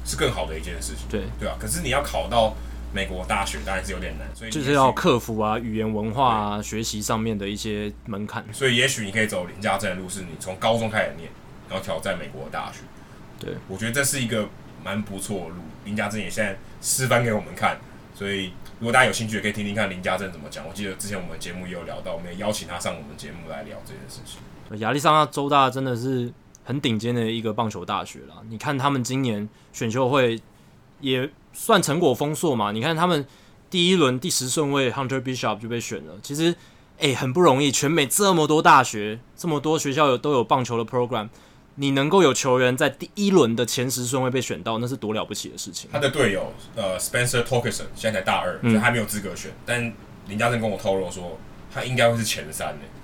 [0.04, 1.06] 是更好的一件事情。
[1.08, 2.54] 对对啊，可是你要考到
[2.94, 8.44] 美国大学，当然是有点难，所以就是要克服啊语言文化啊学习上面的一些门槛。
[8.52, 11.28] 所以也许你可以走林家正的路，是你从高中开始念，
[11.68, 12.78] 然后挑战美国的大学。
[13.40, 14.48] 对，我觉得这是一个
[14.84, 15.56] 蛮不错的路。
[15.84, 17.76] 林家正也现在示范给我们看，
[18.14, 20.64] 所以如果大家有兴趣，也可以听听看林家正怎么讲。
[20.66, 24.78] 我记得之前我们节目也有聊到，我们也邀请他上我们节目来聊这件事情。
[24.78, 26.32] 亚利桑那州大真的是
[26.64, 28.42] 很顶尖的一个棒球大学了。
[28.48, 30.40] 你看他们今年选秀会
[31.00, 32.72] 也算成果丰硕嘛？
[32.72, 33.24] 你看他们
[33.70, 36.14] 第一轮第十顺位 Hunter Bishop 就被选了。
[36.22, 36.54] 其实，
[36.98, 37.72] 诶、欸，很不容易。
[37.72, 41.28] 全美这么多大学，这么多学校有都有棒球的 program，
[41.76, 45.88] 你能够有球员在第一轮的前十顺位被选到，那是多了不起的事情。
[45.92, 49.50] 他的队友呃 Spencer Torkelson 现在才大二，所以还没有资格选。
[49.50, 49.92] 嗯、但
[50.28, 51.38] 林家正跟我透露说，
[51.72, 52.74] 他应该会是前三的。
[52.80, 53.03] 对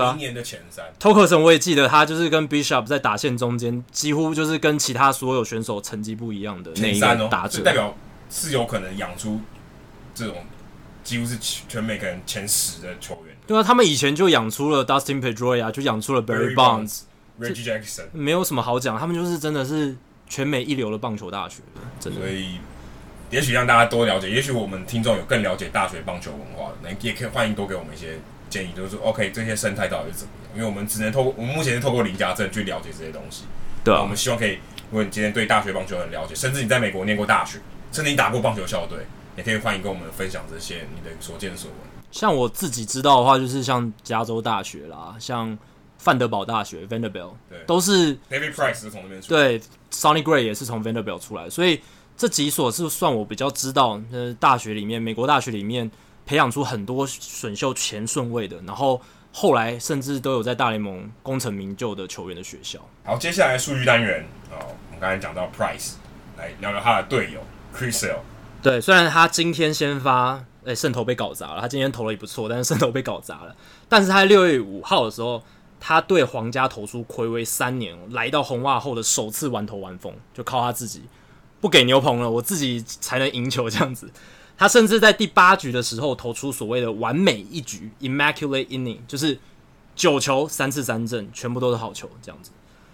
[0.00, 0.84] 啊，明年的前三。
[0.98, 7.96] 托克森我也记得，他就是跟 Bishop 在打线中间，几乎就是跟其他所有选手成绩不一样的那一个打者，代表
[8.30, 9.40] 是有可能养出
[10.14, 10.36] 这种
[11.02, 11.36] 几乎是
[11.68, 13.36] 全美可能前十的球员。
[13.46, 17.00] 对啊，他们以前就养出了 Dustin Pedroia，就养出了 Barry Bonds、
[17.40, 19.96] Reggie Jackson，没有什么好讲，他们就是真的是
[20.28, 21.62] 全美一流的棒球大学，
[21.98, 22.20] 真的。
[22.20, 22.58] 所以，
[23.30, 28.18] 也许让大家多了解，也许我们听众有更了解大学棒球文化的，那也可以欢迎多给我们一些。
[28.54, 30.54] 建议就是说，OK，这些生态到底是怎么样？
[30.54, 33.42] 因为我们只能透过我们目前是透过林家镇去了解这些东西。
[33.82, 34.52] 对啊，我们希望可以，
[34.90, 37.58] 如果你今天对大学棒球很了解，甚至你在美国念过大学，
[37.90, 38.98] 甚至你打过棒球校队，
[39.36, 41.80] 也可以欢迎跟我们分享这些你的所见所闻。
[42.12, 45.58] 像我自己知道的话，就是像加州大学啦，像
[45.98, 49.40] 范德堡大学 （Vanderbilt），对，都是 David Price 是从那边出来。
[49.48, 49.60] 对
[49.90, 51.80] ，Sonny Gray 也是从 Vanderbilt 出来，所以
[52.16, 55.90] 这几所是算我比较知道，呃，大学里面，美国大学里面
[56.26, 59.00] 培养出很多选秀前顺位的，然后
[59.32, 62.78] 后来甚至都有在大联盟功成名就的球员的学校。
[63.04, 65.94] 好，接下来数据单元哦，我们刚才讲到 Price，
[66.38, 67.40] 来聊聊他的队友
[67.76, 68.18] Chrisell。
[68.62, 71.60] 对，虽然他今天先发，诶，胜投被搞砸了。
[71.60, 73.54] 他今天投了也不错，但是胜投被搞砸了。
[73.88, 75.42] 但是他在六月五号的时候，
[75.78, 81.02] 他对皇家投出暌违三年来到红袜后的首次完投完封，就靠他自己
[81.60, 84.10] 不给牛棚了，我自己才能赢球这样子。
[84.56, 89.38] 他甚至在第八局的时候投出所谓的完美一局 （immaculate inning），就是
[89.94, 92.50] 九球三次三振，全部都是好球这样子。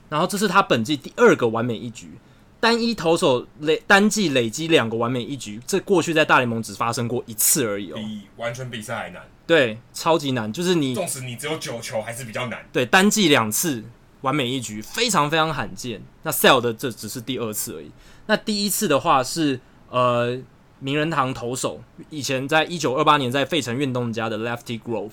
[0.09, 2.11] 然后这是他本季第二个完美一局。
[2.59, 9.23] 单一投手累单季累积两个完美一局，这过去在大联盟只发生过一次而已哦，比完全比赛还难。
[9.47, 12.63] 对，超级难，就是你，纵使你只有九球，还是比较难。
[12.71, 13.83] 对，单季两次
[14.21, 16.03] 完美一局，非常非常罕见。
[16.23, 17.91] 那 Sell 的这只是第二次而已。
[18.27, 19.59] 那第一次的话是
[19.89, 20.39] 呃
[20.81, 21.81] 名人堂投手，
[22.11, 25.13] 以前在一九二八年在费城运动家的 Lefty Grove。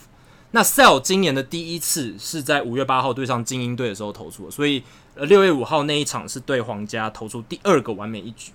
[0.51, 4.81] 那 Sale 今年的第一次是在五月八号对上精英队的时候投出的，所以
[5.15, 8.53] 呃六月五号那一场是对皇家投出第二个完美一局。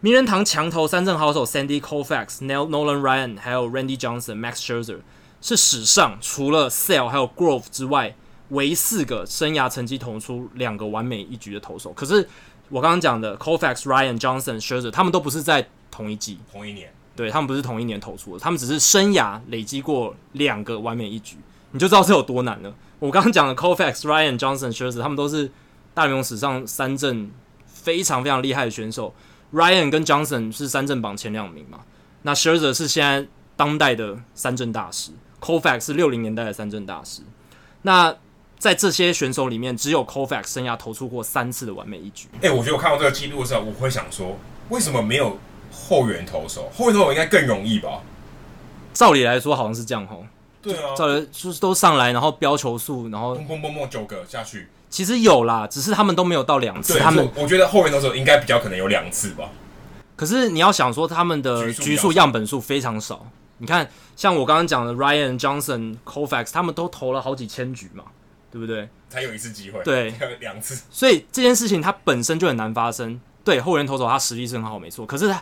[0.00, 4.98] 名人堂强投三振好手 Sandy Koufax、Nolan Ryan 还有 Randy Johnson、Max Scherzer
[5.40, 8.14] 是史上除了 Sale 还有 Grove 之外
[8.50, 11.92] 唯四个生涯成绩投出两个完美一局的投手。
[11.94, 12.28] 可是
[12.68, 15.66] 我刚刚讲的 Koufax、Ryan、Johnson、Scherzer 他们都不是在
[15.98, 16.88] 同一季、同一年。
[17.16, 21.36] 对，他们不是同一年投出的，他们只是生涯累积过两个完美一局，
[21.72, 22.72] 你就知道这有多难了。
[23.00, 25.50] 我刚刚讲的 Koufax、Ryan、Johnson、Scherzer，他们都是
[25.92, 27.28] 大联盟史上三阵
[27.66, 29.12] 非常非常厉害的选手。
[29.52, 31.80] Ryan 跟 Johnson 是三阵榜前两名嘛？
[32.22, 33.26] 那 Scherzer 是现在
[33.56, 35.10] 当代的三阵大师
[35.40, 37.22] ，Koufax 是六零年代的三阵大师。
[37.82, 38.14] 那
[38.60, 42.28] 在这些选手里面，只有 Koufax 生涯投出过三次的完美一局。
[42.34, 44.38] 哎、欸，我觉得我看到这个记录的时候，我会想说，
[44.68, 45.36] 为什么没有？
[45.88, 48.00] 后援投手，后援投手应该更容易吧？
[48.92, 50.24] 照理来说，好像是这样吼。
[50.60, 54.68] 对啊，照理就是都上来，然后标球数，然后砰砰砰砰九个下去。
[54.90, 56.98] 其实有啦，只是他们都没有到两次。
[56.98, 59.50] 他们我觉得后援投手应该比较可能有两次吧。
[60.16, 63.24] 可是你要想说，他们的局数样本数非常少。
[63.58, 68.04] 你看，像我刚刚讲的 Ryan Johnson、Koufax，他们都投了好几千局嘛，
[68.50, 68.88] 对不对？
[69.08, 70.82] 才有一次机会，对，两次。
[70.90, 73.20] 所以这件事情它本身就很难发生。
[73.44, 75.06] 对，后援投手他实力是很好，没错。
[75.06, 75.40] 可是他。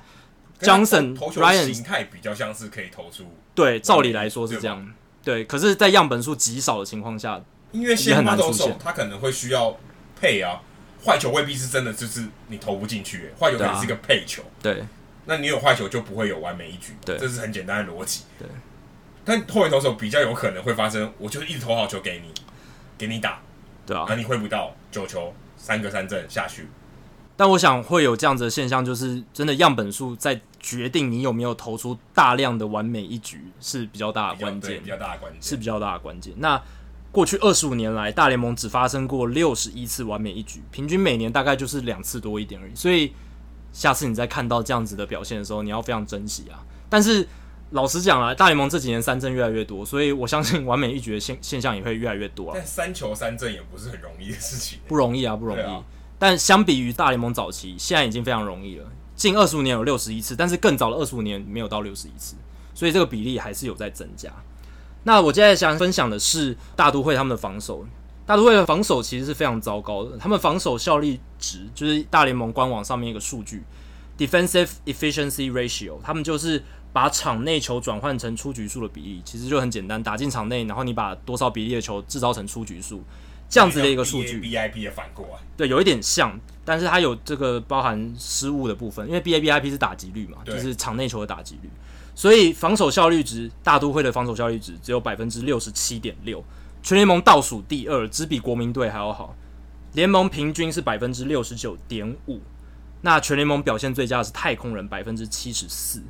[0.61, 3.25] Johnson、Ryan 形态比较像是可以投出，
[3.55, 5.45] 对，照理来说是这样，对，对。
[5.45, 7.41] 可是，在样本数极少的情况下，
[7.73, 9.79] 因为先发投手他可能会需要
[10.19, 10.63] 配啊，
[11.05, 14.43] 坏球未必是真的就是你投不进去，坏球可能是一个配球。
[14.63, 14.83] 对，
[15.27, 18.23] 那你有坏球就不会有完美一局，对，这是很简单的逻辑。
[18.39, 18.49] 对，
[19.25, 22.33] 但后援投手比较有可能会发生，我就是一直投好球给你，
[22.97, 23.43] 给你打，
[23.85, 26.67] 对啊，那你挥不到九球，三个三振下去。
[27.37, 36.33] 但我想会有这样子的现象，就是真的样本数在决定你有没有投出大量的完美一局是比较大的关键，比较大的关键是比较大的关键。
[36.39, 36.61] 那
[37.13, 42.75] 过去二十五年来，大联盟只发生过六十一次完美一局，平均每年大概就是两次多一点而已。
[42.75, 43.13] 所以
[43.73, 46.65] 下次你再看到这样子的表现的时候，你要非常珍惜啊。
[46.89, 47.27] 但是
[47.71, 52.53] 老实讲啊，大联盟这几年三振越来越多，所以我相信完美一局的现现象也会越来越多啊。
[52.55, 55.83] 但三球三振也不是很容易的事情，不容易啊，不容易。
[56.19, 58.87] 但相比于大联盟早期，现在已经非常容易了。
[59.15, 62.37] 近二十五年有六十一次，但是更早的二十五年没有到六十一次，
[62.75, 64.31] 所以这个比例还是有在增加。
[65.05, 67.87] 那我接下来想分享的是大都会他们的防守。
[68.27, 73.63] 大都会的防守其实是非常糟糕的，他们防守效率值就是大联盟官网上面一个数据
[74.19, 83.01] ，Defensive Efficiency Ratio，他们就是把场内球转换成出局数的比例，其实就很简单，打进场内，然后你把多少比例的球制造成出局数。
[83.49, 91.71] 这样子的一个数据，BIP 也反过来，对，有一点像，但是它有这个包含失误的部分，因为 BABIP 是打击率嘛，就是场内球的打击率，
[92.15, 96.45] 所以防守效率值，大都会的防守效率值只有百分之六十七点六，
[96.83, 99.37] 全联盟倒数第二，只比国民队还要好，
[99.93, 102.41] 联盟平均是百分之六十九点五，
[103.03, 106.03] 那全联盟表现最佳的是太空人百分之七十四，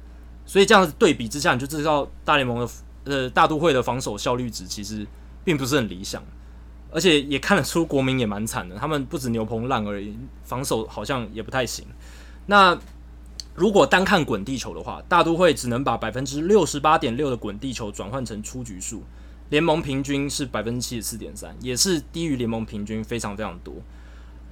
[0.46, 2.68] 所以这样子对比之下，你就知道大联盟的
[3.04, 5.06] 呃大都会的防守效率值其实
[5.44, 6.24] 并不是很理想。
[6.90, 11.86] 而且也看得出国民也蛮惨的，他们不止牛棚烂而已，防守好像也不太行。
[12.46, 12.78] 那
[13.54, 19.02] 如果单看滚地球的话，大都会只能把百分之六十八点六的滚地球转换成出局数，
[19.50, 23.74] 联盟平均是百分之七十四点三，也是低于联盟平均非常非常多。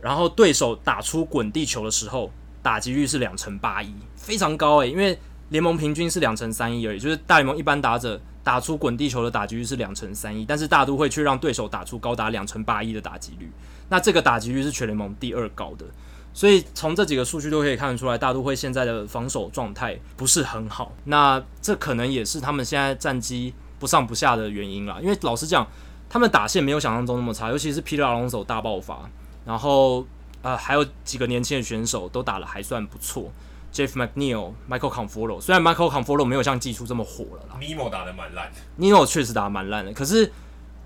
[0.00, 2.30] 然后对手打出滚地球的时候，
[2.62, 5.18] 打击率是两成八一，非常高诶、因为
[5.50, 13.50] 联盟平均是两成三一而已，就是大联盟一般打者打出滚地球的打击率是两成三一，但是大都会却让对手打出高达两成八一的打击率，
[13.88, 15.86] 那这个打击率是全联盟第二高的。
[16.34, 20.92] 所以从这几个数据都可以看得出来，大都会现在的防守状态不是很好。
[21.04, 24.98] 那这可能也是他们现在战绩不上不下的原因啦。
[25.00, 25.66] 因为老实讲，
[26.10, 29.08] 他们打线没有想象中那么差，尤其是 Peter Alonso 大爆发，
[29.46, 30.04] 然后
[30.42, 33.30] 呃还有几个年轻的选手都打得还算不错。
[33.74, 37.58] Jeff McNeil、Michael Conforto，虽然 Michael Conforto 没有像季初这么火了啦。
[37.60, 39.92] Nimmo 打得蛮烂的，Nimmo 确实打得蛮烂的。
[39.92, 40.30] 可是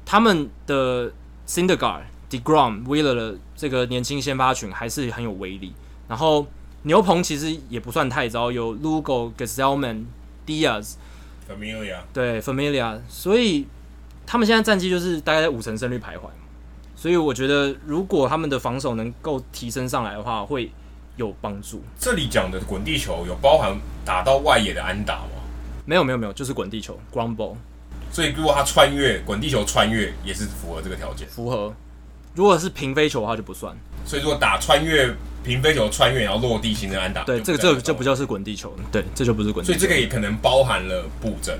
[0.06, 1.12] 他们的
[1.46, 5.74] Syndergaard DeGrom、Wheeler 的这个年轻先发群还是很有威力。
[6.08, 6.46] 然后
[6.84, 10.06] 牛棚其实也不算太糟，有 Lugo、Gsellman、
[10.46, 10.94] Diaz、
[11.46, 13.66] Familia，对 Familia，所以
[14.26, 16.22] 他们现在战绩就是大概在五成胜率徘徊。
[16.96, 20.72] 所以我觉得，如果他们的防守能够提升上来的话，会
[21.18, 21.82] 有帮助。
[21.98, 23.76] 这里讲的滚地球有包含
[24.06, 25.42] 打到外野的安打吗？
[25.84, 27.56] 没有没有没有，就是滚地球 Ground Ball。
[28.10, 31.28] 所以如果他穿越滚地球穿越，也是符合这个条件。
[31.28, 31.74] 符合。
[32.34, 35.12] 如果是平飞球的话就不算，所以如果打穿越
[35.42, 39.72] 平飞球穿越然后落地形成安打，对，这个这个就不叫是滚地球，对，这就不是滚地球。
[39.72, 41.58] 所以这个也可能包含了布阵，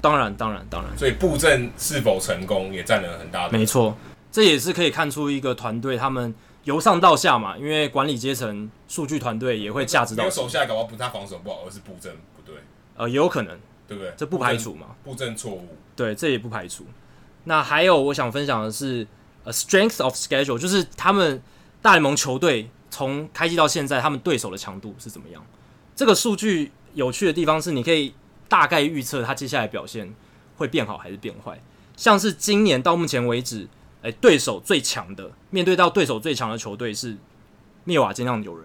[0.00, 3.56] 当然当然当然，所以布阵是否成功也占了很大的。
[3.56, 3.96] 没错，
[4.32, 6.34] 这也是可以看出一个团队他们
[6.68, 10.22] 由上到下嘛，因为管理阶层、数据团队也会价值到。
[10.22, 12.56] 没有手下搞不好不是他防守不好，而是布阵不对，
[12.94, 14.12] 呃，也有可能，对不对？
[14.18, 15.66] 这不排除嘛，布阵错误，
[15.96, 16.84] 对，这也不排除。
[17.44, 19.06] 那还有我想分享的是。
[19.44, 21.40] 呃 Strength of schedule 就是他们
[21.80, 25.42] 大联盟球队从开季到现在，他们对手的强度是怎么样？
[25.96, 28.12] 这个数据有趣的地方是，你可以
[28.46, 30.12] 大概预测他接下来表现
[30.56, 31.58] 会变好还是变坏。
[31.96, 33.66] 像是今年到目前为止，
[34.02, 37.16] 诶、欸，对手最强的面对到对手最强的球队是
[37.84, 38.64] 灭瓦基酿酒人。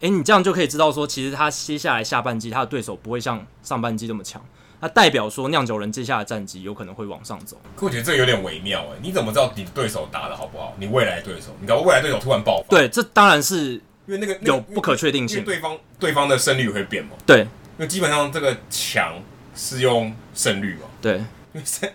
[0.00, 4.42] 诶、欸，你这样就可以知道说，其实他接下来下半季他的对手不会像上半季这么强。
[4.82, 7.60] 那代表说，酿酒人接下来的战绩有可能会往上走。
[7.76, 10.74] 可我觉得这个有点微妙哎，你怎么知道你对手打的好不好？
[10.78, 12.68] 你未来对手，你知道未来对手突然爆发？
[12.70, 13.72] 对，这当然是
[14.06, 17.10] 因为那个有不可确定性，对方对方的胜率会变嘛？
[17.26, 17.48] 对，因
[17.78, 19.20] 为基本上这个强
[19.54, 20.86] 是用胜率嘛？
[21.02, 21.22] 对，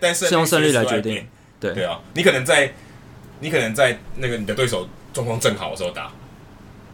[0.00, 1.26] 但是是用胜率来决定。
[1.66, 2.72] 对对啊，你可能在
[3.40, 6.10] 你可能在那个你的对手状况正好的时候打，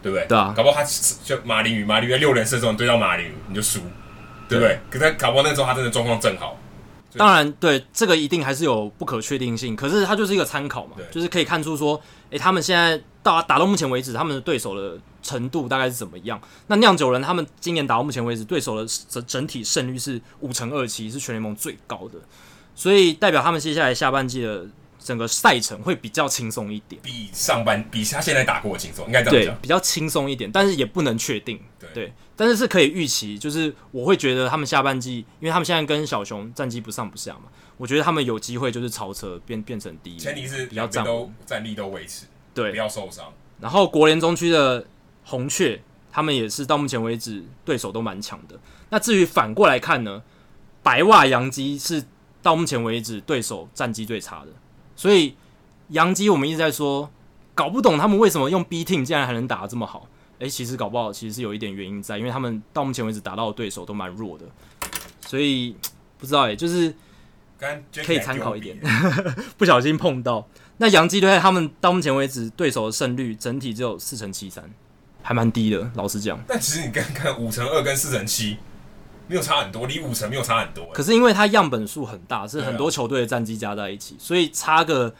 [0.01, 0.27] 对不对？
[0.27, 0.83] 对啊，搞不好他
[1.23, 3.79] 就马林鱼，马林鱼六人射中对到马林鱼你就输。
[4.49, 4.77] 对不对？
[4.91, 6.59] 可是搞不好那时候他真的状况正好。
[7.15, 9.73] 当然，对这个一定还是有不可确定性。
[9.75, 16.39] 可是它就是一个参考嘛，就是可以看出说，诶，他们现在到打到目前为止，他们的对手的程度大概是怎么样？
[16.67, 22.19] 那酿酒人他们今年打到目前为止，对手的整整体胜率是五成二七，是全联盟最高的。
[22.75, 24.67] 所以代表他们接下来下半季的。
[25.05, 43.25] 整个赛程会比较轻松一点，比上半比他现在打过轻松，应该这样讲，比较轻松一点，但是也不能确定，对，对，但是是可以预期，就是我会觉得他们下半季，因为他们现在跟小熊战绩不上不下嘛，我觉得他们有机会就是超车变变成第一，前提是比较战都战力都维持，对，不要受伤。
[43.59, 44.85] 然后国联中区的
[45.25, 45.81] 红雀，
[46.13, 48.57] 他们也是到目前为止对手都蛮强的。
[48.89, 50.23] 那至于反过来看呢，
[50.81, 52.05] 白袜洋基是
[52.43, 54.49] 到目前为止对手战绩最差的，
[54.95, 55.35] 所以。
[55.89, 57.07] 杨基，我们一直在说，
[57.53, 60.07] 搞不懂他们为什么用 B team 竟然还能打得这么好。
[60.39, 64.45] 诶、欸，其实搞不好，其实是有一点原因在，因为他们到目前为止打到的对手都蛮弱的，
[65.27, 65.75] 所以
[66.17, 66.95] 不知道诶、欸，就是
[68.05, 68.79] 可以参考一点。
[69.57, 70.47] 不小心碰到
[70.77, 74.63] 那杨基队，他们到目前为止对手的胜率整体只有四成七三，
[75.21, 75.91] 还蛮低的。
[75.95, 78.57] 老实讲，但其实你看看五成二跟四成七，
[79.27, 80.85] 没有差很多，离五成没有差很多。
[80.93, 85.13] 可是因为它样本数很大，是很多球队的战绩加在一起，所以差个。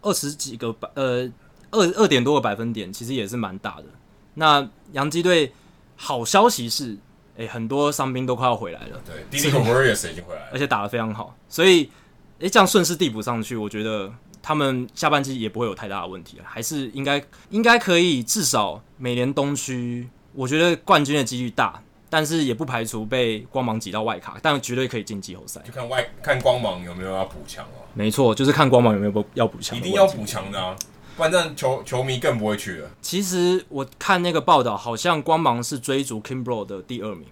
[0.00, 1.28] 二十几个百呃
[1.72, 3.84] 二二点多个百分点，其实也是蛮大的。
[4.34, 5.52] 那洋基队
[5.96, 6.92] 好消息是，
[7.36, 9.02] 哎、欸，很多伤兵都快要回来了。
[9.04, 11.36] 对，Didi Gregorius 已经回来了，而且打得非常好。
[11.48, 11.90] 所以，
[12.36, 14.10] 哎、欸，这样顺势递补上去，我觉得
[14.40, 17.20] 他们下半季也不会有太大的问题了，还是应该
[17.50, 21.82] 应该可以至少每年东区，我觉得冠军的几率大。
[22.10, 25.60] 但是也不排除被光芒挤到外卡，但绝对可以进季后赛。
[25.62, 27.84] 就看外看光芒有没有要补强哦。
[27.92, 29.76] 没错，就是看光芒有没有要补强。
[29.76, 30.74] 一定要补强的啊，
[31.16, 32.90] 不然球球迷更不会去了。
[33.02, 37.26] 其实我看那个报道，好像光芒是追逐 Kimbrel 的第二名，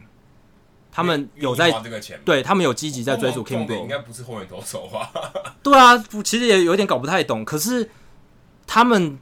[0.93, 3.81] 他们有在花这个钱，对他们有积极在追逐 Kimbrel。
[3.81, 5.11] 应该不是后援投手吧？
[5.62, 7.43] 对啊，其实也有点搞不太懂。
[7.44, 7.89] 可是
[8.66, 9.19] 他们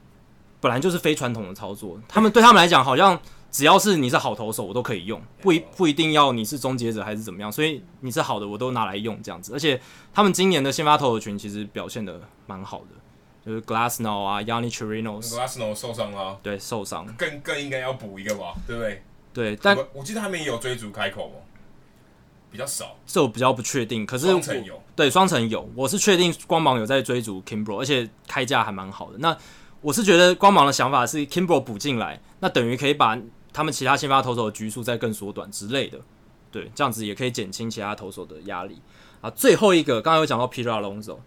[0.59, 3.17] 本来就是非传统的操作，他们对他们来讲好像。
[3.55, 9.53] 只要是你是好投手，我都可以用，不一不一定要你是终结者还是怎么样，所以你是好的，我都拿来用这样子。
[9.53, 9.79] 而且
[10.13, 12.87] 他们今年的先发投手群其实表现的蛮好的，
[13.45, 15.29] 就是 Glassnow 啊，Yanni Chirinos。
[15.29, 19.03] Glassnow 受伤了，对，受伤，更更应该要补一个吧，对不对？
[19.33, 21.39] 对，但我，我记得他们也有追逐开口哦，
[22.51, 24.05] 比较少，这我比较不确定。
[24.05, 29.17] 可是双城有，对，双城有，我是确定光芒有在追逐 Kimbrough，而且开价还蛮好的。
[29.19, 29.37] 那
[29.79, 33.17] 我是觉得光芒的想法是 Kimbrough 补进来，那等于可以把
[33.55, 35.97] 他们其他先发投手的局数再更缩短之类的。
[36.51, 38.81] 对，这样子也可以减轻其他投手的压力
[39.21, 39.29] 啊。
[39.29, 41.19] 最后一个，刚刚有讲到 Peter Alonso，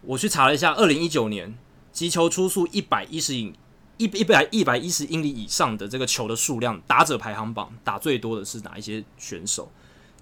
[0.00, 1.58] 我去查了一下，二零一九年
[1.92, 3.54] 击球出速一百一十英
[3.98, 9.70] 一一百一百一十英里以上的这个球的数量，打者排行榜打最多的是哪一些选手？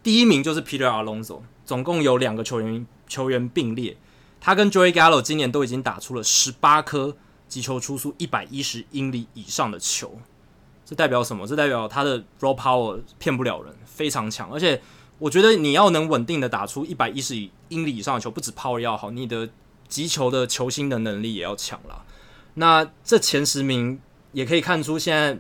[0.03, 3.97] 第一名就是 Peter Alonso，总共有两个球员球员并列，
[4.41, 7.17] 他跟 Joey Gallo 今年都已经打出了十八颗
[7.47, 10.19] 击球出速一百一十英里以上的球。
[10.87, 11.45] 这代表什么？
[11.45, 14.49] 这代表他的 raw power 骗不了人，非常强。
[14.53, 14.81] 而且
[15.19, 17.35] 我觉得你要能稳定的打出一百一十
[17.71, 19.49] 英里以上的球，不止 power 要好，你的
[19.89, 22.05] 击球的球星的能力也要强啦。
[22.55, 24.01] 那这前十名
[24.31, 25.39] 也可以看出现在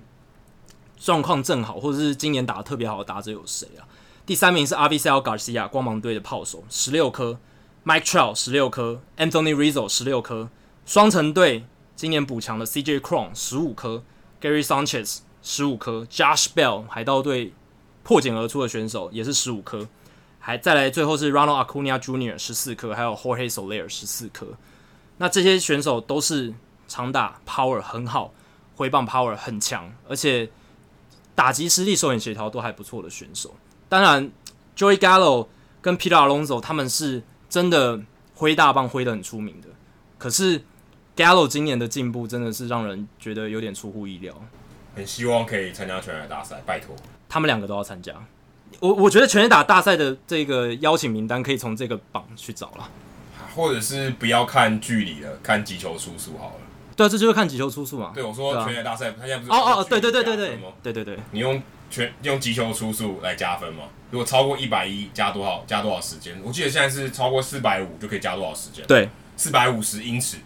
[0.98, 3.86] 状况正好，或者是今年打得特别好的打者有谁啊？
[4.27, 7.39] 第三名是 Avisail Garcia，光芒队的炮手，十六颗
[7.85, 10.48] ；Mike Trout 十六颗；Anthony Rizzo 十六颗；
[10.85, 11.64] 双城队
[11.94, 14.02] 今年补强的 CJ Cron 十五颗
[14.40, 15.18] ；Gary Sanchez
[15.48, 17.52] 十五颗；Josh Bell 海盗队
[18.02, 19.86] 破茧而出的选手也是十五颗，
[20.40, 22.36] 还再来最后是 Ronald Acuna Jr.
[22.36, 24.48] 十四颗，还有 Jorge Soler 十四颗。
[25.18, 26.52] 那这些选手都是
[26.89, 28.35] 长打 power 很好，
[28.74, 30.51] 挥棒 power 很强，而且
[31.36, 33.55] 打击实力、手眼协调都还不错的选手。
[33.89, 34.28] 当然
[34.77, 35.47] ，Joey Gallo
[35.81, 38.02] 跟 Peter Alonso 他们是真的
[38.35, 39.68] 挥大棒挥得很出名的。
[40.18, 40.64] 可是
[41.14, 44.35] Gallo 今年的进步真的是让人觉得有点出乎意料。
[44.97, 46.97] 很希望可以参加全垒打大赛，拜托。
[47.28, 48.12] 他们两个都要参加。
[48.81, 52.90] 我我觉得全垒打大赛的这个邀请名单可以从这个榜去找了，
[53.55, 56.60] 或者是不要看距离了，看击球出速好了。
[56.97, 58.10] 对，这就是看击球出速嘛。
[58.14, 61.62] 对，我说全垒大赛，他现在不是哦哦，对对对对对，对对对，你用。
[61.89, 63.85] 全用击球出速来加分嘛？
[64.10, 65.62] 如果超过一百一，加多少？
[65.68, 66.36] 加多少时间？
[66.43, 68.85] 我记得现在是超过四百五就可以加多少时间？
[68.89, 70.39] 对，四百五十英尺。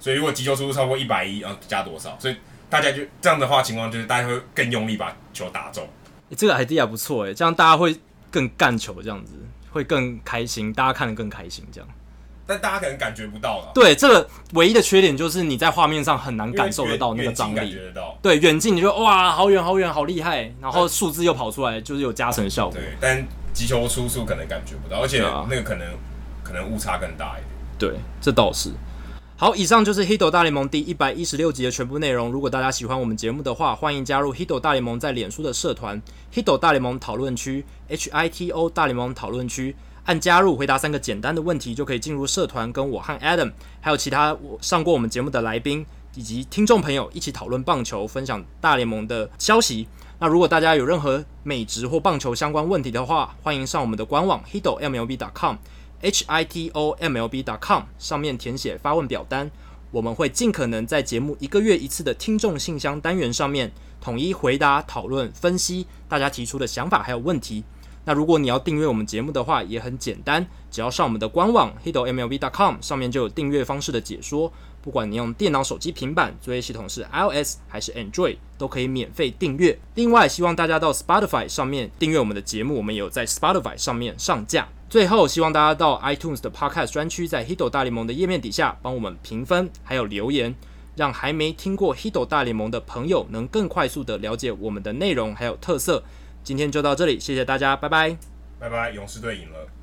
[0.00, 2.18] 所以如果击球出速超过一百一，然后加多少？
[2.18, 2.34] 所以
[2.70, 5.86] 大家就这样的话情况就是大家会更用力把球打中。
[6.30, 7.96] 欸、这个 idea 不错哎，这样大家会
[8.30, 9.32] 更干球，这样子
[9.70, 11.88] 会更开心，大家看得更开心，这样。
[12.46, 13.72] 但大家可能感觉不到了。
[13.74, 17.56] 对，这个唯一的缺点就是你在画面上很难感受得到那个张力。
[17.56, 18.18] 感觉得到。
[18.22, 22.78] 对，远近你就哇，好远好远，好厉害，然后数字又跑出来，就是有加成效果。
[22.78, 23.22] 对，但
[23.52, 25.94] 击球出速可能感觉不到，而且那个可能、啊、
[26.42, 27.92] 可能误差更大一点。
[27.92, 28.70] 对，这倒是。
[29.40, 32.32] 好，以上就是《Hito 大联盟》第一百一十六集的全部内容。
[32.32, 36.02] 如果大家喜欢我们节目的话，欢迎加入《Hito 大联盟》在脸书的社团
[36.34, 39.76] “Hito 大联盟讨论区 ”（H I T O 大联盟讨论区）。
[40.06, 45.86] 按加入，回答三个简单的问题，就可以进入社团，跟我和 Adam，还有其他我上过我们节目的来宾
[46.16, 49.86] 以及听众朋友一起讨论棒球，分享大联盟的消息。
[50.18, 55.54] 那如果大家有任何美职或棒球相关问题的话，欢迎上我们的官网 HitOMLB.com
[56.02, 59.50] hitomlb.com 上面填写发问表单，
[59.90, 67.64] 我们会尽可能在节目一个月一次的听众信箱单元上面统一回答、讨论、分析大家提出的想法还有问题。
[68.04, 74.50] 那如果你要订阅我们节目的话，也很简单，只要上我们的官网 hitomlb.com 上面就有订阅方式的解说。
[74.80, 79.78] 不管你用电脑、手机、平板，作业系统是 iOS 还是 Android，都可以免费订阅。
[79.96, 84.68] 另外，希望大家到 Spotify 上面订阅我们的节目，我们也有在 Spotify 上面上架。
[84.88, 90.54] 最后，希望大家到 iTunes 的 Podcast 专区，在 Hiddle 大联盟的页面底下帮我们评分，还有留言，
[90.96, 96.02] 让还没听过 Hiddle 大联盟的朋友能更快速的了解我们的内容还有特色。
[96.42, 98.16] 今天就到这里，谢谢大家，拜拜，
[98.58, 99.77] 拜拜，勇士队赢了。